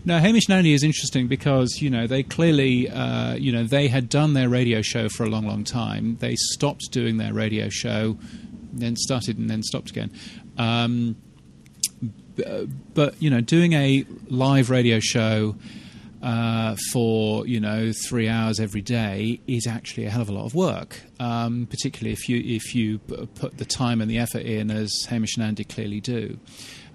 Now, 0.05 0.19
Hamish 0.19 0.51
Andy 0.51 0.75
is 0.75 0.83
interesting 0.83 1.29
because 1.29 1.81
you 1.81 1.89
know 1.89 2.07
they 2.07 2.23
clearly, 2.23 2.91
uh, 2.91 3.35
you 3.35 3.53
know, 3.53 3.65
they 3.65 3.89
had 3.89 4.09
done 4.09 4.35
their 4.35 4.49
radio 4.49 4.83
show 4.83 5.09
for 5.09 5.25
a 5.25 5.29
long, 5.29 5.47
long 5.47 5.65
time. 5.65 6.19
They 6.21 6.37
stopped 6.37 6.91
doing 6.91 7.17
their 7.17 7.33
radio 7.33 7.71
show, 7.71 8.19
then 8.73 8.97
started 8.97 9.39
and 9.39 9.49
then 9.49 9.63
stopped 9.63 9.91
again. 9.91 10.13
Um, 10.59 11.17
but 12.95 13.21
you 13.23 13.31
know, 13.31 13.41
doing 13.41 13.73
a 13.73 14.05
live 14.29 14.69
radio 14.69 15.01
show 15.01 15.57
uh, 16.25 16.75
for 16.91 17.47
you 17.47 17.61
know 17.61 17.93
three 18.09 18.29
hours 18.29 18.59
every 18.59 18.81
day 18.81 19.41
is 19.47 19.67
actually 19.67 20.07
a 20.07 20.11
hell 20.11 20.23
of 20.23 20.31
a 20.31 20.33
lot 20.33 20.47
of 20.47 20.55
work. 20.55 21.03
Um, 21.21 21.67
particularly 21.69 22.13
if 22.13 22.29
you 22.29 22.43
if 22.43 22.75
you 22.75 22.99
put 22.99 23.59
the 23.59 23.67
time 23.67 24.01
and 24.01 24.11
the 24.11 24.19
effort 24.19 24.43
in, 24.43 24.71
as 24.71 24.91
Hamish 25.09 25.37
and 25.37 25.45
Andy 25.45 25.65
clearly 25.65 26.01
do. 26.01 26.39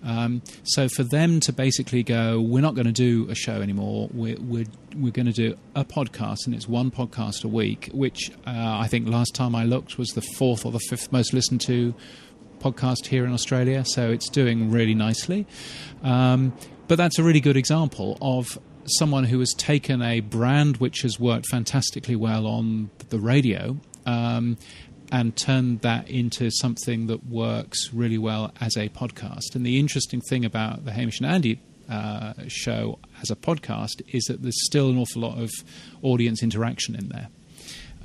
Um, 0.03 0.41
so 0.63 0.87
for 0.87 1.03
them 1.03 1.41
to 1.41 1.53
basically 1.53 2.03
go, 2.03 2.39
we're 2.41 2.61
not 2.61 2.73
going 2.73 2.87
to 2.87 2.91
do 2.91 3.29
a 3.29 3.35
show 3.35 3.61
anymore. 3.61 4.09
We're 4.11 4.37
we're, 4.39 4.65
we're 4.95 5.11
going 5.11 5.27
to 5.27 5.31
do 5.31 5.55
a 5.75 5.85
podcast, 5.85 6.47
and 6.47 6.55
it's 6.55 6.67
one 6.67 6.89
podcast 6.89 7.43
a 7.43 7.49
week. 7.49 7.91
Which 7.93 8.31
uh, 8.47 8.79
I 8.79 8.87
think 8.87 9.07
last 9.07 9.35
time 9.35 9.53
I 9.53 9.63
looked 9.63 9.99
was 9.99 10.09
the 10.09 10.23
fourth 10.37 10.65
or 10.65 10.71
the 10.71 10.79
fifth 10.79 11.11
most 11.11 11.33
listened 11.33 11.61
to 11.61 11.93
podcast 12.59 13.05
here 13.05 13.25
in 13.25 13.31
Australia. 13.31 13.85
So 13.85 14.09
it's 14.09 14.27
doing 14.27 14.71
really 14.71 14.95
nicely. 14.95 15.45
Um, 16.01 16.53
but 16.87 16.97
that's 16.97 17.19
a 17.19 17.23
really 17.23 17.39
good 17.39 17.55
example 17.55 18.17
of 18.19 18.57
someone 18.97 19.25
who 19.25 19.39
has 19.39 19.53
taken 19.53 20.01
a 20.01 20.19
brand 20.19 20.77
which 20.77 21.01
has 21.01 21.19
worked 21.19 21.45
fantastically 21.47 22.15
well 22.15 22.45
on 22.47 22.89
the 23.09 23.19
radio. 23.19 23.77
Um, 24.05 24.57
and 25.11 25.35
turned 25.35 25.81
that 25.81 26.07
into 26.07 26.51
something 26.51 27.07
that 27.07 27.25
works 27.25 27.91
really 27.91 28.19
well 28.19 28.53
as 28.61 28.77
a 28.77 28.89
podcast. 28.89 29.55
And 29.55 29.65
the 29.65 29.79
interesting 29.79 30.21
thing 30.21 30.45
about 30.45 30.85
the 30.85 30.91
Hamish 30.91 31.19
and 31.19 31.27
Andy 31.27 31.59
uh, 31.89 32.33
show 32.47 32.99
as 33.19 33.31
a 33.31 33.35
podcast 33.35 34.03
is 34.13 34.25
that 34.25 34.43
there's 34.43 34.63
still 34.67 34.91
an 34.91 34.99
awful 34.99 35.23
lot 35.23 35.39
of 35.39 35.49
audience 36.03 36.43
interaction 36.43 36.93
in 36.93 37.09
there, 37.09 37.29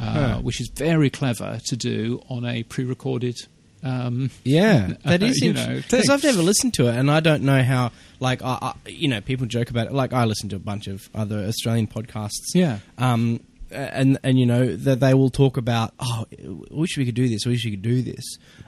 uh, 0.01 0.12
Huh. 0.12 0.38
which 0.40 0.62
is 0.62 0.70
very 0.75 1.11
clever 1.11 1.61
to 1.66 1.77
do 1.77 2.23
on 2.31 2.47
a 2.47 2.62
pre-recorded 2.62 3.37
Um, 3.85 4.31
Yeah, 4.44 4.94
that 5.05 5.23
is 5.23 5.40
Uh, 5.42 5.44
you 5.44 5.51
interesting 5.51 5.75
know, 5.75 5.83
because. 5.83 6.09
I've 6.09 6.25
never 6.25 6.42
listened 6.42 6.75
to 6.75 6.88
it, 6.88 6.97
and 6.97 7.11
I 7.11 7.20
don't 7.20 7.42
know 7.42 7.62
how. 7.62 7.92
Like, 8.18 8.42
I, 8.42 8.59
I, 8.61 8.75
you 8.88 9.09
know, 9.09 9.20
people 9.20 9.47
joke 9.47 9.70
about 9.70 9.87
it. 9.88 9.92
Like, 9.92 10.12
I 10.12 10.25
listen 10.25 10.49
to 10.49 10.57
a 10.57 10.61
bunch 10.61 10.87
of 10.87 11.09
other 11.14 11.38
Australian 11.40 11.87
podcasts. 11.87 12.55
yeah, 12.55 12.79
Um, 12.99 13.40
and 13.71 14.19
and 14.23 14.38
you 14.38 14.46
know 14.46 14.75
that 14.77 15.00
they 15.00 15.15
will 15.15 15.31
talk 15.31 15.56
about. 15.56 15.92
Oh, 16.00 16.25
I 16.33 16.37
wish 16.71 16.96
we 16.96 17.04
could 17.04 17.15
do 17.15 17.29
this. 17.29 17.46
I 17.46 17.50
wish 17.50 17.65
we 17.65 17.73
could 17.73 17.83
do 17.83 18.02
this. 18.02 18.25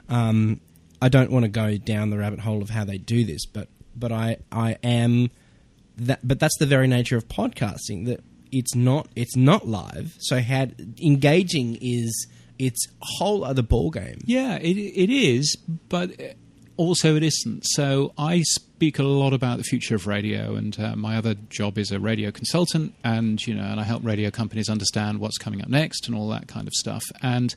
Um, 0.08 0.60
I 1.00 1.08
don't 1.08 1.30
want 1.30 1.44
to 1.44 1.48
go 1.48 1.76
down 1.76 2.10
the 2.10 2.18
rabbit 2.18 2.40
hole 2.40 2.60
of 2.62 2.70
how 2.70 2.84
they 2.84 2.98
do 2.98 3.24
this, 3.24 3.46
but 3.46 3.68
but 3.94 4.12
I 4.12 4.38
I 4.52 4.76
am 4.82 5.30
that. 5.96 6.26
But 6.26 6.40
that's 6.40 6.56
the 6.58 6.66
very 6.66 6.88
nature 6.88 7.16
of 7.16 7.28
podcasting. 7.28 8.06
That 8.06 8.20
it's 8.52 8.74
not 8.74 9.08
it's 9.14 9.36
not 9.36 9.66
live. 9.68 10.16
So 10.18 10.38
had 10.38 10.94
engaging 11.02 11.78
is 11.80 12.26
it's 12.58 12.86
a 12.86 13.06
whole 13.18 13.44
other 13.44 13.62
ball 13.62 13.90
game. 13.90 14.18
yeah, 14.24 14.56
it 14.56 14.76
it 14.76 15.10
is, 15.10 15.56
but 15.88 16.12
also 16.76 17.16
it 17.16 17.22
isn't. 17.22 17.62
So 17.66 18.12
I 18.18 18.42
speak 18.42 18.98
a 18.98 19.02
lot 19.02 19.32
about 19.32 19.58
the 19.58 19.64
future 19.64 19.94
of 19.94 20.06
radio, 20.06 20.54
and 20.54 20.78
uh, 20.78 20.96
my 20.96 21.16
other 21.16 21.34
job 21.48 21.78
is 21.78 21.90
a 21.90 22.00
radio 22.00 22.30
consultant, 22.30 22.94
and 23.02 23.44
you 23.46 23.54
know, 23.54 23.64
and 23.64 23.80
I 23.80 23.84
help 23.84 24.04
radio 24.04 24.30
companies 24.30 24.68
understand 24.68 25.18
what's 25.18 25.38
coming 25.38 25.62
up 25.62 25.68
next 25.68 26.06
and 26.06 26.16
all 26.16 26.28
that 26.30 26.48
kind 26.48 26.66
of 26.66 26.74
stuff. 26.74 27.04
And 27.22 27.54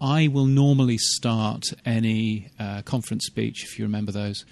I 0.00 0.28
will 0.28 0.46
normally 0.46 0.98
start 0.98 1.64
any 1.84 2.50
uh, 2.58 2.82
conference 2.82 3.26
speech, 3.26 3.64
if 3.64 3.78
you 3.78 3.84
remember 3.84 4.12
those. 4.12 4.44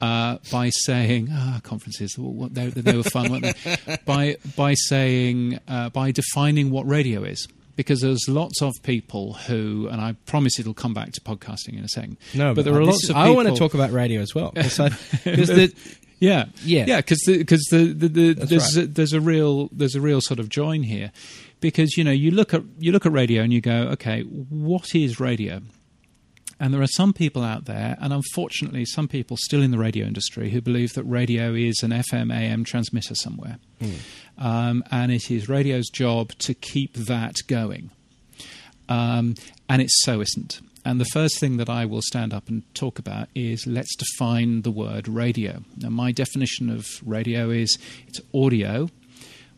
Uh, 0.00 0.38
by 0.50 0.68
saying, 0.68 1.28
ah, 1.30 1.60
conferences, 1.62 2.16
they, 2.50 2.66
they 2.70 2.96
were 2.96 3.04
fun, 3.04 3.30
weren't 3.30 3.44
they? 3.44 3.96
by 4.04 4.36
by 4.56 4.74
saying, 4.74 5.60
uh, 5.68 5.90
by 5.90 6.10
defining 6.10 6.72
what 6.72 6.88
radio 6.88 7.22
is, 7.22 7.46
because 7.76 8.00
there's 8.00 8.28
lots 8.28 8.60
of 8.62 8.72
people 8.82 9.34
who, 9.34 9.88
and 9.90 10.00
I 10.00 10.14
promise 10.26 10.58
it'll 10.58 10.74
come 10.74 10.94
back 10.94 11.12
to 11.12 11.20
podcasting 11.20 11.78
in 11.78 11.84
a 11.84 11.88
second. 11.88 12.16
No, 12.34 12.54
but 12.54 12.64
there 12.64 12.74
are 12.74 12.84
lots 12.84 13.04
is- 13.04 13.10
of. 13.10 13.16
I 13.16 13.30
want 13.30 13.48
to 13.48 13.54
talk 13.54 13.74
about 13.74 13.90
radio 13.92 14.20
as 14.20 14.34
well 14.34 14.50
because 14.54 14.76
the, 14.76 15.72
Yeah, 16.22 16.44
Yeah. 16.64 16.84
yeah, 16.86 16.96
because 16.98 17.18
the, 17.26 17.44
cause 17.44 17.66
the, 17.72 17.86
the, 17.86 18.06
the, 18.06 18.32
there's 18.34 18.76
right. 18.76 18.84
a, 18.84 18.86
there's 18.86 19.12
a 19.12 19.20
real 19.20 19.68
there's 19.72 19.96
a 19.96 20.00
real 20.00 20.20
sort 20.20 20.38
of 20.38 20.48
join 20.48 20.84
here, 20.84 21.10
because 21.60 21.96
you 21.96 22.04
know 22.04 22.12
you 22.12 22.30
look 22.30 22.54
at 22.54 22.62
you 22.78 22.92
look 22.92 23.04
at 23.04 23.10
radio 23.10 23.42
and 23.42 23.52
you 23.52 23.60
go, 23.60 23.88
okay, 23.94 24.22
what 24.22 24.94
is 24.94 25.18
radio? 25.18 25.62
And 26.60 26.72
there 26.72 26.80
are 26.80 26.86
some 26.86 27.12
people 27.12 27.42
out 27.42 27.64
there, 27.64 27.96
and 28.00 28.12
unfortunately, 28.12 28.84
some 28.84 29.08
people 29.08 29.36
still 29.36 29.62
in 29.62 29.72
the 29.72 29.78
radio 29.78 30.06
industry 30.06 30.50
who 30.50 30.60
believe 30.60 30.92
that 30.92 31.02
radio 31.02 31.54
is 31.54 31.82
an 31.82 31.90
FM 31.90 32.32
AM 32.32 32.62
transmitter 32.62 33.16
somewhere, 33.16 33.58
hmm. 33.80 33.94
Um, 34.38 34.82
and 34.90 35.12
it 35.12 35.30
is 35.30 35.48
radio's 35.48 35.88
job 35.88 36.32
to 36.38 36.54
keep 36.54 36.94
that 36.94 37.36
going 37.46 37.90
um, 38.88 39.34
and 39.68 39.80
it 39.80 39.90
so 39.90 40.20
isn't. 40.20 40.60
And 40.84 41.00
the 41.00 41.06
first 41.06 41.38
thing 41.38 41.58
that 41.58 41.70
I 41.70 41.84
will 41.84 42.02
stand 42.02 42.34
up 42.34 42.48
and 42.48 42.62
talk 42.74 42.98
about 42.98 43.28
is 43.34 43.66
let's 43.66 43.94
define 43.94 44.62
the 44.62 44.70
word 44.70 45.06
radio. 45.06 45.62
Now, 45.76 45.90
my 45.90 46.10
definition 46.12 46.68
of 46.70 46.86
radio 47.06 47.50
is 47.50 47.78
it's 48.08 48.20
audio, 48.34 48.90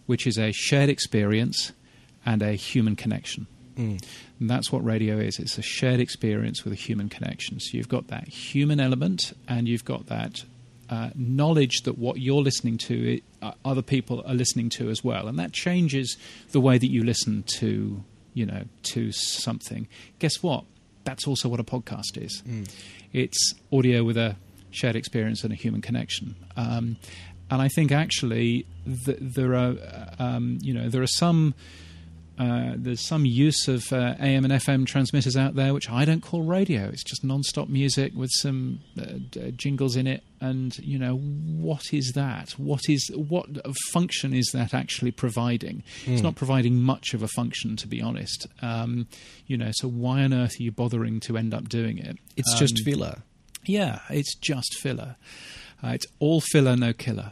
which 0.07 0.27
is 0.27 0.39
a 0.39 0.53
shared 0.53 0.91
experience 0.91 1.73
and 2.27 2.43
a 2.43 2.53
human 2.53 2.95
connection. 2.95 3.47
And 4.39 4.51
that's 4.51 4.71
what 4.71 4.85
radio 4.85 5.19
is. 5.19 5.39
It's 5.39 5.59
a 5.59 5.63
shared 5.63 5.99
experience 5.99 6.63
with 6.63 6.75
a 6.75 6.77
human 6.77 7.09
connection. 7.09 7.59
So 7.59 7.77
you've 7.77 7.89
got 7.89 8.09
that 8.09 8.29
human 8.29 8.79
element, 8.79 9.33
and 9.49 9.67
you've 9.67 9.85
got 9.85 10.07
that 10.07 10.45
uh, 10.91 11.11
knowledge 11.15 11.83
that 11.85 11.99
what 11.99 12.21
you're 12.21 12.43
listening 12.43 12.79
to, 12.79 13.15
it, 13.17 13.25
uh, 13.43 13.53
other 13.65 13.83
people 13.83 14.23
are 14.27 14.35
listening 14.35 14.69
to 14.71 14.91
as 14.91 15.03
well, 15.05 15.29
and 15.29 15.39
that 15.39 15.53
changes 15.53 16.17
the 16.53 16.61
way 16.61 16.79
that 16.79 16.91
you 16.91 17.03
listen 17.05 17.43
to, 17.59 18.03
you 18.35 18.47
know, 18.47 18.65
to 18.83 19.13
something. 19.13 19.89
Guess 20.19 20.43
what? 20.43 20.65
That's 21.05 21.27
also 21.27 21.49
what 21.49 21.61
a 21.61 21.65
podcast 21.65 22.17
is. 22.17 22.43
It's 23.13 23.55
audio 23.73 24.05
with 24.05 24.17
a 24.17 24.37
shared 24.71 24.97
experience 24.97 25.45
and 25.45 25.53
a 25.53 25.57
human 25.57 25.81
connection. 25.81 26.35
Um, 26.57 26.97
and 27.51 27.61
I 27.63 27.69
think 27.69 27.93
actually 27.93 28.67
th- 29.05 29.19
there 29.21 29.55
are, 29.55 29.77
uh, 29.79 30.15
um, 30.19 30.59
you 30.63 30.73
know, 30.75 30.89
there 30.89 31.03
are 31.03 31.07
some. 31.07 31.55
Uh, 32.39 32.73
there's 32.77 33.07
some 33.07 33.25
use 33.25 33.69
of 33.69 33.93
uh, 33.93 34.15
AM 34.19 34.45
and 34.45 34.53
FM 34.53 34.87
transmitters 34.87 35.37
out 35.37 35.55
there, 35.55 35.73
which 35.73 35.89
I 35.89 36.05
don't 36.05 36.21
call 36.23 36.43
radio. 36.43 36.85
It's 36.89 37.05
just 37.05 37.23
non-stop 37.23 37.69
music 37.69 38.13
with 38.15 38.31
some 38.33 38.81
uh, 39.01 39.05
d- 39.31 39.53
jingles 39.57 39.95
in 39.95 40.07
it, 40.09 40.25
and 40.41 40.77
you 40.79 40.99
know 40.99 41.17
what 41.17 41.93
is 41.93 42.13
that? 42.17 42.51
What 42.59 42.83
is 42.89 43.09
what 43.15 43.47
function 43.93 44.35
is 44.35 44.51
that 44.53 44.75
actually 44.75 45.13
providing? 45.13 45.85
It's 46.07 46.23
not 46.23 46.35
providing 46.35 46.83
much 46.83 47.15
of 47.15 47.23
a 47.23 47.29
function, 47.29 47.77
to 47.77 47.87
be 47.87 48.03
honest. 48.03 48.49
Um, 48.63 49.07
you 49.47 49.57
know, 49.57 49.71
so 49.73 49.87
why 49.89 50.23
on 50.25 50.35
earth 50.35 50.59
are 50.59 50.63
you 50.65 50.73
bothering 50.73 51.21
to 51.21 51.37
end 51.37 51.55
up 51.55 51.69
doing 51.69 51.99
it? 51.99 52.19
it's 52.37 52.59
just 52.59 52.79
Um, 52.81 52.85
filler. 52.85 53.23
yeah, 53.65 54.01
it's 54.11 54.35
just 54.35 54.75
filler. 54.81 55.17
Uh, 55.83 55.89
it's 55.91 56.07
all 56.19 56.41
filler, 56.41 56.77
no 56.77 56.93
killer. 56.93 57.31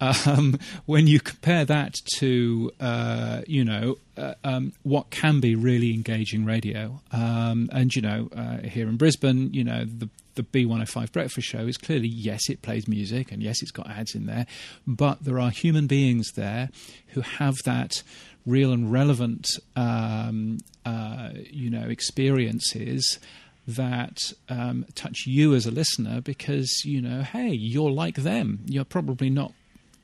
Um, 0.00 0.58
when 0.86 1.06
you 1.06 1.20
compare 1.20 1.64
that 1.66 1.94
to, 2.16 2.72
uh, 2.80 3.42
you 3.46 3.64
know, 3.64 3.98
uh, 4.16 4.34
um, 4.44 4.72
what 4.82 5.10
can 5.10 5.40
be 5.40 5.54
really 5.54 5.92
engaging 5.92 6.44
radio, 6.44 7.00
um, 7.12 7.68
and 7.72 7.94
you 7.94 8.02
know, 8.02 8.28
uh, 8.34 8.58
here 8.58 8.88
in 8.88 8.96
Brisbane, 8.96 9.52
you 9.52 9.64
know, 9.64 9.84
the 9.84 10.08
the 10.34 10.42
B105 10.42 11.12
Breakfast 11.12 11.48
Show 11.48 11.66
is 11.66 11.76
clearly 11.76 12.08
yes, 12.08 12.48
it 12.48 12.62
plays 12.62 12.88
music, 12.88 13.32
and 13.32 13.42
yes, 13.42 13.62
it's 13.62 13.70
got 13.70 13.88
ads 13.88 14.14
in 14.14 14.26
there, 14.26 14.46
but 14.86 15.24
there 15.24 15.38
are 15.38 15.50
human 15.50 15.86
beings 15.86 16.32
there 16.34 16.70
who 17.08 17.20
have 17.20 17.56
that 17.64 18.02
real 18.46 18.72
and 18.72 18.90
relevant, 18.90 19.46
um, 19.76 20.58
uh, 20.84 21.30
you 21.50 21.70
know, 21.70 21.88
experiences 21.88 23.18
that 23.66 24.18
um, 24.48 24.84
touch 24.94 25.24
you 25.26 25.54
as 25.54 25.66
a 25.66 25.70
listener 25.70 26.20
because 26.20 26.82
you 26.84 27.00
know, 27.00 27.22
hey, 27.22 27.50
you're 27.50 27.90
like 27.90 28.16
them. 28.16 28.60
You're 28.66 28.84
probably 28.84 29.30
not 29.30 29.52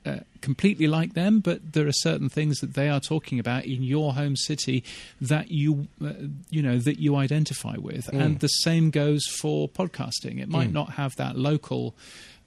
uh, 0.07 0.19
completely 0.41 0.87
like 0.87 1.13
them, 1.13 1.39
but 1.39 1.73
there 1.73 1.87
are 1.87 1.93
certain 1.93 2.29
things 2.29 2.59
that 2.59 2.73
they 2.73 2.89
are 2.89 2.99
talking 2.99 3.39
about 3.39 3.65
in 3.65 3.83
your 3.83 4.13
home 4.13 4.35
city 4.35 4.83
that 5.19 5.51
you, 5.51 5.87
uh, 6.03 6.13
you 6.49 6.61
know, 6.61 6.77
that 6.77 6.99
you 6.99 7.15
identify 7.15 7.75
with. 7.77 8.07
And 8.09 8.39
the 8.39 8.47
same 8.47 8.89
goes 8.89 9.25
for 9.27 9.67
podcasting. 9.67 10.41
It 10.41 10.49
might 10.49 10.71
not 10.71 10.91
have 10.93 11.15
that 11.17 11.37
local. 11.37 11.95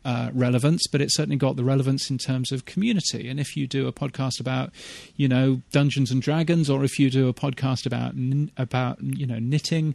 Uh, 0.02 0.30
relevance, 0.32 0.86
but 0.90 1.02
it's 1.02 1.14
certainly 1.14 1.36
got 1.36 1.56
the 1.56 1.62
relevance 1.62 2.08
in 2.08 2.16
terms 2.16 2.52
of 2.52 2.64
community. 2.64 3.28
And 3.28 3.38
if 3.38 3.54
you 3.54 3.66
do 3.66 3.86
a 3.86 3.92
podcast 3.92 4.40
about, 4.40 4.70
you 5.16 5.28
know, 5.28 5.60
Dungeons 5.72 6.10
and 6.10 6.22
Dragons, 6.22 6.70
or 6.70 6.84
if 6.84 6.98
you 6.98 7.10
do 7.10 7.28
a 7.28 7.34
podcast 7.34 7.84
about 7.84 8.14
about 8.56 8.96
you 9.02 9.26
know 9.26 9.38
knitting, 9.38 9.94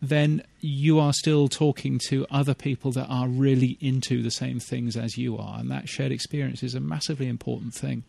then 0.00 0.42
you 0.60 0.98
are 0.98 1.12
still 1.12 1.48
talking 1.48 1.98
to 2.08 2.26
other 2.30 2.54
people 2.54 2.92
that 2.92 3.06
are 3.06 3.28
really 3.28 3.78
into 3.80 4.22
the 4.22 4.30
same 4.30 4.60
things 4.60 4.96
as 4.96 5.16
you 5.16 5.36
are, 5.38 5.58
and 5.58 5.70
that 5.70 5.88
shared 5.88 6.12
experience 6.12 6.62
is 6.62 6.74
a 6.74 6.80
massively 6.80 7.28
important 7.28 7.74
thing. 7.74 8.04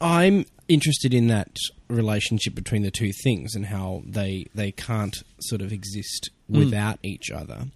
I'm 0.00 0.46
interested 0.68 1.14
in 1.14 1.28
that 1.28 1.56
relationship 1.88 2.54
between 2.54 2.82
the 2.82 2.90
two 2.90 3.12
things 3.22 3.54
and 3.54 3.66
how 3.66 4.02
they 4.04 4.46
they 4.54 4.72
can't 4.72 5.16
sort 5.40 5.62
of 5.62 5.72
exist 5.72 6.30
without 6.48 6.98
each 7.02 7.30
other. 7.30 7.66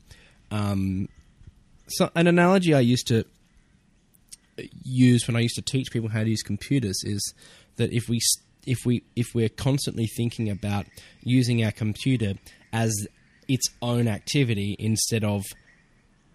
Um, 0.51 1.09
so 1.89 2.11
an 2.15 2.27
analogy 2.27 2.75
I 2.75 2.81
used 2.81 3.07
to 3.09 3.25
use 4.83 5.27
when 5.27 5.37
I 5.37 5.41
used 5.41 5.57
to 5.57 5.63
teach 5.63 5.91
people 5.91 6.09
how 6.09 6.23
to 6.23 6.29
use 6.29 6.43
computers 6.43 7.03
is 7.05 7.35
that 7.77 7.93
if 7.93 8.09
we 8.09 8.21
if 8.67 8.85
we 8.85 9.03
if 9.17 9.35
we're 9.35 9.49
constantly 9.49 10.07
thinking 10.07 10.51
about 10.51 10.87
using 11.23 11.65
our 11.65 11.73
computer 11.73 12.35
as 12.73 13.07
its 13.49 13.67
own 13.83 14.07
activity 14.09 14.77
instead 14.79 15.25
of 15.25 15.45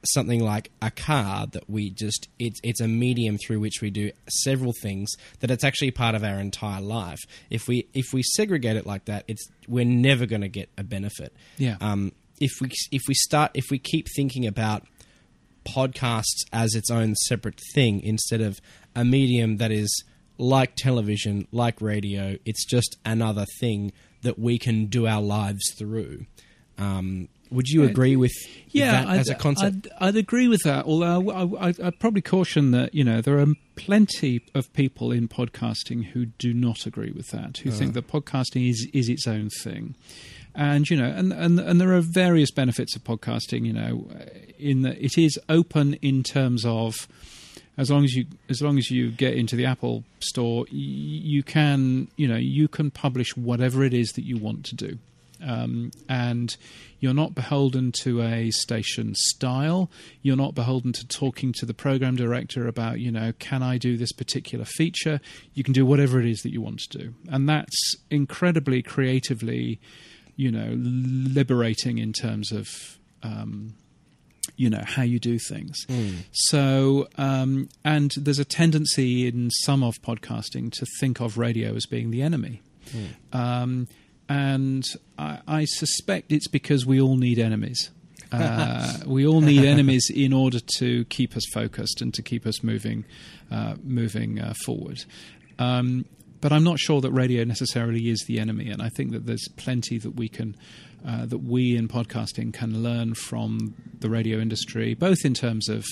something 0.08 0.40
like 0.44 0.70
a 0.84 0.92
car 0.92 1.48
that 1.48 1.68
we 1.68 1.90
just 1.90 2.28
it's 2.38 2.60
it's 2.64 2.80
a 2.80 2.88
medium 2.88 3.40
through 3.40 3.60
which 3.60 3.82
we 3.82 3.90
do 3.90 4.12
several 4.30 4.72
things 4.82 5.12
that 5.40 5.50
it's 5.50 5.64
actually 5.64 5.90
part 5.90 6.14
of 6.14 6.24
our 6.24 6.40
entire 6.40 6.80
life 6.82 7.20
if 7.50 7.68
we 7.68 7.88
if 7.96 8.14
we 8.14 8.22
segregate 8.22 8.76
it 8.76 8.86
like 8.86 9.06
that 9.06 9.24
it's 9.28 9.48
we're 9.68 9.84
never 9.84 10.28
going 10.28 10.42
to 10.42 10.48
get 10.48 10.70
a 10.78 10.84
benefit 10.84 11.34
Yeah. 11.58 11.78
um 11.82 12.12
if 12.40 12.52
we 12.62 12.70
if 12.92 13.02
we 13.08 13.16
start 13.16 13.50
if 13.56 13.66
we 13.72 13.80
keep 13.80 14.06
thinking 14.16 14.46
about 14.46 14.84
podcasts 15.66 16.44
as 16.54 16.76
its 16.76 16.92
own 16.92 17.16
separate 17.16 17.60
thing 17.74 18.02
instead 18.02 18.42
of 18.42 18.60
a 18.96 19.04
medium 19.04 19.58
that 19.58 19.72
is 19.72 20.04
like 20.38 20.76
television 20.76 21.48
like 21.52 21.82
radio 21.82 22.38
it's 22.46 22.64
just 22.66 22.98
another 23.06 23.46
thing 23.60 23.92
that 24.26 24.38
we 24.38 24.58
can 24.60 24.86
do 24.88 25.08
our 25.08 25.22
lives 25.22 25.74
through 25.78 26.26
um 26.78 27.28
would 27.52 27.70
you 27.70 27.84
agree 27.84 28.16
with 28.16 28.34
Yeah, 28.70 29.04
that 29.04 29.20
as 29.20 29.30
a 29.30 29.36
concept 29.36 29.88
I'd, 30.00 30.08
I'd 30.10 30.16
agree 30.16 30.48
with 30.48 30.64
that. 30.64 30.86
Although 30.86 31.30
I, 31.30 31.68
I, 31.68 31.74
I'd 31.84 32.00
probably 32.00 32.22
caution 32.22 32.72
that 32.72 32.94
you 32.94 33.04
know 33.04 33.22
there 33.22 33.40
are 33.40 33.46
plenty 33.76 34.42
of 34.54 34.74
people 34.74 35.12
in 35.12 35.28
podcasting 35.28 36.06
who 36.06 36.26
do 36.26 36.54
not 36.54 36.86
agree 36.86 37.12
with 37.12 37.30
that, 37.30 37.60
who 37.60 37.70
think 37.72 37.94
that 37.94 38.08
podcasting 38.08 38.68
is 38.68 38.88
is 38.94 39.10
its 39.10 39.28
own 39.28 39.50
thing. 39.50 39.96
And 40.56 40.90
you 40.90 40.98
know, 40.98 41.06
and, 41.06 41.32
and 41.32 41.60
and 41.60 41.80
there 41.80 41.94
are 41.94 42.02
various 42.02 42.50
benefits 42.50 42.96
of 42.96 43.04
podcasting. 43.04 43.66
You 43.66 43.74
know, 43.74 44.08
in 44.58 44.82
that 44.82 44.98
it 44.98 45.18
is 45.18 45.38
open 45.48 45.94
in 46.02 46.24
terms 46.24 46.66
of 46.66 47.08
as 47.78 47.92
long 47.92 48.04
as 48.04 48.14
you 48.16 48.26
as 48.50 48.62
long 48.62 48.78
as 48.78 48.90
you 48.90 49.12
get 49.12 49.34
into 49.36 49.56
the 49.56 49.66
Apple 49.66 50.04
store, 50.20 50.66
you 50.70 51.44
can 51.44 52.08
you 52.16 52.28
know 52.28 52.38
you 52.38 52.68
can 52.68 52.92
publish 52.92 53.36
whatever 53.36 53.84
it 53.84 53.94
is 53.94 54.14
that 54.14 54.24
you 54.24 54.38
want 54.38 54.66
to 54.66 54.76
do. 54.76 54.98
Um, 55.44 55.92
and 56.08 56.56
you're 57.00 57.14
not 57.14 57.36
beholden 57.36 57.92
to 58.04 58.22
a 58.22 58.52
station 58.52 59.14
style. 59.16 59.90
You're 60.22 60.38
not 60.38 60.56
beholden 60.56 60.94
to 60.94 61.08
talking 61.08 61.52
to 61.54 61.66
the 61.66 61.74
program 61.74 62.16
director 62.16 62.68
about, 62.68 63.00
you 63.00 63.12
know, 63.12 63.34
can 63.38 63.62
I 63.62 63.78
do 63.78 63.98
this 63.98 64.12
particular 64.12 64.66
feature? 64.66 65.20
You 65.54 65.64
can 65.64 65.74
do 65.74 65.86
whatever 65.86 66.20
it 66.20 66.26
is 66.26 66.42
that 66.42 66.52
you 66.52 66.62
want 66.62 66.80
to 66.80 66.98
do. 66.98 67.14
And 67.30 67.48
that's 67.50 67.96
incredibly 68.10 68.82
creatively, 68.82 69.80
you 70.36 70.52
know, 70.52 70.74
liberating 70.76 71.98
in 71.98 72.14
terms 72.14 72.52
of. 72.52 72.98
Um, 73.22 73.76
you 74.58 74.70
know 74.70 74.84
how 74.86 75.04
you 75.04 75.20
do 75.20 75.38
things. 75.40 75.78
So, 76.32 77.08
um, 77.18 77.70
and 77.84 78.12
there's 78.18 78.40
a 78.40 78.46
tendency 78.46 79.28
in 79.28 79.50
some 79.52 79.84
of 79.84 80.02
podcasting 80.02 80.72
to 80.74 80.86
think 81.00 81.20
of 81.20 81.38
radio 81.38 81.76
as 81.76 81.86
being 81.86 82.12
the 82.12 82.22
enemy. 82.22 82.62
Um, 83.34 83.88
and 84.30 84.84
I, 85.18 85.40
I 85.48 85.66
suspect 85.66 86.32
it's 86.32 86.48
because 86.48 86.86
we 86.86 87.00
all 87.00 87.18
need 87.18 87.40
enemies. 87.40 87.92
Uh, 88.32 88.94
we 89.06 89.26
all 89.26 89.42
need 89.42 89.64
enemies 89.64 90.10
in 90.14 90.34
order 90.34 90.60
to 90.78 91.06
keep 91.06 91.36
us 91.36 91.46
focused 91.54 92.02
and 92.02 92.14
to 92.14 92.22
keep 92.22 92.46
us 92.46 92.64
moving, 92.64 93.06
uh, 93.52 93.76
moving 93.84 94.40
uh, 94.40 94.54
forward. 94.66 95.04
Um, 95.60 96.06
but 96.42 96.52
I'm 96.52 96.64
not 96.64 96.80
sure 96.80 97.02
that 97.02 97.12
radio 97.12 97.44
necessarily 97.44 98.10
is 98.10 98.24
the 98.28 98.40
enemy, 98.40 98.70
and 98.70 98.82
I 98.82 98.90
think 98.90 99.12
that 99.12 99.26
there's 99.26 99.48
plenty 99.56 99.98
that 100.00 100.16
we 100.16 100.28
can, 100.28 100.56
uh, 101.08 101.26
that 101.26 101.40
we 101.40 101.76
in 101.76 101.88
podcasting 101.88 102.54
can 102.54 102.82
learn 102.82 103.14
from 103.14 103.76
the 104.00 104.10
radio 104.10 104.40
industry, 104.40 104.94
both 104.94 105.24
in 105.24 105.34
terms 105.34 105.70
of, 105.70 105.86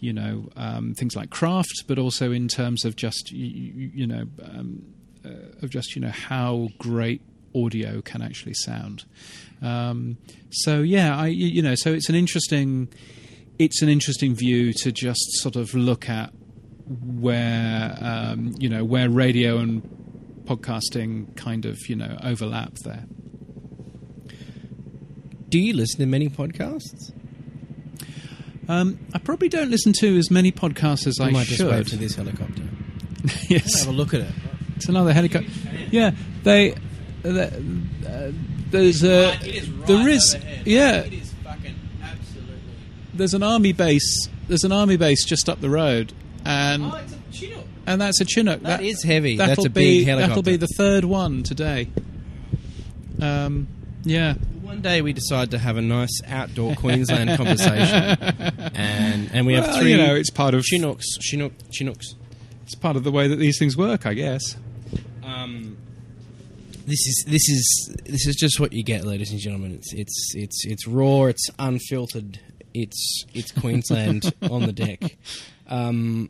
you 0.00 0.12
know, 0.12 0.48
um, 0.56 0.94
things 0.94 1.14
like 1.14 1.30
craft, 1.30 1.84
but 1.86 1.98
also 1.98 2.32
in 2.32 2.48
terms 2.48 2.84
of 2.84 2.96
just, 2.96 3.30
you, 3.30 3.90
you 3.94 4.06
know, 4.06 4.24
um, 4.42 4.82
uh, 5.24 5.62
of 5.62 5.70
just 5.70 5.94
you 5.94 6.02
know 6.02 6.10
how 6.10 6.68
great 6.78 7.20
audio 7.54 8.00
can 8.00 8.22
actually 8.22 8.54
sound. 8.54 9.04
Um, 9.62 10.18
so 10.50 10.80
yeah, 10.80 11.16
I 11.16 11.26
you 11.26 11.62
know 11.62 11.74
so 11.74 11.92
it's 11.92 12.08
an 12.08 12.14
interesting 12.14 12.88
it's 13.58 13.82
an 13.82 13.88
interesting 13.88 14.34
view 14.34 14.72
to 14.72 14.92
just 14.92 15.20
sort 15.40 15.56
of 15.56 15.74
look 15.74 16.08
at 16.08 16.32
where 16.86 17.96
um, 18.00 18.54
you 18.58 18.68
know 18.68 18.84
where 18.84 19.10
radio 19.10 19.58
and 19.58 19.82
podcasting 20.44 21.34
kind 21.36 21.66
of 21.66 21.78
you 21.88 21.96
know 21.96 22.18
overlap 22.22 22.74
there. 22.84 23.04
Do 25.48 25.58
you 25.58 25.72
listen 25.74 26.00
to 26.00 26.06
many 26.06 26.28
podcasts? 26.28 27.12
Um, 28.68 28.98
I 29.14 29.18
probably 29.18 29.48
don't 29.48 29.70
listen 29.70 29.94
to 30.00 30.18
as 30.18 30.30
many 30.30 30.52
podcasts 30.52 31.06
as 31.06 31.18
I 31.20 31.30
might 31.30 31.46
just 31.46 31.62
wave 31.62 31.84
should. 31.88 31.92
to 31.92 31.96
this 31.96 32.16
helicopter. 32.16 32.62
yes, 33.48 33.80
Have 33.80 33.88
a 33.88 33.96
look 33.96 34.12
at 34.12 34.20
it. 34.20 34.30
It's 34.76 34.88
another 34.88 35.12
helicopter. 35.12 35.50
Yeah, 35.90 36.12
they. 36.42 36.74
the- 37.22 37.52
uh, 38.06 38.32
there's 38.70 39.02
a. 39.02 39.34
there 39.86 40.08
is. 40.08 40.36
Yeah, 40.66 41.02
is 41.04 41.32
fucking 41.42 41.74
absolutely. 42.02 42.56
there's 43.14 43.32
an 43.34 43.42
army 43.42 43.72
base. 43.72 44.28
There's 44.48 44.64
an 44.64 44.72
army 44.72 44.98
base 44.98 45.24
just 45.24 45.48
up 45.48 45.60
the 45.62 45.70
road, 45.70 46.12
and 46.44 46.84
Oh, 46.84 46.96
it's 47.02 47.12
a 47.14 47.32
Chinook. 47.32 47.64
and 47.86 48.00
that's 48.02 48.20
a 48.20 48.24
Chinook. 48.26 48.60
That 48.62 48.82
is 48.82 49.02
heavy. 49.02 49.36
That'll 49.38 49.54
That's 49.56 49.66
a 49.66 49.70
be 49.70 49.98
big 50.00 50.06
helicopter. 50.08 50.28
that'll 50.28 50.42
be 50.42 50.56
the 50.56 50.68
third 50.76 51.04
one 51.06 51.42
today. 51.42 51.88
Um, 53.20 53.66
yeah, 54.04 54.34
One 54.68 54.82
day 54.82 55.00
we 55.00 55.14
decide 55.14 55.50
to 55.52 55.58
have 55.58 55.78
a 55.78 55.82
nice 55.82 56.20
outdoor 56.26 56.74
Queensland 56.74 57.30
conversation, 57.38 58.18
and 58.74 59.30
and 59.32 59.46
we 59.46 59.54
have 59.54 59.66
Well, 59.66 59.80
three. 59.80 59.92
you 59.92 59.96
know, 59.96 60.14
it's 60.14 60.28
part 60.28 60.52
of 60.52 60.62
Chinooks, 60.62 61.06
Chinook, 61.22 61.54
Chinooks. 61.70 62.14
it's 62.64 62.74
part 62.74 62.94
of 62.94 63.02
the 63.02 63.10
way 63.10 63.28
that 63.28 63.36
these 63.36 63.58
things 63.58 63.78
work, 63.78 64.04
I 64.04 64.12
guess. 64.12 64.56
Um, 65.24 65.78
this 66.86 66.98
is 67.06 67.24
this 67.26 67.48
is 67.48 67.96
this 68.04 68.26
is 68.26 68.36
just 68.36 68.60
what 68.60 68.74
you 68.74 68.84
get, 68.84 69.04
ladies 69.06 69.30
and 69.30 69.40
gentlemen. 69.40 69.72
It's 69.74 69.94
it's 69.94 70.32
it's 70.34 70.66
it's 70.66 70.86
raw. 70.86 71.24
It's 71.24 71.48
unfiltered. 71.58 72.38
It's 72.74 73.24
it's 73.32 73.50
Queensland 73.52 74.34
on 74.50 74.66
the 74.66 74.72
deck. 74.72 75.16
Um, 75.66 76.28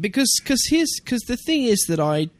because 0.00 0.28
cause 0.44 0.60
here's 0.68 0.90
because 0.98 1.22
the 1.28 1.36
thing 1.36 1.62
is 1.62 1.84
that 1.88 2.00
I 2.00 2.30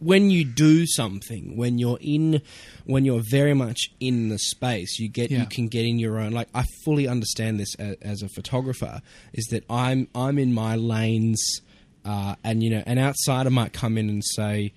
when 0.00 0.30
you 0.30 0.44
do 0.44 0.86
something 0.86 1.56
when 1.56 1.78
you're 1.78 1.98
in 2.00 2.40
when 2.84 3.04
you're 3.04 3.22
very 3.30 3.54
much 3.54 3.88
in 3.98 4.28
the 4.28 4.38
space 4.38 4.98
you 4.98 5.08
get 5.08 5.30
Yeah. 5.30 5.40
you 5.40 5.46
can 5.46 5.66
get 5.68 5.84
in 5.84 5.98
your 5.98 6.18
own 6.18 6.30
like 6.32 6.48
i 6.54 6.64
fully 6.84 7.08
understand 7.08 7.58
this 7.58 7.74
as, 7.76 7.96
as 8.02 8.22
a 8.22 8.28
photographer 8.28 9.00
is 9.32 9.46
that 9.46 9.64
i'm 9.68 10.06
i'm 10.14 10.38
in 10.38 10.52
my 10.54 10.76
lanes 10.76 11.60
uh, 12.04 12.36
and 12.44 12.62
you 12.62 12.70
know 12.70 12.82
an 12.86 12.98
outsider 12.98 13.50
might 13.50 13.72
come 13.72 13.98
in 13.98 14.08
and 14.08 14.22
say 14.24 14.72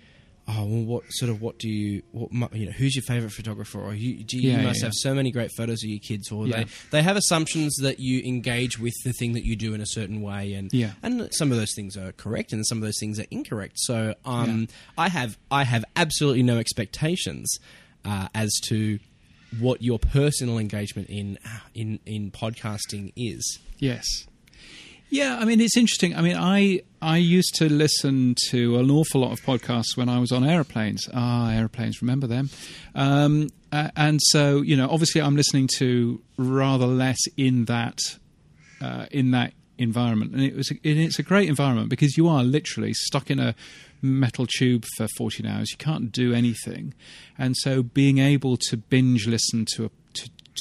oh 0.53 0.65
well 0.65 0.83
what 0.83 1.03
sort 1.09 1.29
of 1.31 1.41
what 1.41 1.57
do 1.59 1.69
you 1.69 2.01
what 2.11 2.53
you 2.53 2.65
know 2.65 2.71
who's 2.73 2.95
your 2.95 3.03
favorite 3.03 3.31
photographer 3.31 3.79
or 3.79 3.93
you, 3.93 4.23
do 4.23 4.37
you, 4.37 4.49
Yeah, 4.51 4.59
you 4.61 4.67
must 4.67 4.79
yeah. 4.81 4.87
have 4.87 4.93
so 4.95 5.13
many 5.13 5.31
great 5.31 5.51
photos 5.55 5.83
of 5.83 5.89
your 5.89 5.99
kids 5.99 6.31
or 6.31 6.45
Yeah. 6.47 6.63
they 6.63 6.65
they 6.91 7.03
have 7.03 7.15
assumptions 7.15 7.75
that 7.81 7.99
you 7.99 8.21
engage 8.25 8.77
with 8.79 8.93
the 9.05 9.13
thing 9.13 9.33
that 9.33 9.45
you 9.45 9.55
do 9.55 9.73
in 9.73 9.81
a 9.81 9.85
certain 9.85 10.21
way 10.21 10.53
and 10.53 10.69
Yeah. 10.73 10.91
and 11.03 11.29
some 11.33 11.51
of 11.51 11.57
those 11.57 11.73
things 11.75 11.95
are 11.95 12.11
correct 12.11 12.51
and 12.53 12.65
some 12.67 12.79
of 12.79 12.83
those 12.83 12.97
things 12.99 13.19
are 13.19 13.25
incorrect 13.31 13.73
so 13.77 14.15
um 14.25 14.67
i 14.97 15.07
have 15.09 15.37
i 15.49 15.63
have 15.63 15.85
absolutely 15.95 16.43
no 16.43 16.57
expectations 16.57 17.57
uh, 18.03 18.27
as 18.33 18.51
to 18.69 18.99
what 19.59 19.81
your 19.81 19.99
personal 19.99 20.57
engagement 20.57 21.09
in 21.09 21.37
in 21.75 21.99
in 22.05 22.31
podcasting 22.31 23.13
is 23.15 23.59
Yes. 23.79 24.05
Yeah, 25.11 25.37
I 25.39 25.43
mean 25.43 25.59
it's 25.59 25.75
interesting. 25.75 26.15
I 26.15 26.21
mean, 26.21 26.37
I 26.37 26.83
I 27.01 27.17
used 27.17 27.55
to 27.55 27.67
listen 27.67 28.33
to 28.49 28.77
an 28.77 28.89
awful 28.89 29.19
lot 29.19 29.33
of 29.33 29.41
podcasts 29.41 29.97
when 29.97 30.07
I 30.07 30.19
was 30.19 30.31
on 30.31 30.45
aeroplanes. 30.45 31.09
Ah, 31.13 31.51
aeroplanes, 31.51 32.01
remember 32.01 32.27
them? 32.27 32.49
Um, 32.95 33.49
and 33.73 34.21
so 34.23 34.61
you 34.61 34.77
know, 34.77 34.87
obviously, 34.89 35.21
I'm 35.21 35.35
listening 35.35 35.67
to 35.79 36.21
rather 36.37 36.87
less 36.87 37.19
in 37.35 37.65
that 37.65 37.99
uh, 38.79 39.07
in 39.11 39.31
that 39.31 39.53
environment, 39.77 40.31
and 40.31 40.43
it 40.43 40.55
was 40.55 40.71
and 40.71 40.79
it's 40.81 41.19
a 41.19 41.23
great 41.23 41.49
environment 41.49 41.89
because 41.89 42.15
you 42.15 42.29
are 42.29 42.41
literally 42.41 42.93
stuck 42.93 43.29
in 43.29 43.37
a 43.37 43.53
metal 44.01 44.47
tube 44.47 44.85
for 44.95 45.09
14 45.17 45.45
hours. 45.45 45.71
You 45.71 45.77
can't 45.77 46.13
do 46.13 46.33
anything, 46.33 46.93
and 47.37 47.57
so 47.57 47.83
being 47.83 48.19
able 48.19 48.55
to 48.69 48.77
binge 48.77 49.27
listen 49.27 49.65
to 49.75 49.85
a 49.85 49.89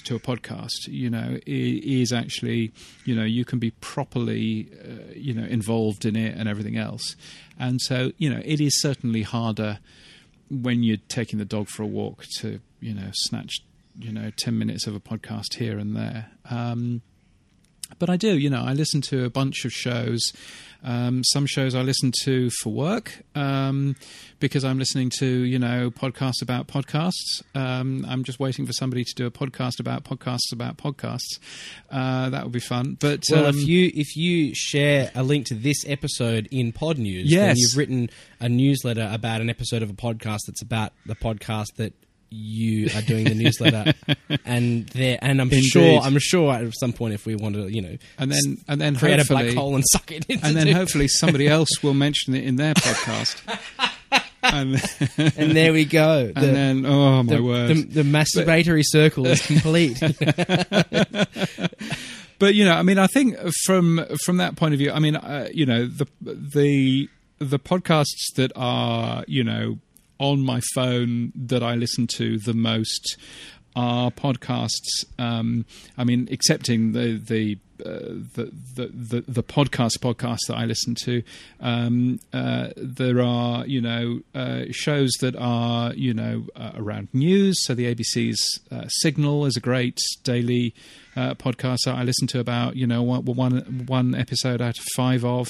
to, 0.05 0.15
a 0.15 0.21
podcast, 0.21 0.87
you 0.87 1.11
know, 1.11 1.39
is 1.47 2.13
actually, 2.13 2.73
you 3.05 3.15
know, 3.15 3.25
you 3.25 3.45
can 3.45 3.59
be 3.59 3.71
properly, 3.81 4.69
uh, 4.83 5.13
you 5.15 5.35
know, 5.35 5.45
involved 5.45 6.05
in 6.05 6.17
it 6.17 6.37
and 6.37 6.49
everything 6.49 6.77
else, 6.77 7.17
and 7.59 7.81
so 7.81 8.13
you 8.19 8.31
know, 8.31 8.41
it 8.45 8.61
is 8.61 8.81
certainly 8.81 9.23
harder 9.23 9.79
when 10.51 10.83
you're 10.83 10.99
taking 11.09 11.39
the 11.39 11.45
dog 11.45 11.69
for 11.69 11.83
a 11.83 11.87
walk 11.87 12.25
to, 12.39 12.61
you 12.81 12.95
know, 12.95 13.11
snatch, 13.13 13.61
you 13.99 14.13
know, 14.13 14.31
ten 14.37 14.59
minutes 14.59 14.87
of 14.87 14.95
a 14.95 15.01
podcast 15.01 15.55
here 15.55 15.79
and 15.79 15.97
there. 15.97 16.31
Um, 16.51 17.03
but 17.99 18.09
I 18.11 18.17
do, 18.17 18.37
you 18.39 18.49
know, 18.51 18.63
I 18.65 18.73
listen 18.73 19.01
to 19.03 19.25
a 19.25 19.31
bunch 19.31 19.65
of 19.65 19.73
shows. 19.73 20.21
Um, 20.83 21.23
some 21.25 21.45
shows 21.45 21.75
I 21.75 21.83
listen 21.83 22.11
to 22.23 22.49
for 22.63 22.73
work 22.73 23.13
um, 23.35 23.97
because 24.39 24.65
I'm 24.65 24.79
listening 24.79 25.11
to, 25.19 25.27
you 25.27 25.59
know, 25.59 25.91
podcasts 25.91 26.41
about 26.41 26.69
podcasts. 26.69 27.43
Um, 27.55 28.07
I'm 28.09 28.25
just 28.25 28.41
waiting 28.41 28.65
for 28.65 28.73
somebody 28.73 29.05
to 29.05 29.15
do 29.15 29.27
a 29.27 29.31
podcast 29.31 29.79
about 29.79 30.05
podcasts 30.05 30.51
about 30.55 30.79
podcasts. 30.79 31.39
Uh, 31.91 32.31
that 32.31 32.45
would 32.45 32.53
be 32.53 32.61
fun. 32.61 32.97
But 32.99 33.25
well 33.31 33.45
um, 33.45 33.59
if 33.59 33.67
you 33.69 33.91
if 33.95 34.17
you 34.17 34.55
share 34.55 35.11
a 35.15 35.23
link 35.23 35.45
to 35.49 35.55
this 35.55 35.85
episode 35.87 36.49
in 36.51 36.73
pod 36.73 36.97
news 36.97 37.31
then 37.31 37.49
Yes. 37.49 37.57
you've 37.59 37.77
written 37.77 38.09
a 38.41 38.49
newsletter 38.49 39.07
about 39.13 39.43
an 39.43 39.51
episode 39.51 39.83
of 39.83 39.91
a 39.91 39.95
podcast 39.95 40.39
that's 40.47 40.63
about 40.63 40.95
the 41.05 41.15
podcast 41.15 41.75
that 41.77 41.93
you 42.31 42.89
are 42.95 43.03
doing 43.03 43.25
the 43.25 43.35
newsletter 43.35 43.93
and 44.45 44.87
there 44.91 45.19
and 45.21 45.41
i'm 45.41 45.49
Indeed. 45.49 45.65
sure 45.65 46.01
i'm 46.01 46.19
sure 46.19 46.53
at 46.53 46.73
some 46.79 46.93
point 46.93 47.15
if 47.15 47.27
we 47.27 47.35
want 47.35 47.57
to 47.57 47.69
you 47.69 47.83
know 47.83 47.97
and 48.19 48.31
then 48.31 48.59
and 48.69 48.81
then 48.81 48.97
create 48.97 49.21
a 49.21 49.25
black 49.25 49.53
hole 49.55 49.75
and 49.75 49.85
suck 49.91 50.13
it 50.13 50.25
into 50.29 50.47
and 50.47 50.57
then 50.57 50.69
hopefully 50.69 51.09
somebody 51.09 51.49
else 51.49 51.71
will 51.83 51.95
mention 51.95 52.35
it 52.35 52.45
in 52.45 52.57
their 52.57 52.75
podcast. 52.75 53.41
and, 54.43 54.81
and 55.37 55.57
there 55.57 55.73
we 55.73 55.85
go 55.85 56.33
and 56.35 56.57
then 56.57 56.87
oh 56.87 57.23
my 57.23 57.35
the, 57.35 57.43
word! 57.43 57.69
the, 57.69 57.83
the 57.83 58.03
masturbatory 58.03 58.83
circle 58.85 59.27
is 59.27 59.45
complete 59.45 60.01
but 62.41 62.55
you 62.55 62.65
know, 62.65 62.73
I 62.73 62.83
mean, 62.83 62.99
I 62.99 63.07
think 63.07 63.37
from 63.65 64.05
from 64.25 64.39
that 64.39 64.57
point 64.57 64.73
of 64.73 64.79
view, 64.79 64.91
I 64.91 64.99
mean, 64.99 65.15
uh, 65.15 65.49
you 65.53 65.67
know, 65.67 65.87
the 65.87 66.07
the 66.23 67.09
the 67.39 67.59
podcasts 67.59 68.35
that 68.37 68.51
are 68.57 69.25
you 69.29 69.45
know 69.45 69.79
on 70.21 70.45
my 70.45 70.61
phone 70.75 71.33
that 71.35 71.65
I 71.65 71.75
listen 71.75 72.07
to 72.19 72.39
the 72.39 72.55
most 72.55 73.17
are 73.75 74.13
podcasts. 74.13 75.05
Um, 75.19 75.67
I 75.99 76.05
mean, 76.05 76.29
excepting 76.31 76.93
the 76.93 77.19
the. 77.19 77.59
Uh, 77.81 78.15
the, 78.35 78.51
the 78.75 79.25
the 79.27 79.43
podcast 79.43 79.99
podcasts 79.99 80.47
that 80.49 80.57
I 80.57 80.65
listen 80.65 80.95
to, 81.05 81.23
um, 81.61 82.21
uh, 82.33 82.69
there 82.77 83.21
are 83.21 83.67
you 83.67 83.81
know 83.81 84.21
uh, 84.35 84.65
shows 84.71 85.11
that 85.21 85.37
are 85.37 85.93
you 85.95 86.15
know 86.15 86.47
around 86.75 87.09
news. 87.13 87.57
So 87.65 87.75
the 87.75 87.95
ABC's 87.95 88.61
Signal 89.01 89.47
is 89.47 89.57
a 89.57 89.61
great 89.61 89.99
daily 90.25 90.75
podcast 91.17 91.79
that 91.85 91.97
I 91.97 92.05
listen 92.05 92.27
to 92.29 92.41
about 92.41 92.77
you 92.77 92.87
know 92.87 93.03
one 93.03 93.25
one, 93.25 93.85
one 93.87 94.15
episode 94.15 94.61
out 94.61 94.79
of 94.79 94.85
five 94.97 95.25
of. 95.25 95.49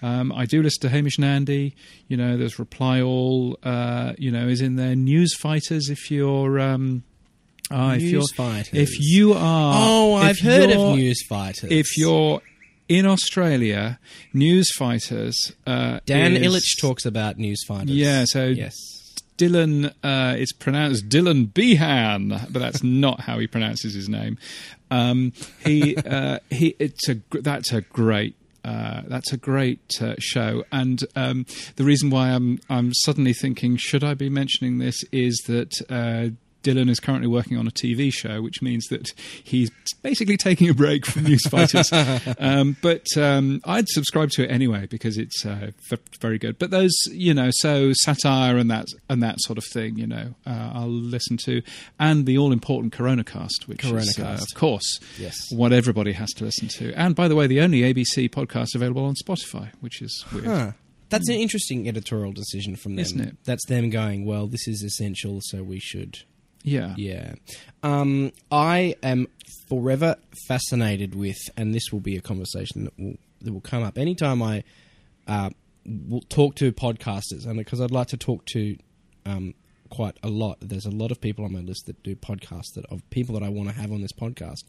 Um, 0.00 0.30
I 0.32 0.46
do 0.46 0.62
listen 0.62 0.82
to 0.82 0.88
Hamish 0.88 1.16
and 1.16 1.24
Andy. 1.24 1.74
You 2.06 2.16
know, 2.16 2.36
there's 2.36 2.58
Reply 2.58 3.00
All. 3.00 3.58
You 4.18 4.30
know, 4.30 4.48
is 4.48 4.60
in 4.60 4.76
there. 4.76 4.96
News 4.96 5.34
Fighters 5.34 5.88
if 5.88 6.10
you're. 6.10 6.58
Um, 6.60 7.04
Ah, 7.70 7.94
if 7.94 8.02
you're 8.02 8.22
fighters. 8.34 8.72
if 8.72 8.98
you 8.98 9.32
are 9.34 9.74
oh, 9.76 10.14
I've 10.14 10.38
heard 10.40 10.70
of 10.70 10.96
news 10.96 11.22
fighters. 11.28 11.70
If 11.70 11.96
you're 11.96 12.40
in 12.88 13.04
Australia, 13.06 13.98
news 14.32 14.70
fighters. 14.76 15.52
Uh, 15.66 16.00
Dan 16.06 16.36
is- 16.36 16.46
Ilic 16.54 16.80
talks 16.80 17.04
about 17.04 17.36
news 17.38 17.62
fighters. 17.66 17.90
Yeah, 17.90 18.24
so 18.26 18.46
yes, 18.46 18.74
Dylan, 19.36 19.92
uh, 20.02 20.34
it's 20.38 20.52
pronounced 20.52 21.08
Dylan 21.08 21.52
Behan, 21.52 22.28
but 22.28 22.58
that's 22.58 22.82
not 23.04 23.20
how 23.20 23.38
he 23.38 23.46
pronounces 23.46 23.94
his 23.94 24.08
name. 24.08 24.38
Um, 24.90 25.32
he, 25.64 25.96
uh, 25.96 26.38
he, 26.48 26.74
it's 26.78 27.08
a, 27.10 27.20
that's 27.30 27.72
a 27.72 27.82
great, 27.82 28.36
uh, 28.64 29.02
that's 29.06 29.32
a 29.32 29.36
great 29.36 30.00
uh, 30.00 30.14
show. 30.18 30.64
And 30.72 31.04
um, 31.14 31.44
the 31.76 31.84
reason 31.84 32.08
why 32.08 32.30
I'm, 32.30 32.58
I'm 32.70 32.94
suddenly 32.94 33.34
thinking, 33.34 33.76
should 33.76 34.02
I 34.02 34.14
be 34.14 34.30
mentioning 34.30 34.78
this, 34.78 35.04
is 35.12 35.42
that. 35.46 35.74
Uh, 35.90 36.34
Dylan 36.62 36.90
is 36.90 36.98
currently 37.00 37.28
working 37.28 37.56
on 37.56 37.66
a 37.66 37.70
TV 37.70 38.12
show, 38.12 38.42
which 38.42 38.60
means 38.62 38.86
that 38.88 39.12
he's 39.44 39.70
basically 40.02 40.36
taking 40.36 40.68
a 40.68 40.74
break 40.74 41.06
from 41.06 41.24
news 41.24 41.42
fighters. 41.48 41.88
um, 42.38 42.76
but 42.82 43.06
um, 43.16 43.60
I'd 43.64 43.88
subscribe 43.88 44.30
to 44.30 44.44
it 44.44 44.50
anyway 44.50 44.86
because 44.86 45.16
it's 45.18 45.46
uh, 45.46 45.70
v- 45.88 45.96
very 46.20 46.38
good. 46.38 46.58
But 46.58 46.70
those, 46.70 46.92
you 47.10 47.32
know, 47.32 47.50
so 47.52 47.92
satire 47.94 48.56
and 48.56 48.70
that 48.70 48.86
and 49.08 49.22
that 49.22 49.40
sort 49.40 49.56
of 49.58 49.64
thing, 49.72 49.96
you 49.98 50.06
know, 50.06 50.34
uh, 50.46 50.72
I'll 50.74 50.88
listen 50.88 51.36
to, 51.44 51.62
and 51.98 52.26
the 52.26 52.36
all 52.38 52.52
important 52.52 52.92
Coronacast, 52.92 53.66
which 53.66 53.84
is, 53.84 54.18
uh, 54.18 54.38
of 54.40 54.54
course, 54.54 54.98
Yes. 55.18 55.36
what 55.52 55.72
everybody 55.72 56.12
has 56.12 56.30
to 56.34 56.44
listen 56.44 56.68
to. 56.68 56.92
And 56.94 57.14
by 57.14 57.28
the 57.28 57.36
way, 57.36 57.46
the 57.46 57.60
only 57.60 57.82
ABC 57.82 58.28
podcast 58.28 58.74
available 58.74 59.04
on 59.04 59.14
Spotify, 59.14 59.70
which 59.80 60.02
is 60.02 60.24
weird. 60.32 60.46
Huh. 60.46 60.72
That's 61.10 61.28
an 61.30 61.36
interesting 61.36 61.88
editorial 61.88 62.32
decision 62.32 62.76
from 62.76 62.96
them, 62.96 63.02
Isn't 63.02 63.20
it? 63.20 63.36
That's 63.44 63.64
them 63.66 63.88
going, 63.88 64.26
well, 64.26 64.46
this 64.46 64.68
is 64.68 64.82
essential, 64.82 65.38
so 65.42 65.62
we 65.62 65.78
should. 65.80 66.18
Yeah. 66.68 66.94
Yeah. 66.96 67.34
Um, 67.82 68.32
I 68.50 68.94
am 69.02 69.28
forever 69.68 70.16
fascinated 70.46 71.14
with, 71.14 71.38
and 71.56 71.74
this 71.74 71.92
will 71.92 72.00
be 72.00 72.16
a 72.16 72.20
conversation 72.20 72.84
that 72.84 72.98
will 72.98 73.16
that 73.40 73.52
will 73.52 73.60
come 73.60 73.82
up 73.82 73.98
anytime 73.98 74.42
I 74.42 74.64
uh, 75.26 75.50
will 75.86 76.22
talk 76.28 76.56
to 76.56 76.72
podcasters, 76.72 77.46
and 77.46 77.56
because 77.56 77.80
I'd 77.80 77.90
like 77.90 78.08
to 78.08 78.16
talk 78.16 78.44
to 78.46 78.76
um, 79.26 79.54
quite 79.90 80.16
a 80.22 80.28
lot. 80.28 80.58
There's 80.60 80.86
a 80.86 80.90
lot 80.90 81.10
of 81.10 81.20
people 81.20 81.44
on 81.44 81.52
my 81.52 81.60
list 81.60 81.86
that 81.86 82.02
do 82.02 82.16
podcasts 82.16 82.74
that 82.74 82.84
of 82.86 83.08
people 83.10 83.38
that 83.38 83.44
I 83.44 83.48
want 83.48 83.68
to 83.68 83.74
have 83.74 83.92
on 83.92 84.00
this 84.00 84.12
podcast. 84.12 84.64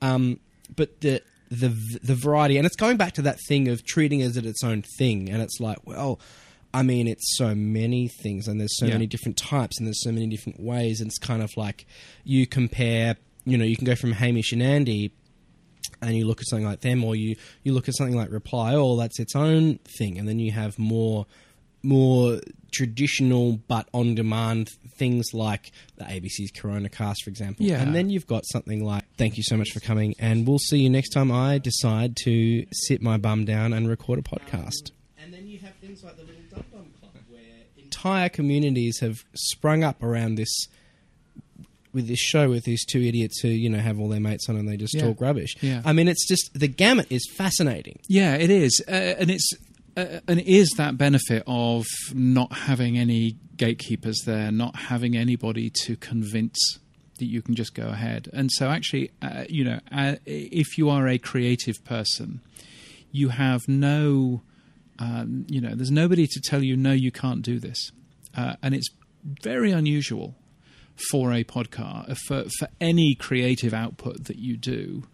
Um, 0.00 0.40
but 0.74 1.00
the 1.00 1.22
the 1.50 1.68
the 2.02 2.14
variety, 2.14 2.56
and 2.56 2.66
it's 2.66 2.76
going 2.76 2.96
back 2.96 3.12
to 3.14 3.22
that 3.22 3.38
thing 3.48 3.68
of 3.68 3.84
treating 3.84 4.20
it 4.20 4.26
as 4.26 4.36
its 4.36 4.64
own 4.64 4.82
thing, 4.98 5.28
and 5.30 5.42
it's 5.42 5.60
like, 5.60 5.78
well, 5.86 6.20
I 6.74 6.82
mean, 6.82 7.06
it's 7.08 7.36
so 7.38 7.54
many 7.54 8.08
things, 8.08 8.48
and 8.48 8.60
there's 8.60 8.76
so 8.78 8.86
Yeah. 8.86 8.94
many 8.94 9.06
different 9.06 9.36
types, 9.38 9.78
and 9.78 9.86
there's 9.86 10.02
so 10.02 10.12
many 10.12 10.26
different 10.26 10.60
ways, 10.60 11.00
and 11.00 11.08
it's 11.08 11.18
kind 11.18 11.42
of 11.42 11.50
like 11.56 11.86
you 12.24 12.46
compare, 12.46 13.16
you 13.46 13.56
know, 13.56 13.64
you 13.64 13.76
can 13.76 13.86
go 13.86 13.94
from 13.94 14.12
Hamish 14.12 14.52
and 14.52 14.62
Andy. 14.62 15.12
And 16.02 16.16
you 16.16 16.26
look 16.26 16.40
at 16.40 16.48
something 16.48 16.66
like 16.66 16.80
them, 16.80 17.02
or 17.04 17.14
you, 17.14 17.36
you 17.62 17.72
look 17.72 17.88
at 17.88 17.94
something 17.94 18.16
like 18.16 18.30
Reply 18.30 18.74
All. 18.74 18.96
That's 18.96 19.18
its 19.20 19.34
own 19.34 19.78
thing, 19.98 20.18
and 20.18 20.28
then 20.28 20.38
you 20.38 20.50
have 20.52 20.78
more 20.78 21.24
more 21.82 22.40
traditional 22.72 23.60
but 23.68 23.86
on 23.92 24.14
demand 24.14 24.68
things 24.98 25.26
like 25.34 25.70
the 25.96 26.04
ABC's 26.04 26.50
Coronacast, 26.52 27.16
for 27.22 27.28
example. 27.28 27.64
Yeah. 27.66 27.82
And 27.82 27.94
then 27.94 28.08
you've 28.08 28.26
got 28.26 28.42
something 28.46 28.82
like, 28.82 29.04
thank 29.18 29.36
you 29.36 29.42
so 29.42 29.56
much 29.56 29.70
for 29.72 29.80
coming, 29.80 30.14
and 30.18 30.46
we'll 30.48 30.58
see 30.58 30.78
you 30.78 30.88
next 30.90 31.10
time 31.10 31.30
I 31.30 31.58
decide 31.58 32.16
to 32.24 32.64
sit 32.72 33.00
my 33.02 33.16
bum 33.18 33.44
down 33.44 33.72
and 33.74 33.86
record 33.88 34.18
a 34.18 34.22
podcast. 34.22 34.90
And 35.22 35.32
then 35.32 35.46
you 35.46 35.58
have 35.58 35.74
things 35.76 36.02
like 36.02 36.16
the 36.16 36.22
Little 36.22 36.42
Dum 36.50 36.64
Dum 36.72 36.86
Club, 37.00 37.12
where 37.28 37.40
entire 38.04 38.28
communities 38.28 39.00
have 39.00 39.24
sprung 39.34 39.82
up 39.82 40.02
around 40.02 40.36
this. 40.36 40.66
With 41.92 42.08
this 42.08 42.18
show, 42.18 42.50
with 42.50 42.64
these 42.64 42.84
two 42.84 43.00
idiots 43.00 43.38
who 43.40 43.46
you 43.46 43.70
know 43.70 43.78
have 43.78 44.00
all 44.00 44.08
their 44.08 44.18
mates 44.18 44.48
on 44.48 44.56
and 44.56 44.68
they 44.68 44.76
just 44.76 44.94
Yeah. 44.96 45.02
talk 45.02 45.20
rubbish. 45.20 45.54
Yeah. 45.60 45.80
I 45.84 45.92
mean, 45.92 46.08
it's 46.08 46.26
just 46.26 46.50
the 46.52 46.66
gamut 46.66 47.06
is 47.08 47.24
fascinating. 47.36 48.00
Yeah, 48.08 48.34
it 48.34 48.50
is, 48.50 48.82
uh, 48.88 48.90
and 48.90 49.30
it's 49.30 49.48
uh, 49.96 50.18
and 50.26 50.40
it 50.40 50.48
is 50.48 50.70
that 50.76 50.98
benefit 50.98 51.44
of 51.46 51.86
not 52.12 52.52
having 52.52 52.98
any 52.98 53.36
gatekeepers 53.56 54.22
there, 54.26 54.50
not 54.50 54.74
having 54.74 55.16
anybody 55.16 55.70
to 55.84 55.94
convince 55.94 56.58
that 57.20 57.26
you 57.26 57.40
can 57.42 57.54
just 57.54 57.76
go 57.76 57.86
ahead. 57.86 58.28
And 58.32 58.50
so, 58.50 58.70
actually, 58.70 59.12
uh, 59.22 59.44
you 59.48 59.62
know, 59.62 59.78
uh, 59.92 60.16
if 60.26 60.76
you 60.76 60.90
are 60.90 61.06
a 61.06 61.16
creative 61.16 61.76
person, 61.84 62.40
you 63.12 63.28
have 63.28 63.68
no, 63.68 64.42
um, 64.98 65.46
you 65.48 65.60
know, 65.60 65.74
there's 65.74 65.90
nobody 65.90 66.26
to 66.26 66.40
tell 66.40 66.62
you 66.62 66.76
no, 66.76 66.92
you 66.92 67.10
can't 67.10 67.42
do 67.42 67.58
this, 67.58 67.90
uh, 68.36 68.54
and 68.62 68.74
it's 68.74 68.88
very 69.42 69.72
unusual 69.72 70.34
for 71.10 71.32
a 71.32 71.42
podcast 71.44 72.16
for 72.26 72.44
for 72.58 72.68
any 72.80 73.14
creative 73.14 73.74
output 73.74 74.24
that 74.24 74.36
you 74.36 74.56
do 74.56 75.04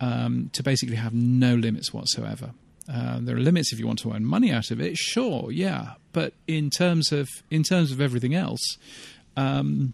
um, 0.00 0.50
to 0.52 0.62
basically 0.62 0.96
have 0.96 1.12
no 1.12 1.54
limits 1.54 1.92
whatsoever. 1.92 2.52
Uh, 2.90 3.18
there 3.20 3.36
are 3.36 3.40
limits 3.40 3.72
if 3.72 3.78
you 3.78 3.86
want 3.86 3.98
to 3.98 4.12
earn 4.12 4.24
money 4.24 4.50
out 4.50 4.70
of 4.70 4.80
it, 4.80 4.96
sure, 4.96 5.52
yeah. 5.52 5.92
But 6.12 6.32
in 6.46 6.70
terms 6.70 7.12
of 7.12 7.28
in 7.50 7.62
terms 7.62 7.92
of 7.92 8.00
everything 8.00 8.34
else, 8.34 8.78
um, 9.36 9.92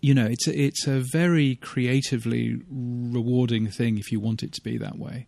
you 0.00 0.14
know, 0.14 0.26
it's 0.26 0.46
a, 0.46 0.58
it's 0.58 0.86
a 0.86 1.00
very 1.12 1.56
creatively 1.56 2.60
rewarding 2.70 3.68
thing 3.68 3.98
if 3.98 4.12
you 4.12 4.20
want 4.20 4.42
it 4.42 4.52
to 4.52 4.60
be 4.60 4.76
that 4.78 4.98
way. 4.98 5.26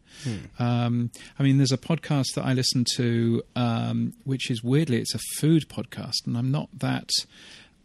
Um, 0.58 1.10
I 1.38 1.42
mean, 1.42 1.58
there's 1.58 1.72
a 1.72 1.78
podcast 1.78 2.34
that 2.34 2.44
I 2.44 2.52
listen 2.52 2.84
to, 2.96 3.42
um, 3.54 4.14
which 4.24 4.50
is 4.50 4.62
weirdly 4.62 4.98
it's 4.98 5.14
a 5.14 5.20
food 5.38 5.68
podcast, 5.68 6.26
and 6.26 6.36
I'm 6.36 6.50
not 6.50 6.68
that, 6.78 7.10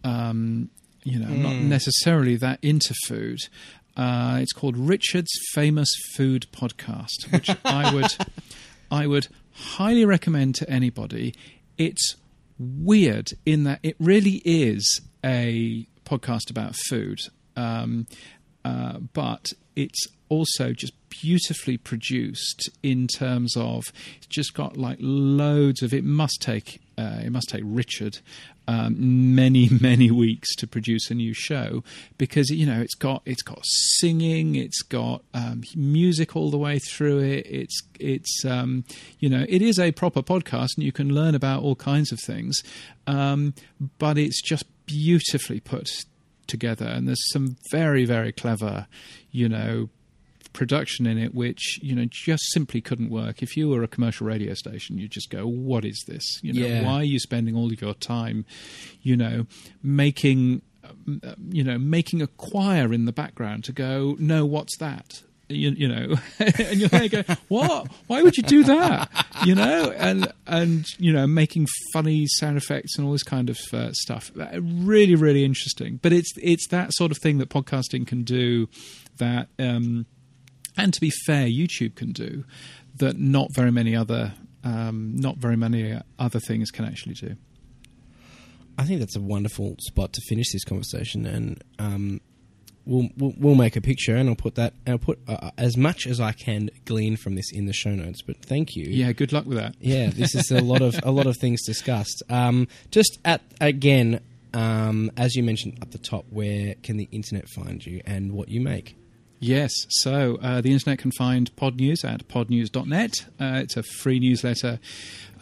um, 0.04 0.70
you 1.04 1.20
know, 1.20 1.28
I'm 1.28 1.42
not 1.42 1.56
necessarily 1.56 2.36
that 2.38 2.60
into 2.62 2.94
food. 3.08 3.40
Uh, 3.98 4.40
it's 4.42 4.54
called 4.54 4.78
Richard's 4.78 5.32
Famous 5.54 5.90
Food 6.16 6.48
Podcast, 6.52 7.32
which 7.32 7.50
I 7.66 7.94
would 7.94 8.16
I 8.90 9.08
would 9.08 9.28
highly 9.54 10.06
recommend 10.06 10.56
to 10.56 10.70
anybody. 10.70 11.34
It's 11.78 12.16
weird 12.58 13.30
in 13.46 13.64
that 13.64 13.80
it 13.84 13.96
really 14.00 14.42
is 14.46 15.02
a 15.24 15.88
podcast 16.12 16.50
about 16.50 16.76
food, 16.76 17.20
um, 17.56 18.08
uh, 18.66 19.00
but 19.14 19.46
it's 19.76 20.08
also 20.30 20.72
just 20.74 20.94
beautifully 21.10 21.78
produced 21.78 22.70
in 22.82 23.06
terms 23.06 23.56
of 23.58 23.84
it's 24.18 24.28
just 24.28 24.54
got 24.54 24.78
like 24.78 24.98
loads 25.00 25.82
of 25.82 25.94
it 25.94 26.04
must 26.04 26.42
take 26.42 26.82
uh, 26.98 27.20
it 27.24 27.32
must 27.32 27.50
take 27.50 27.64
Richard 27.66 28.20
um, 28.68 29.36
many 29.36 29.70
many 29.82 30.10
weeks 30.10 30.56
to 30.56 30.68
produce 30.68 31.12
a 31.12 31.16
new 31.16 31.34
show 31.34 31.84
because 32.18 32.50
you 32.50 32.66
know 32.66 32.80
it's 32.80 32.96
got 32.96 33.22
it's 33.26 33.42
got 33.42 33.60
singing 33.64 34.56
it's 34.56 34.82
got 34.84 35.22
um, 35.34 35.64
music 35.76 36.36
all 36.36 36.50
the 36.50 36.58
way 36.58 36.80
through 36.80 37.20
it. 37.20 37.46
It's 37.46 37.82
it's 38.00 38.46
um, 38.46 38.86
you 39.20 39.30
know 39.30 39.46
it 39.50 39.62
is 39.62 39.80
a 39.80 39.92
proper 39.92 40.22
podcast 40.22 40.78
and 40.78 40.86
you 40.86 40.92
can 40.92 41.14
learn 41.14 41.36
about 41.36 41.62
all 41.64 41.76
kinds 41.76 42.12
of 42.12 42.20
things 42.20 42.62
um, 43.08 43.54
but 43.98 44.18
it's 44.18 44.42
just 44.42 44.64
beautifully 44.92 45.60
put 45.60 45.90
together 46.48 46.86
and 46.86 47.08
there's 47.08 47.32
some 47.32 47.56
very 47.72 48.04
very 48.06 48.32
clever 48.32 48.88
you 49.32 49.48
know 49.48 49.90
production 50.54 51.08
in 51.08 51.18
it 51.18 51.34
which 51.34 51.80
you 51.82 51.96
know 51.96 52.06
just 52.12 52.44
simply 52.52 52.82
couldn't 52.82 53.10
work. 53.10 53.42
If 53.42 53.56
you 53.56 53.70
were 53.70 53.84
a 53.84 53.88
commercial 53.88 54.28
radio 54.28 54.54
station 54.54 54.98
you'd 54.98 55.12
just 55.12 55.30
go 55.30 55.48
what 55.48 55.86
is 55.86 56.04
this? 56.08 56.26
You 56.44 56.52
know 56.54 56.68
Yeah. 56.68 56.84
why 56.84 56.96
are 56.96 57.04
you 57.06 57.20
spending 57.20 57.56
all 57.56 57.72
of 57.72 57.82
your 57.82 57.94
time 57.94 58.44
you 59.02 59.16
know 59.16 59.46
making 59.82 60.62
um, 60.84 61.22
uh, 61.24 61.36
you 61.50 61.64
know 61.64 61.78
making 61.78 62.22
a 62.22 62.28
choir 62.28 62.92
in 62.92 63.06
the 63.06 63.14
background 63.14 63.64
to 63.66 63.72
go 63.72 64.18
no 64.20 64.46
what's 64.46 64.76
that 64.80 65.24
you, 65.54 65.72
you 65.72 65.88
know 65.88 66.16
and 66.40 66.80
you're 66.80 66.90
there 66.90 67.08
go 67.10 67.24
what 67.48 67.88
why 68.08 68.22
would 68.22 68.36
you 68.38 68.44
do 68.44 68.64
that 68.64 69.10
you 69.46 69.56
know 69.56 69.92
and 69.92 70.32
and 70.48 70.86
you 70.98 71.12
know 71.14 71.28
making 71.28 71.68
funny 71.94 72.26
sound 72.28 72.58
effects 72.58 72.98
and 72.98 73.06
all 73.06 73.12
this 73.12 73.24
kind 73.24 73.50
of 73.50 73.60
uh, 73.74 73.92
stuff 73.94 74.32
Uh, 74.40 74.62
really 74.62 75.16
really 75.16 75.44
interesting 75.44 76.00
but 76.02 76.12
it's 76.14 76.32
it's 76.42 76.68
that 76.68 76.94
sort 76.94 77.12
of 77.12 77.18
thing 77.18 77.38
that 77.38 77.50
podcasting 77.50 78.06
can 78.08 78.24
do 78.24 78.68
that 79.18 79.48
um 79.60 80.06
and 80.78 80.94
to 80.94 81.02
be 81.02 81.12
fair, 81.26 81.48
YouTube 81.48 81.96
can 81.96 82.12
do 82.12 82.44
that. 82.98 83.18
Not 83.18 83.54
very 83.54 83.72
many 83.72 83.96
other, 83.96 84.34
um, 84.64 85.16
not 85.16 85.38
very 85.38 85.58
many 85.58 86.00
other 86.20 86.40
things 86.40 86.72
can 86.72 86.86
actually 86.86 87.16
do. 87.16 87.36
I 88.78 88.84
think 88.86 89.00
that's 89.00 89.16
a 89.16 89.22
wonderful 89.22 89.76
spot 89.80 90.14
to 90.14 90.22
finish 90.28 90.52
this 90.52 90.64
conversation, 90.64 91.26
and 91.26 91.64
um, 91.78 92.22
we'll, 92.86 93.10
we'll 93.18 93.34
we'll 93.38 93.56
make 93.56 93.76
a 93.76 93.82
picture, 93.82 94.16
and 94.16 94.30
I'll 94.30 94.36
put 94.36 94.56
that. 94.56 94.74
And 94.86 94.94
I'll 94.94 95.00
put 95.00 95.20
uh, 95.28 95.52
as 95.58 95.78
much 95.78 96.08
as 96.08 96.20
I 96.20 96.32
can 96.32 96.70
glean 96.86 97.16
from 97.18 97.36
this 97.36 97.52
in 97.52 97.66
the 97.66 97.74
show 97.74 97.92
notes. 97.92 98.22
But 98.22 98.38
thank 98.44 98.76
you. 98.76 98.86
Yeah, 98.90 99.12
good 99.12 99.34
luck 99.34 99.46
with 99.46 99.58
that. 99.58 99.76
yeah. 99.80 100.10
This 100.10 100.36
is 100.36 100.52
a 100.52 100.62
lot 100.62 100.82
of 100.82 100.96
a 101.04 101.12
lot 101.12 101.28
of 101.28 101.38
things 101.38 101.66
discussed. 101.66 102.24
Um, 102.30 102.68
just 102.92 103.20
at 103.26 103.42
again, 103.60 104.22
um, 104.54 105.12
as 105.18 105.36
you 105.36 105.44
mentioned 105.44 105.80
at 105.82 105.92
the 105.92 105.98
top, 105.98 106.26
where 106.30 106.76
can 106.84 106.98
the 106.98 107.08
internet 107.12 107.48
find 107.50 107.86
you 107.86 108.02
and 108.06 108.32
what 108.34 108.50
you 108.50 108.62
make? 108.62 108.96
Yes, 109.44 109.72
so 109.90 110.38
uh, 110.44 110.62
the 110.62 110.72
internet 110.72 111.00
can 111.00 111.10
find 111.12 111.54
Pod 111.56 111.78
News 111.78 112.06
at 112.06 112.28
podnews.net. 112.28 113.26
Uh, 113.40 113.60
it's 113.64 113.76
a 113.76 113.82
free 113.82 114.20
newsletter 114.20 114.80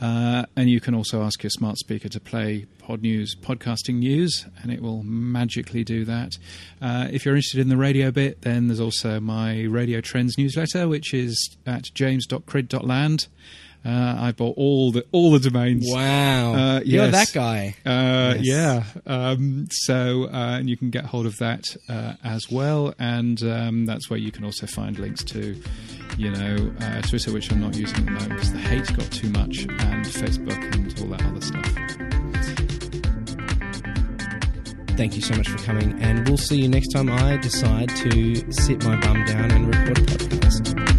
Uh, 0.01 0.45
and 0.55 0.69
you 0.69 0.79
can 0.79 0.95
also 0.95 1.21
ask 1.21 1.43
your 1.43 1.49
smart 1.49 1.77
speaker 1.77 2.07
to 2.07 2.19
play 2.21 2.65
Pod 2.77 3.01
News, 3.01 3.35
podcasting 3.35 3.95
news, 3.95 4.45
and 4.61 4.71
it 4.71 4.81
will 4.81 5.03
magically 5.03 5.83
do 5.83 6.05
that. 6.05 6.37
Uh, 6.81 7.09
if 7.11 7.25
you're 7.25 7.35
interested 7.35 7.59
in 7.59 7.67
the 7.67 7.75
radio 7.75 8.09
bit, 8.09 8.41
then 8.43 8.67
there's 8.67 8.79
also 8.79 9.19
my 9.19 9.63
Radio 9.63 9.99
Trends 9.99 10.37
newsletter, 10.37 10.87
which 10.87 11.13
is 11.13 11.57
at 11.65 11.93
james.crid.land. 11.93 13.27
Uh, 13.85 14.15
I 14.19 14.33
bought 14.33 14.55
all 14.57 14.91
the 14.91 15.05
all 15.13 15.31
the 15.31 15.39
domains. 15.39 15.85
Wow, 15.87 16.53
Uh, 16.53 16.79
you're 16.83 17.07
that 17.07 17.31
guy. 17.33 17.75
Uh, 17.85 18.35
Yes. 18.39 18.45
Yeah. 18.45 18.83
Um, 19.07 19.67
so, 19.71 20.25
uh, 20.25 20.57
and 20.59 20.69
you 20.69 20.75
can 20.75 20.89
get 20.89 21.05
hold 21.05 21.25
of 21.25 21.37
that 21.37 21.63
uh, 21.87 22.13
as 22.23 22.49
well, 22.51 22.93
and 22.99 23.41
um, 23.43 23.85
that's 23.85 24.09
where 24.09 24.19
you 24.19 24.31
can 24.31 24.43
also 24.43 24.67
find 24.67 24.99
links 24.99 25.23
to, 25.25 25.55
you 26.17 26.29
know, 26.29 26.71
uh, 26.81 27.01
Twitter, 27.03 27.31
which 27.31 27.51
I'm 27.51 27.61
not 27.61 27.75
using 27.75 27.97
at 27.99 28.05
the 28.05 28.11
moment 28.11 28.29
because 28.31 28.51
the 28.51 28.59
hate 28.59 28.87
got 28.97 29.09
too 29.11 29.29
much, 29.29 29.59
and 29.63 30.05
Facebook 30.05 30.73
and 30.75 30.99
all 30.99 31.07
that 31.07 31.23
other 31.25 31.41
stuff. 31.41 31.65
Thank 34.97 35.15
you 35.15 35.21
so 35.21 35.33
much 35.35 35.47
for 35.47 35.57
coming, 35.59 35.97
and 36.01 36.27
we'll 36.27 36.35
see 36.37 36.59
you 36.61 36.67
next 36.67 36.89
time 36.89 37.09
I 37.09 37.37
decide 37.37 37.87
to 37.95 38.51
sit 38.51 38.83
my 38.83 38.99
bum 38.99 39.23
down 39.23 39.51
and 39.51 39.67
record 39.73 39.97
a 39.99 40.01
podcast. 40.01 40.98